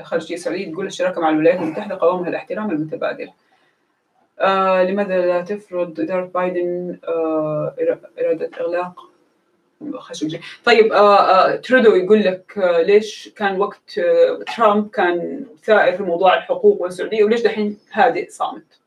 [0.00, 3.30] الخارجية السعودية تقول الشراكة مع الولايات المتحدة قوامها الاحترام المتبادل.
[4.38, 7.74] آه لماذا لا تفرض إدارة بايدن آه
[8.20, 9.07] إرادة إغلاق
[9.98, 15.96] خشوجي طيب آه آه ترودو يقول لك آه ليش كان وقت آه ترامب كان ثائر
[15.96, 18.78] في موضوع الحقوق والسعودية وليش دحين هادئ صامت؟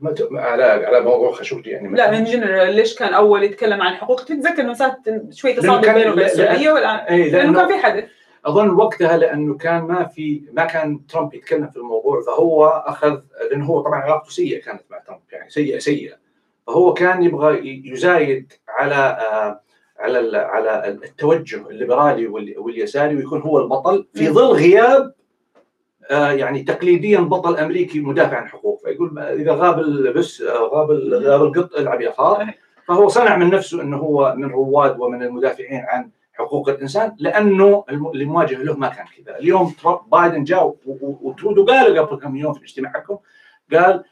[0.00, 1.96] ما على على موضوع خشوجي يعني.
[1.96, 6.12] لا ان جنرال ليش كان أول يتكلم عن الحقوق تتذكر إنه صارت شوي تصادم بينه
[6.12, 8.04] وبين السعوديه والان إيه لأنه كان في حدث.
[8.44, 13.20] أظن وقتها لأنه كان ما في ما كان ترامب يتكلم في الموضوع فهو أخذ
[13.50, 16.14] لأنه هو طبعا علاقته سيئة كانت مع ترامب يعني سيئة سيئة.
[16.66, 19.60] فهو كان يبغى يزايد على آه
[20.04, 22.26] على على التوجه الليبرالي
[22.56, 25.14] واليساري ويكون هو البطل في ظل غياب
[26.10, 28.80] آه، يعني تقليديا بطل أمريكي مدافع عن حقوق.
[28.84, 32.54] فيقول إذا غاب البس آه، غاب غاب القط العب يا خار
[32.86, 38.62] فهو صنع من نفسه إنه هو من رواد ومن المدافعين عن حقوق الإنسان لأنه المواجهه
[38.62, 39.74] له ما كان كذا، اليوم
[40.12, 40.76] بايدن جاء
[41.22, 43.18] وترودو قال قبل كم يوم في الاجتماع حقهم
[43.72, 44.04] قال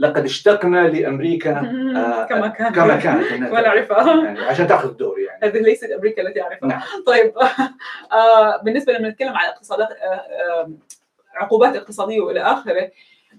[0.00, 1.60] لقد اشتقنا لأمريكا
[1.96, 5.44] آه كما كانت كما كانت ونعرفها يعني عشان تأخذ الدور يعني.
[5.44, 6.68] هذه ليست أمريكا التي أعرفها.
[6.68, 6.80] نعم.
[7.06, 7.32] طيب.
[8.12, 10.70] آه بالنسبة لما نتكلم عن اقتصادات آه
[11.34, 12.90] عقوبات اقتصادية وإلى آخره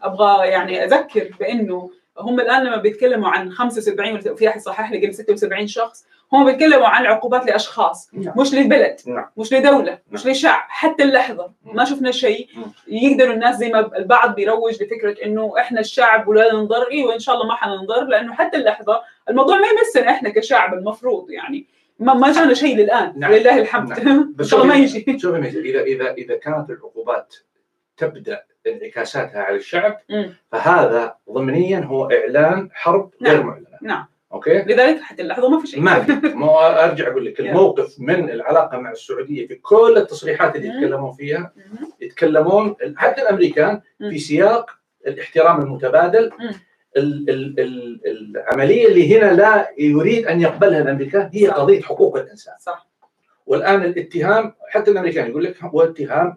[0.02, 5.16] أبغى يعني أذكر بأنه هم الآن لما بيتكلموا عن 75 وفي احد صحح لي قال
[5.16, 8.34] 76 شخص هم بيتكلموا عن عقوبات لأشخاص نعم.
[8.38, 9.26] مش لبلد نعم.
[9.38, 12.72] مش لدولة مش لشعب حتى اللحظة ما شفنا شيء مم.
[12.88, 17.36] يقدروا الناس زي ما البعض بيروج لفكرة إنه إحنا الشعب ولا ننضر إيه وإن شاء
[17.36, 21.66] الله ما حننضر لأنه حتى اللحظة الموضوع ما يمسنا إحنا كشعب المفروض يعني
[22.00, 23.32] ما ما جانا شيء للآن نعم.
[23.32, 27.36] ولله الحمد إن بس شاء الله ما يجي شوفي اذا اذا إذا كانت العقوبات
[27.98, 30.34] تبدأ انعكاساتها على الشعب مم.
[30.52, 33.48] فهذا ضمنيا هو إعلان حرب غير نعم.
[33.48, 37.40] معلنة نعم أوكي لذلك حتى اللحظة ما في شيء ما في مو أرجع أقول لك
[37.40, 40.68] الموقف من العلاقة مع السعودية في كل التصريحات اللي.
[40.68, 41.54] يتكلمون فيها.
[42.02, 43.82] يتكلمون حتى الأمريكان.
[43.98, 44.70] في سياق
[45.08, 46.32] الاحترام المتبادل.
[46.98, 51.54] ال ال ال العملية اللي هنا لا يريد أن يقبلها الامريكان هي صح.
[51.54, 52.88] قضية حقوق الإنسان صح
[53.46, 56.36] والآن الاتهام حتى الأمريكان يقول لك هو اتهام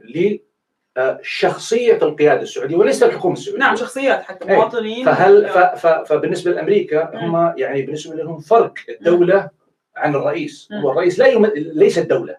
[0.98, 4.56] لشخصيه القيادة السعودية وليس الحكومة السعودية نعم شخصيات حتى إيه.
[4.56, 9.50] مواطنين فهل ف فبالنسبة لأمريكا هم يعني بالنسبة لهم فرق الدولة
[9.96, 10.78] عن الرئيس مم.
[10.78, 11.24] هو الرئيس لا.
[11.56, 12.36] ليس الدولة.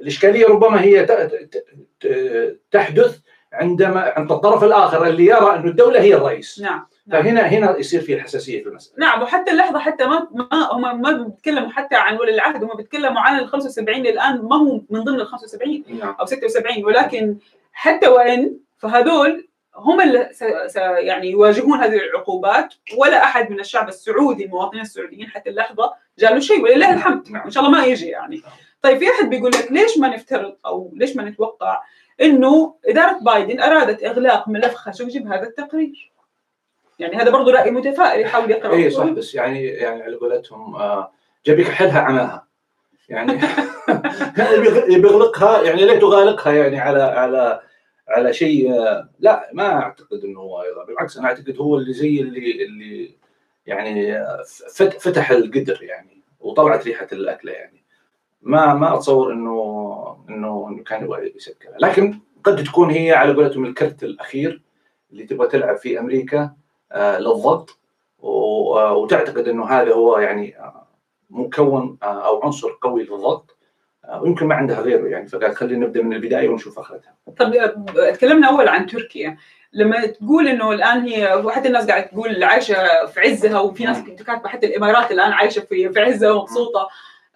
[0.00, 1.06] الإشكالية ربما هي.
[2.70, 3.18] تحدث
[3.52, 7.22] عندما عند الطرف الآخر اللي يرى انه الدولة هي الرئيس نعم نعم.
[7.22, 11.12] فهنا هنا يصير في الحساسية في المسألة نعم وحتى اللحظة حتى ما ما هم ما
[11.12, 15.20] بيتكلموا حتى عن ولي العهد هم بيتكلموا عن ال 75 الآن ما هو من ضمن
[15.20, 17.36] ال 75 نعم أو 76 ولكن
[17.78, 20.44] حتى وإن فهذول هم اللي س...
[20.66, 20.76] س...
[20.76, 26.62] يعني يواجهون هذه العقوبات ولا أحد من الشعب السعودي المواطنين السعوديين حتى اللحظة جاله شيء
[26.62, 27.28] ولله الحمد.
[27.44, 28.42] إن شاء الله ما يجي يعني.
[28.82, 31.82] طيب في أحد بيقول لك ليش ما نفترض أو ليش ما نتوقع
[32.20, 36.12] إنه إدارة بايدن أرادت إغلاق ملف خاشقجي بهذا التقرير.
[36.98, 41.12] يعني هذا برضه رأي متفائل يحاول يقرا اي صح بس يعني يعني على قولتهم آه،
[41.46, 42.46] جاب يكحلها عماها.
[43.08, 43.32] يعني
[44.88, 47.60] يبي يغلقها يعني ليه تغالقها يعني على على
[48.08, 48.72] على شيء
[49.18, 50.86] لا ما أعتقد إنه هو يغلق.
[50.86, 53.10] بالعكس أنا أعتقد هو اللي زي اللي اللي
[53.66, 54.18] يعني
[54.74, 57.82] فت- فتح القدر يعني وطلعت ريحة الأكلة يعني.
[58.42, 63.64] ما ما أتصور إنه إنه إنه كان يبغى يسكرها لكن قد تكون هي على قولتهم
[63.64, 64.62] الكرت الأخير
[65.12, 66.52] اللي تبغى تلعب في أمريكا
[66.92, 67.78] آه، للضغط.
[68.96, 70.86] وتعتقد إنه هذا هو يعني آه،
[71.30, 73.56] مكون آه، أو عنصر قوي للضغط.
[74.16, 77.14] ويمكن ما عندها غيره يعني فقال خلينا نبدأ من البداية ونشوف آخرتها.
[77.38, 79.36] طب آه، تكلمنا أول عن تركيا.
[79.72, 84.48] لما تقول إنه الآن هي وحتى الناس قاعدة تقول عايشه في عزها وفي ناس كاتبة
[84.48, 86.88] حتى الإمارات الآن عايشة في في عزها ومبسوطة.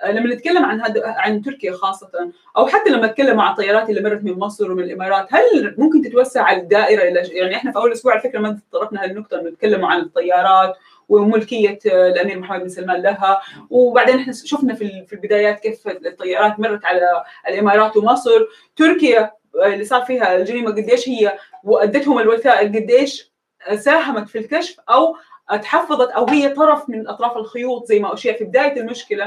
[0.02, 4.00] آه، لما نتكلم عن هذا عن تركيا خاصة أو حتى لما نتكلم عن الطيارات اللي
[4.00, 8.12] مرت من مصر ومن الإمارات هل ممكن تتوسع الدائرة إلى يعني إحنا في أول أسبوع
[8.12, 10.76] على فكرة ما تطرقنا هالنقطة إنه نتكلم عن الطيارات
[11.08, 13.40] وملكية آه، الأمير محمد بن سلمان لها.
[13.70, 18.40] وبعدين إحنا شفنا في ال- في البدايات كيف الطيارات مرت على الإمارات ومصر.
[18.76, 23.32] تركيا آه، اللي صار فيها الجريمة قديش هي وأدتهم الوثائق قديش
[23.74, 25.16] ساهمت في الكشف أو
[25.62, 29.24] تحفظت أو هي طرف من أطراف الخيوط زي ما اشيع في بداية المشكلة.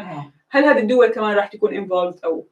[0.49, 2.47] هل هذه الدول كمان راح تكون involved أو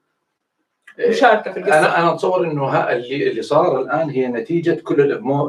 [1.00, 5.02] مشاركة في القصة؟ أنا أنا أتصور إنه اللي اللي صار الآن هي نتيجة كل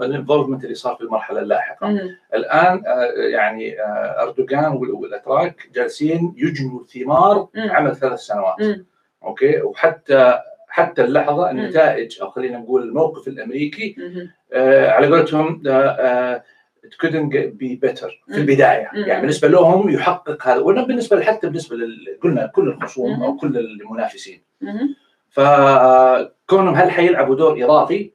[0.04, 1.86] ال involvement اللي صار في المرحلة اللاحقة.
[1.88, 2.16] مم.
[2.34, 7.70] الآن آه، يعني آه، أردوغان وال- والأتراك جالسين يجنوا ثمار مم.
[7.70, 8.60] عمل ثلاث سنوات.
[8.60, 8.86] مم.
[9.24, 10.38] okay وحتى
[10.68, 11.50] حتى اللحظة.
[11.50, 13.96] النتائج أو خلينا نقول الموقف الأمريكي.
[14.52, 15.62] آه، على قولتهم
[16.84, 18.34] it couldn't be better في.
[18.36, 19.04] البداية مم.
[19.04, 21.76] يعني بالنسبة لهم يحقق هذا ولا بالنسبة حتى بالنسبة
[22.22, 23.36] قلنا كل الخصوم أو.
[23.36, 24.94] كل المنافسين مم.
[25.34, 28.10] فكونهم هل حيلعبوا دور اضافي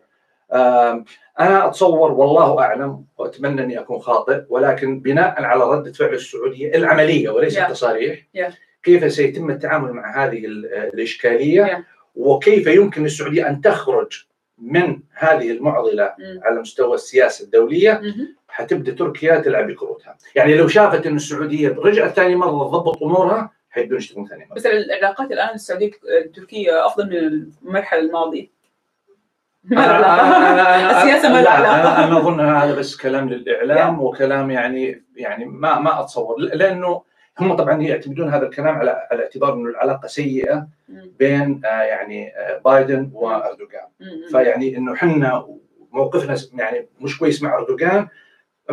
[1.39, 7.29] أنا أتصور والله أعلم وأتمنى أني أكون خاطئ ولكن بناء على رده فعل السعودية العملية
[7.29, 7.61] وليس Yeah.
[7.61, 8.53] التصاريح Yeah.
[8.83, 11.79] كيف سيتم التعامل مع هذه ال- الإشكالية Yeah.
[12.15, 14.25] وكيف يمكن للسعودية أن تخرج
[14.57, 16.39] من هذه المعضلة مم.
[16.43, 18.35] على مستوى السياسة الدولية مم.
[18.47, 23.97] حتبدأ تركيا تلعب بكروتها، يعني لو شافت إن السعودية رجعت ثاني مرة تضبط أمورها حيبدون
[23.97, 24.55] يشتغلون ثاني مره.
[24.55, 25.91] بس العلاقات الآن السعودية
[26.25, 27.17] التركيه أفضل من
[27.63, 28.47] المرحلة الماضية
[29.63, 30.97] ما له علاقة.
[31.03, 31.97] السياسة ما لها لا، علاقة.
[31.97, 37.01] أنا أنا أظن هذا بس كلام للإعلام وكلام يعني يعني ما ما أتصور لأنه
[37.39, 40.67] هم طبعا يعتمدون هذا الكلام على على اعتبار إنه العلاقة سيئة.
[41.19, 43.87] بين آه، يعني آه، بايدن وأردوغان.
[44.31, 45.47] فيعني إنه إحنا
[45.91, 48.07] موقفنا يعني مش كويس مع أردوغان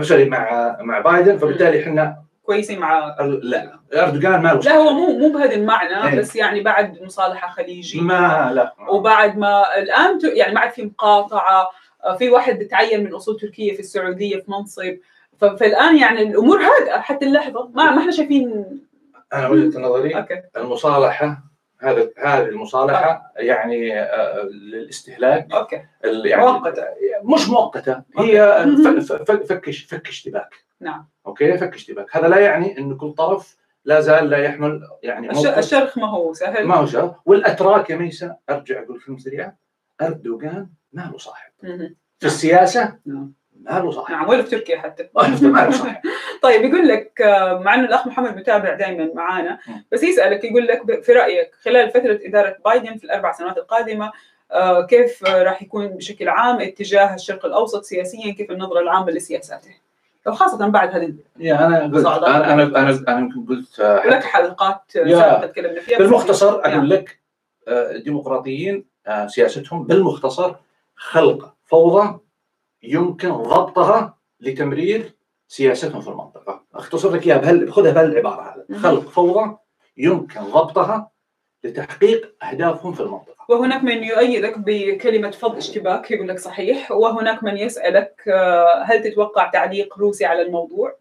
[0.00, 5.18] سوري مع مع بايدن فبالتالي إحنا كويسين مع لا أردوغان ما له لا هو مو
[5.18, 6.18] مو بهذا المعنى إيه.
[6.18, 8.00] بس يعني بعد مصالحة خليجية.
[8.00, 8.72] ما لا.
[8.90, 11.68] وبعد ما الآن ت- يعني ما عاد في مقاطعة
[12.18, 14.96] في واحد تعين من أصول تركية في السعودية في منصب.
[15.40, 18.64] فالآن يعني الأمور هادئه حتى اللحظة ما ما إحنا شايفين
[19.32, 20.42] أنا وجهة نظري أوكي.
[20.56, 21.38] المصالحة
[21.80, 25.52] هذا هذه المصالحة يعني آه، للاستهلاك.
[25.54, 25.82] أوكي.
[26.04, 26.82] يعني مؤقتة.
[27.24, 30.65] مش مؤقتة هي ف- ف- ف- فك فك اشتباك.
[30.80, 31.08] نعم.
[31.26, 35.98] أوكي فك اشتباك هذا لا يعني إن كل طرف لا زال لا يحمل يعني الشرخ
[35.98, 36.64] ما هو؟ سهل.
[36.66, 39.56] ما هو شر والأتراك يا ميسا أرجع أقول كلمه سريعه
[40.02, 41.50] أردوغان ما له صاحب.
[41.62, 41.96] مهم.
[42.18, 43.32] في السياسة نعم.
[43.60, 44.14] ما له صاحب.
[44.14, 46.02] نعم ولا في تركيا حتى؟ ما له صاحب.
[46.42, 49.58] طيب يقول لك آه، مع إنه الأخ محمد متابع دائما معانا.
[49.92, 54.12] بس يسألك يقول لك في رأيك خلال فترة إدارة بايدن في الأربع سنوات القادمة
[54.52, 59.85] آه، كيف راح يكون بشكل عام اتجاه الشرق الأوسط سياسيا؟ كيف النظرة العامة لسياساته؟
[60.26, 62.06] وخاصة بعد هذه يا أنا قلت.
[62.06, 66.72] أنا أنا أنا أنا يمكن قلت آه، ولك حلقات آه، تكلمنا فيها بالمختصر نعم.
[66.72, 67.20] أقول لك
[67.68, 70.54] آه، الديمقراطيين آه، سياستهم بالمختصر
[70.96, 72.18] خلق فوضى
[72.82, 75.14] يمكن ضبطها لتمرير
[75.48, 78.78] سياستهم في المنطقة أختصر لك إياها بهال- خذها بهالعبارة هذا.
[78.78, 79.56] خلق فوضى
[79.96, 81.10] يمكن ضبطها
[81.64, 87.56] لتحقيق أهدافهم في المنطقة وهناك من يؤيدك بكلمة فض اشتباك يقول لك صحيح وهناك من
[87.56, 90.96] يسألك آه، هل تتوقع تعليق روسي على الموضوع؟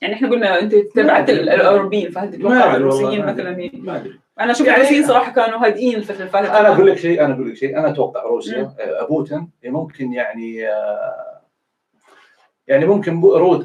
[0.00, 4.78] يعني إحنا قلنا أنت تبعت الأوروبيين فهل تتوقع الروسيين مثلا ما أدري أنا أشوف يعني-
[4.80, 7.78] الروسيين صراحة كانوا هادئين الفترة اللي فاتت أنا أقول لك شيء أنا أقول لك شيء
[7.78, 8.22] أنا أتوقع.
[8.22, 11.40] روسيا آه، بوتين ممكن يعني آه،
[12.68, 13.20] يعني ممكن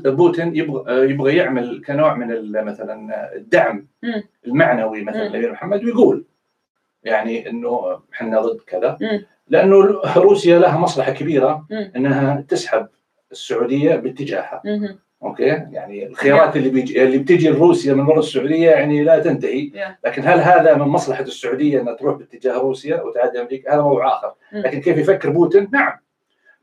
[0.05, 3.87] بوتين يبغى يبغى يعمل كنوع من مثلا الدعم.
[4.47, 5.27] المعنوي مثلا.
[5.29, 6.25] لأمير محمد ويقول
[7.03, 8.97] يعني إنه إحنا ضد كذا.
[9.47, 11.65] لأنه روسيا لها مصلحة كبيرة.
[11.95, 12.87] إنها تسحب
[13.31, 14.61] السعودية باتجاهها.
[15.23, 20.05] أوكي يعني الخيارات اللي بيجي اللي بتجي لروسيا من ورا السعودية يعني لا تنتهي Yeah.
[20.07, 24.33] لكن هل هذا من مصلحة السعودية إنها تروح باتجاه روسيا وتعدي أمريكا هذا موضوع آخر.
[24.53, 25.91] لكن كيف يفكر بوتين نعم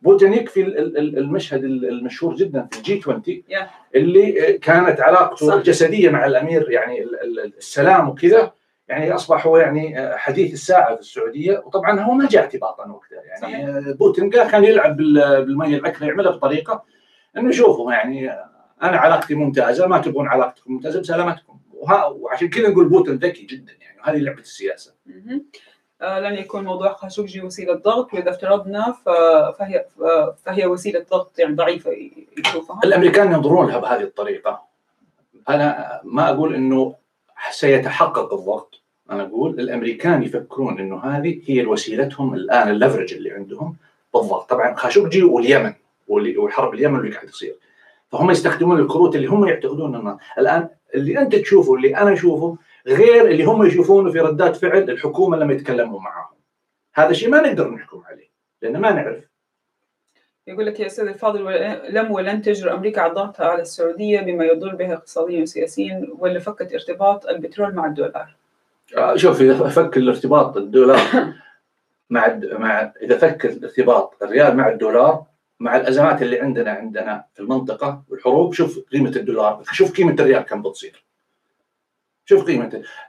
[0.03, 3.65] بوتين يكفي ال- ال- ال- المشهد ال- المشهور جدا في الجي 20 Yeah.
[3.95, 5.55] اللي كانت علاقته صح.
[5.55, 8.53] الجسدية مع الأمير يعني ال- ال- السلام وكذا
[8.89, 13.23] يعني اصبح هو يعني حديث الساعة في السعودية وطبعا هو ما جاء اعتباطا وقتها.
[13.23, 13.97] يعني صحيح.
[13.97, 16.85] بوتين قال كان يلعب بال- بالميه العكره يعملها بطريقة
[17.37, 18.31] إنه شوفوا يعني
[18.83, 21.59] أنا علاقتي ممتازة ما تبغون علاقتكم ممتازة بسلامتكم.
[22.13, 24.95] وعشان كذا نقول بوتين ذكي جدا يعني وهذه لعبة السياسة.
[26.03, 28.95] آه، لن يكون موضوع خاشقجي وسيلة ضغط وإذا افترضنا
[29.59, 29.87] فهي
[30.45, 31.91] فهي وسيلة ضغط يعني ضعيفة
[32.39, 32.81] يشوفها.
[32.85, 34.63] الأمريكان ينظرون لها بهذه الطريقة.
[35.49, 36.95] أنا ما أقول إنه
[37.51, 38.83] سيتحقق الضغط.
[39.11, 43.77] أنا أقول الأمريكان يفكرون إنه هذه هي وسيلتهم الآن الليفرج اللي عندهم
[44.15, 44.51] بالضغط.
[44.51, 45.73] طبعا خاشقجي واليمن
[46.09, 47.55] والحرب اليمن اللي قاعد تصير.
[48.13, 52.57] فهم يستخدمون الكروت اللي هم يعتقدون إنه الآن اللي أنت تشوفه اللي أنا أشوفه
[52.87, 56.37] غير اللي هم يشوفونه في ردات فعل الحكومة لما يتكلموا معاهم.
[56.95, 58.31] هذا شيء ما نقدر نحكم عليه
[58.63, 59.25] لأن ما نعرف.
[60.47, 61.45] يقول لك يا أستاذ الفاضل
[61.89, 66.73] لم ولن تجرؤ أمريكا على الضغط على السعودية بما يضر بها اقتصاديا وسياسيا ولا فكت
[66.73, 68.37] ارتباط البترول مع الدولار.
[68.97, 71.35] آه، شوف إذا فك الارتباط الدولار
[72.11, 75.25] مع مع إذا فك الارتباط الريال مع الدولار
[75.61, 80.63] مع الأزمات اللي عندنا عندنا في المنطقة والحروب شوف قيمة الدولار شوف قيمة الريال كم
[80.63, 81.05] بتصير
[82.25, 82.49] شوف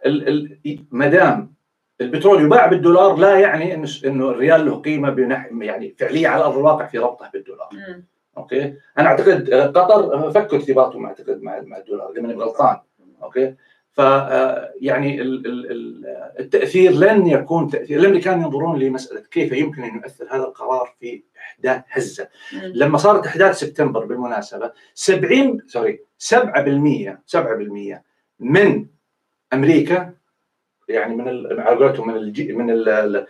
[0.06, 1.57] ال ما دام
[2.02, 6.58] البترول يباع بالدولار لا يعني انه إنه الريال له قيمة بنح يعني فعليه على أرض
[6.58, 7.70] الواقع في ربطه بالدولار.
[7.72, 8.06] مم.
[8.38, 12.78] okay؟ أنا أعتقد آه، قطر فكوا ارتباطهم أعتقد مع مع الدولار اذا ماني غلطان
[13.24, 13.56] okay؟
[13.92, 16.06] ف آه، يعني ال- ال- ال-
[16.40, 21.82] التأثير لن يكون تأثير الامريكان ينظرون لمسألة كيف يمكن أن يؤثر هذا القرار في احداث
[21.90, 22.28] هزة.
[22.54, 22.72] مم.
[22.76, 28.04] لما صارت إحداث سبتمبر بالمناسبة 70 sorry 7% 7%
[28.40, 28.86] من
[29.54, 30.14] أمريكا
[30.88, 31.28] يعني من
[31.60, 33.28] على قولتهم من الجي من ال- ال-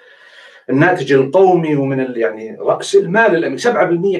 [0.69, 3.61] الناتج القومي ومن ال- يعني رأس المال الامريكي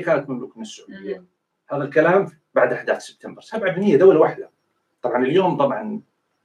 [0.02, 1.24] 7% كانت مملوك من السعودية.
[1.72, 3.42] هذا الكلام بعد أحداث سبتمبر.
[3.42, 4.50] 7% دولة واحدة.
[5.02, 6.02] طبعا اليوم طبعا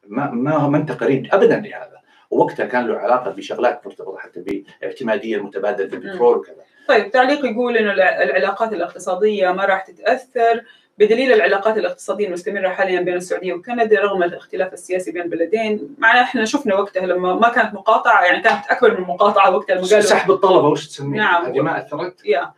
[0.07, 2.03] ما ما ما انت قريب ابدا لهذا.
[2.31, 6.63] ووقتها كان له علاقة بشغلات مرتبطة حتى باعتمادية المتبادل بالبترول وكذا.
[6.89, 10.65] طيب تعليق يقول إنه الع- العلاقات الاقتصادية ما راح تتأثر.
[10.99, 16.45] بدليل العلاقات الاقتصادية المستمرة حاليا بين السعودية وكندا رغم الاختلاف السياسي بين البلدين معنا إحنا
[16.45, 20.89] شفنا وقتها لما ما كانت مقاطعة يعني كانت أكبر من مقاطعة وقتها سحب الطلبة وش
[20.89, 21.45] تسميه؟ نعم.
[21.45, 22.53] هذه ما أثرت؟ يا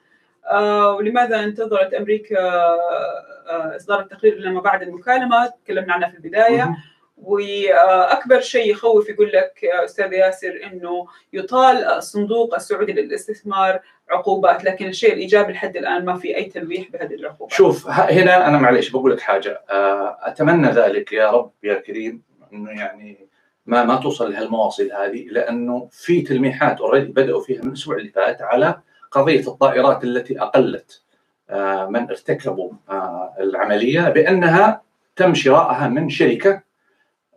[0.51, 6.77] آه ولماذا انتظرت أمريكا آه إصدار التقرير لما بعد المكالمة تكلمنا عنها في البداية مهم.
[7.23, 14.87] وأكبر شيء يخوف يقول لك يا أستاذ ياسر إنه يطال الصندوق السعودي للاستثمار عقوبات لكن
[14.87, 17.57] الشيء الإيجابي لحد الآن ما في أي تلويح بهذه العقوبات.
[17.57, 19.63] شوف هنا أنا معليش بقول لك حاجة.
[19.71, 22.23] آه، أتمنى ذلك يا رب يا كريم
[22.53, 23.29] إنه يعني
[23.67, 28.43] ما ما توصل لهالمواصل هذه لأنه في تلميحات اوريدي بدأوا فيها من الأسبوع اللي فات
[28.43, 31.03] على قضية الطائرات التي أقلت
[31.51, 34.83] آه، من ارتكبوا آه، العملية بأنها
[35.17, 36.63] تم شرائها من شركة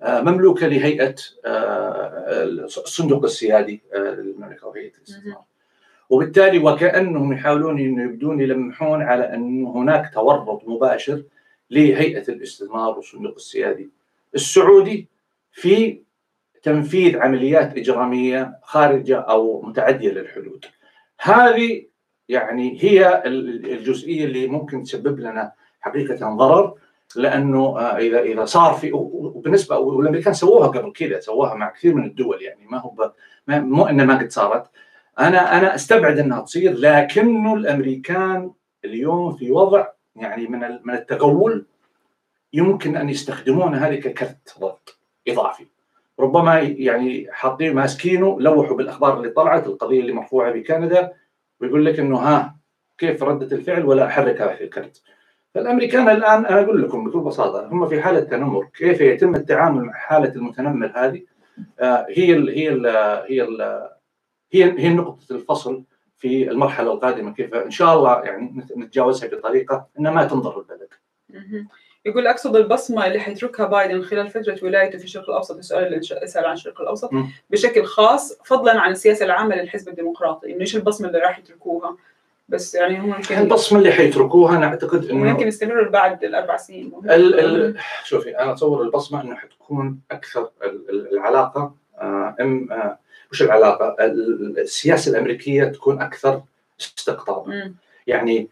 [0.04, 1.16] مملوكة لهيئة
[2.78, 5.44] الصندوق السيادي للمملكة وهيئة الاستثمار.
[6.10, 11.24] وبالتالي وكأنهم يحاولون انه يبدون يلمحون على انه هناك تورط مباشر
[11.70, 13.90] لهيئة الاستثمار والصندوق السيادي
[14.36, 15.08] السعودي
[15.52, 16.02] في
[16.64, 20.66] تنفيذ عمليات إجرامية خارجة أو متعدية للحدود.
[21.20, 21.86] هذه
[22.30, 25.52] يعني هي الجزئية اللي ممكن تسبب لنا
[25.82, 26.74] حقيقة ضرر
[27.16, 32.06] لأنه آه، اذا إذا صار في وبالنسبه والأمريكان سووها قبل كذا سووها مع كثير من
[32.06, 33.12] الدول يعني ما هو
[33.48, 34.70] مو إنها ما قد صارت
[35.20, 38.52] أنا أنا أستبعد إنها تصير لكنه الأمريكان
[38.86, 41.66] اليوم في وضع يعني من من التغول
[42.54, 45.66] يمكن أن يستخدمون هذه ككرت ضغط إضافي.
[46.20, 51.12] ربما يعني حاطين ماسكينه لوحوا بالأخبار اللي طلعت القضية اللي مرفوعة بكندا
[51.62, 52.56] ويقول لك إنه ها
[52.98, 55.02] كيف ردة الفعل ولا احرك هذا الكرت.
[55.56, 58.68] فالأمريكان الآن أنا أقول لكم بكل بساطة هم في حالة تنمر.
[58.78, 61.22] كيف يتم التعامل مع حالة المتنمر هذه؟
[61.80, 62.88] آه، هي ال هي ال
[63.30, 63.88] هي ال
[64.52, 65.84] هي هي نقطة الفصل
[66.18, 70.88] في المرحلة القادمة كيف إن شاء الله يعني نتجاوزها بطريقة إنها ما تنضر البلد.
[72.06, 76.46] يقول أقصد البصمة اللي حيتركها بايدن خلال فترة ولايته في الشرق الأوسط السؤال اللي سأل
[76.46, 77.14] عن الشرق الأوسط.
[77.14, 77.28] م.
[77.50, 81.98] بشكل خاص فضلا عن السياسة العامة للحزب الديمقراطي إنه إيش البصمة اللي راح يتركوها؟
[82.50, 86.92] بس يعني هم يمكن البصمة اللي حيتركوها أنا أعتقد إنه يمكن يستمر بعد الأربع سنين.
[87.06, 90.50] ال ال شوفي أنا أتصور البصمة إنه حتكون أكثر
[90.90, 92.70] العلاقة آه ام
[93.28, 93.96] آه مش العلاقه
[94.62, 96.44] السياسة الأمريكية تكون أكثر
[96.82, 97.54] استقطابا.
[98.08, 98.48] يعني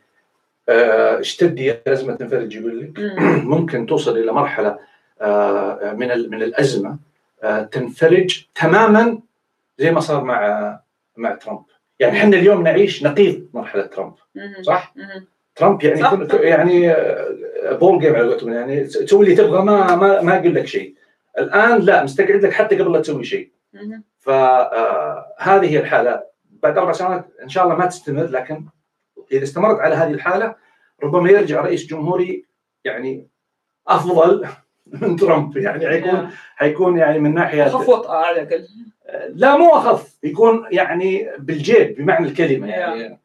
[0.69, 2.99] آه اشتد ازمه انفرج يقول لك؟
[3.53, 4.79] ممكن توصل إلى مرحلة
[5.21, 6.97] آه من من الأزمة
[7.43, 9.19] آه تنفرج تماما
[9.79, 10.79] زي ما صار مع
[11.17, 11.63] مع ترامب.
[11.99, 14.13] يعني إحنا اليوم نعيش نقيض مرحلة ترامب.
[14.61, 14.93] صح؟
[15.55, 16.13] ترامب يعني صح.
[16.33, 18.53] يعني آه، بول جيم على قولتهم.
[18.53, 20.95] يعني تسوي اللي تبغى ما ما ما أقول لك شيء.
[21.39, 23.51] الآن لا مستقعد لك حتى قبل لا تسوي شيء.
[24.25, 26.23] فهذه هي الحالة.
[26.63, 28.65] بعد أربع سنوات إن شاء الله ما تستمر لكن
[29.31, 30.55] إذا استمرت على هذه الحالة
[31.03, 32.45] ربما يرجع رئيس جمهوري
[32.83, 33.27] يعني
[33.87, 34.47] أفضل
[34.87, 35.57] من ترامب.
[35.57, 38.67] يعني حيكون حيكون يعني من ناحية أخف وطأة على الأقل.
[39.29, 43.19] لا مو أخف يكون يعني بالجيب بمعنى الكلمة يعني.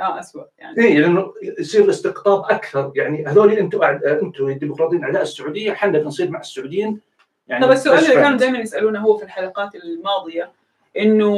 [0.00, 0.78] آه اسوء يعني.
[0.78, 2.92] اي لأنه يصير الاستقطاب أكثر.
[2.96, 7.00] يعني هذول أنتم أنتم الديمقراطيين أعداء السعودية إحنا بنصير مع السعوديين
[7.48, 10.50] يعني طب السؤال اللي كانوا دائما يسألونه هو في الحلقات الماضية
[10.98, 11.34] إنه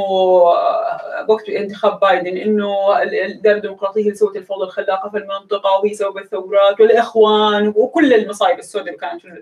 [1.28, 6.80] وقت انتخاب بايدن إنه الاداره الديمقراطية اللي سوت الفوضى الخلاقة في المنطقة وهي سبب الثورات
[6.80, 9.40] والإخوان وكل المصايب السوداء اللي كانت في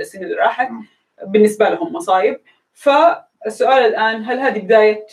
[0.00, 0.68] السنة اللي راحت
[1.22, 2.40] بالنسبة لهم مصايب.
[2.72, 5.06] فالسؤال الآن هل هذه بداية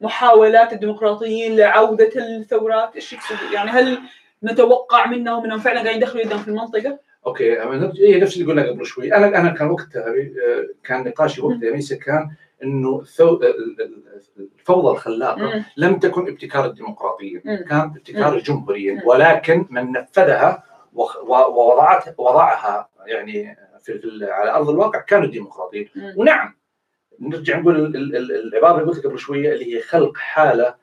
[0.00, 3.16] محاولات الديمقراطيين لعودة الثورات؟ إيش
[3.52, 3.98] يعني هل
[4.42, 7.60] نتوقع منهم إنهم فعلا قاعدين يدخلوا يدهم في المنطقة؟ أوكي
[7.98, 9.14] هي نفس اللي قلنا قبل شوي.
[9.14, 10.14] أنا أنا كان وقتها
[10.84, 12.30] كان نقاشي وقتها يا كان
[12.62, 13.02] إنه
[14.38, 23.56] الفوضى الخلاقة لم تكن ابتكار الديمقراطيين كان ابتكار الجمهوريين ولكن من نفذها ووضعت وضعها يعني
[23.80, 26.54] في, على أرض الواقع كانوا الديمقراطيين ونعم
[27.20, 27.96] نرجع نقول
[28.26, 30.74] العبارة اللي قلت قبل شوية اللي هي خلق حالة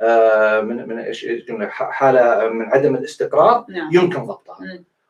[0.00, 1.26] آه، من من إيش
[1.70, 3.90] حالة من عدم الاستقرار نعم.
[3.92, 4.58] يمكن ضبطها.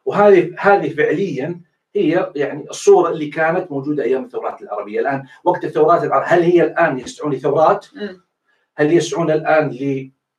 [0.08, 1.60] وهذه هذه فعليا
[1.96, 6.62] هي يعني الصورة اللي كانت موجودة أيام الثورات العربية الآن وقت الثورات العربية هل هي
[6.64, 7.86] الآن يسعون لثورات؟
[8.76, 9.70] هل يسعون الآن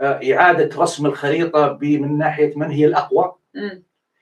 [0.01, 3.35] لاعاده رسم الخريطة من ناحية من هي الأقوى؟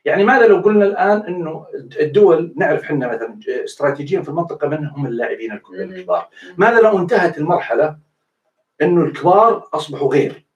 [0.06, 1.66] يعني ماذا لو قلنا الآن إنه
[2.00, 7.98] الدول نعرف إحنا مثلا استراتيجيا في المنطقة من هم اللاعبين الكبار؟ ماذا لو انتهت المرحلة
[8.82, 10.47] إنه الكبار أصبحوا غير؟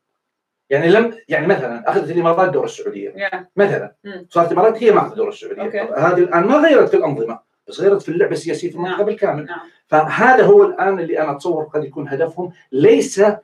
[0.71, 3.09] يعني لم يعني مثلا أخذت الامارات دور السعودية.
[3.09, 3.35] Yeah.
[3.55, 3.95] مثلا
[4.29, 5.69] صارت الامارات هي ماخذه دور السعودية.
[5.69, 5.99] Okay.
[5.99, 9.05] هذه الآن ما غيرت في الأنظمة بس غيرت في اللعبة السياسية في المنطقة نعم.
[9.05, 9.45] بالكامل.
[9.45, 9.59] نعم.
[9.87, 12.51] فهذا هو الآن اللي أنا أتصور قد يكون هدفهم.
[12.71, 13.35] ليس آه،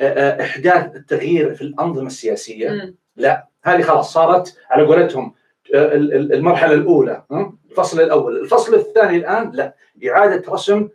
[0.00, 2.70] آه، إحداث التغيير في الأنظمة السياسية.
[2.70, 2.94] م.
[3.16, 3.46] لا.
[3.64, 5.34] هذه خلاص صارت على قولتهم
[5.74, 7.22] آه، المرحلة الأولى.
[7.70, 8.40] الفصل الأول.
[8.40, 9.74] الفصل الثاني الآن لا.
[10.08, 10.88] إعادة رسم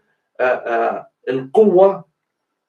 [1.30, 2.06] القوة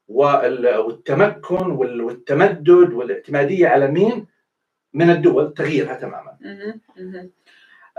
[0.09, 4.27] والتمكن والتمدد والاعتمادية على مين؟
[4.95, 6.37] من الدول تغييرها تماما.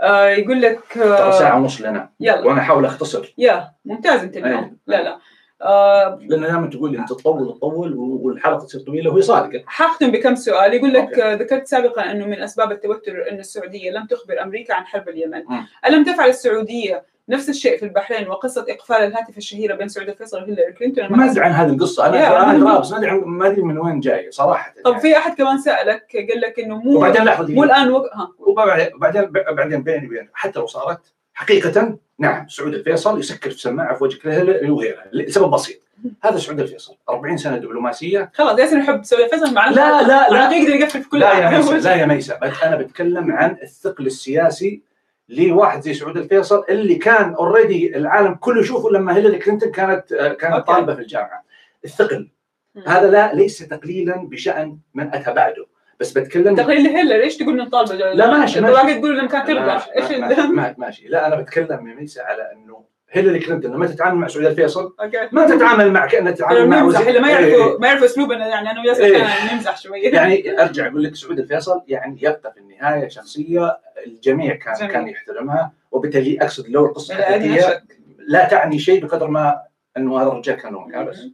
[0.00, 2.10] آه يقول لك آه ساعة ونص لنا.
[2.20, 2.40] يلا.
[2.46, 3.34] وأنا أحاول أختصر.
[3.38, 4.78] يا ممتاز أنت اليوم.
[4.86, 5.18] لا لا.
[5.62, 9.64] آه لأن دائما تقول أنت تطول تطول والحلقة تصير طويلة وهي صادقة.
[9.66, 10.74] حختم بكم سؤال.
[10.74, 14.86] يقول لك آه ذكرت سابقا أنه من أسباب التوتر أن السعودية لم تخبر أمريكا عن
[14.86, 15.38] حرب اليمن.
[15.38, 15.66] م.
[15.86, 20.72] ألم تفعل السعودية نفس الشيء في البحرين وقصة إقفال الهاتف الشهيرة بين سعود الفيصل وهيلاري
[20.72, 21.12] كلينتون.
[21.12, 24.30] ما أدري عن هذه القصة أنا أنا بس ما أدري ما أدري من وين جاي
[24.30, 25.02] صراحة طب يعني.
[25.02, 28.16] في أحد كمان سألك قال لك إنه مو وبعدين لحظه مو الآن وق...
[28.16, 28.32] ها.
[28.38, 31.00] وبعدين بعدين بيني وبين حتى لو صارت
[31.34, 35.88] حقيقة نعم سعود الفيصل يسكر في سماعه في وجه هيلاري وغيرها لسبب بسيط.
[36.24, 38.30] هذا سعود الفيصل 40 سنة دبلوماسية.
[38.34, 40.50] خلاص ياسر يحب سعود الفيصل مع لا لا لا.
[40.56, 44.87] يقدر يقفل في كل لا يا ميسا لا يا ميسا أنا بتكلم عن الثقل السياسي
[45.28, 50.32] لواحد زي سعود الفيصل اللي كان already العالم كله يشوفه لما هيلاري كلينتون كانت آه،
[50.32, 50.66] كانت.
[50.66, 51.44] طالبة في الجامعة.
[51.84, 52.30] الثقل.
[52.86, 55.66] هذا لا ليس تقليلا بشأن من أتى بعده.
[56.00, 58.98] بس بتكلم تقليل هيلر إيش تقول من طالبة؟ لا، ماشي، ماشي.
[58.98, 63.86] تقول لما كانت إيش ماشي لا أنا بتكلم يا ميسا على إنه هيلاري كلينتون لما
[63.86, 67.34] تتعامل مع سعود الفيصل okay ما تتعامل مع كانها تتعامل مع نمزح وزير- ما إيه،
[67.56, 69.54] يعرفوا ما يعرفوا اسلوبنا يعني أنا وياسر إيه.
[69.54, 74.74] نمزح شوية يعني أرجع أقول لك سعود الفيصل يعني يبقى في النهاية شخصية الجميع كان
[74.74, 74.92] جميل.
[74.92, 77.84] كان يحترمها وبالتالي أقصد لو القصة الحقيقية.
[78.18, 79.62] لا تعني شيء بقدر ما
[79.96, 81.26] أنه هذا الرجال كان هو بس.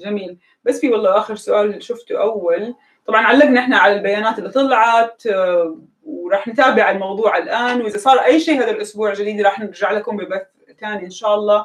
[0.00, 2.74] جميل بس في والله آخر سؤال شفته أول
[3.06, 5.76] طبعا علقنا إحنا على البيانات اللي طلعت آه،
[6.06, 7.80] وراح نتابع الموضوع الآن.
[7.82, 10.42] وإذا صار أي شيء هذا الأسبوع جديد راح نرجع لكم ببث
[10.80, 11.64] ثاني إن شاء الله.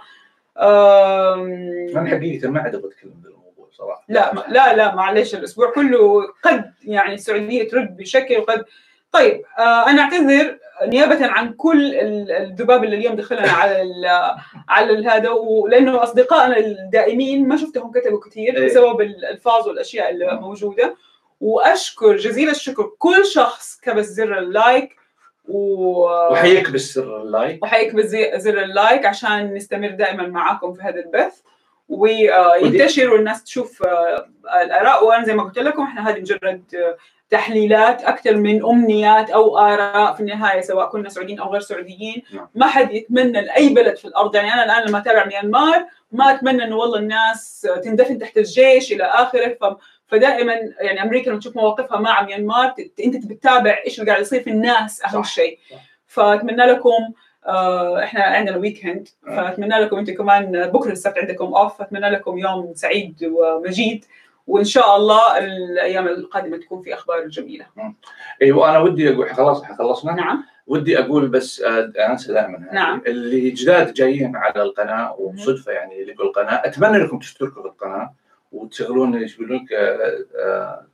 [0.58, 1.52] آم،
[1.98, 4.04] أنا حقيقه ما عاد أبغى أتكلم بالموضوع صراحة.
[4.10, 8.66] لا ما- لا لا معلش الأسبوع كله قد يعني السعودية ترد بشكل وقد
[9.12, 14.36] طيب آه أنا أعتذر نيابة عن كل ال- الذباب اللي اليوم دخلنا على ال-
[14.70, 15.30] على هذا.
[15.30, 18.66] ولأنه أصدقائنا الدائمين ما شفتهم كتبوا كثير إيه.
[18.66, 20.96] بسبب الالفاظ والأشياء اللي موجودة.
[21.42, 24.96] وأشكر جزيل الشكر كل شخص كبس زر ال like
[25.48, 26.04] و...
[26.32, 27.64] وحيكبس زر ال like.
[27.64, 28.06] وحيكبس
[28.36, 31.34] زر ال like عشان نستمر دائما معاكم في هذا البث.
[31.90, 34.30] وينتشر والناس تشوف آه،
[34.64, 35.06] الآراء.
[35.06, 36.98] وأنا زي ما قلت لكم إحنا هذه مجرد آه،
[37.30, 42.24] تحليلات أكثر من أمنيات أو آراء في النهاية سواء كنا سعوديين أو غير سعوديين.
[42.34, 42.48] نعم.
[42.56, 44.36] ما حد يتمنى لأي بلد في الأرض.
[44.36, 49.04] يعني أنا الآن لما أتابع ميانمار ما أتمنى إنه والله الناس تندفن تحت الجيش إلى
[49.04, 49.58] آخره.
[49.62, 49.64] ف
[50.12, 52.74] فدائما يعني أمريكا لما تشوف مواقفها مع ميانمار
[53.06, 55.24] أنت بتتابع إيش اللي قاعد يصير في الناس أهم.
[55.24, 55.60] شيء.
[56.08, 57.14] فأتمنى لكم
[57.46, 62.74] آه، إحنا عندنا weekend فأتمنى لكم أنتم كمان بكرة السبت عندكم off فأتمنى لكم يوم
[62.76, 64.06] سعيد ومجيد
[64.48, 67.66] وإن شاء الله الأيام القادمة تكون في أخبار جميلة
[68.42, 72.70] أيوه أنا ودي أقول خلاص خلصنا نعم ودي أقول بس آه، أنسى دائما.
[72.74, 73.02] نعم.
[73.08, 78.14] اللي جداد جايين على القناة وصدفة يعني لقوا القناه أتمنى انكم تشتركوا في القناة
[78.52, 79.66] وتشغلون إيش يقولون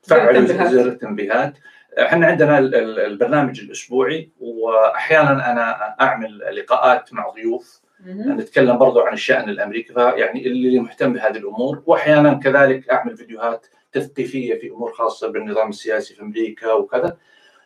[0.04, 0.46] تفعلوا.
[0.70, 1.54] زر التنبيهات.
[2.00, 7.82] إحنا عندنا ال- ال- البرنامج الأسبوعي وأحيانا أنا أعمل لقاءات مع ضيوف.
[8.06, 11.84] نتكلم برضو عن الشأن الأمريكي فيعني اللي مهتم بهذه الأمور.
[11.86, 17.18] وأحيانا كذلك أعمل فيديوهات تثقيفية في أمور خاصة بالنظام السياسي في أمريكا وكذا.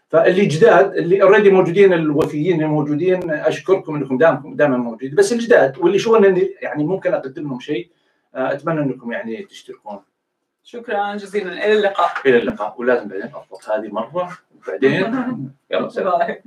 [0.10, 6.28] فاللي جداد اللي اوريدي موجودين الوفيين الموجودين أشكركم إنكم دائما دائما موجودين بس الجداد واللي
[6.28, 7.90] اني يعني ممكن أقدم لهم شيء
[8.34, 10.00] أتمنى أنكم يعني تشتركون.
[10.64, 11.66] شكرا جزيلا.
[11.66, 12.12] إلى اللقاء.
[12.26, 12.76] إلى اللقاء.
[12.78, 14.38] ولازم بعدين اضبط هذه مرة.
[14.56, 16.38] وبعدين يلا سلام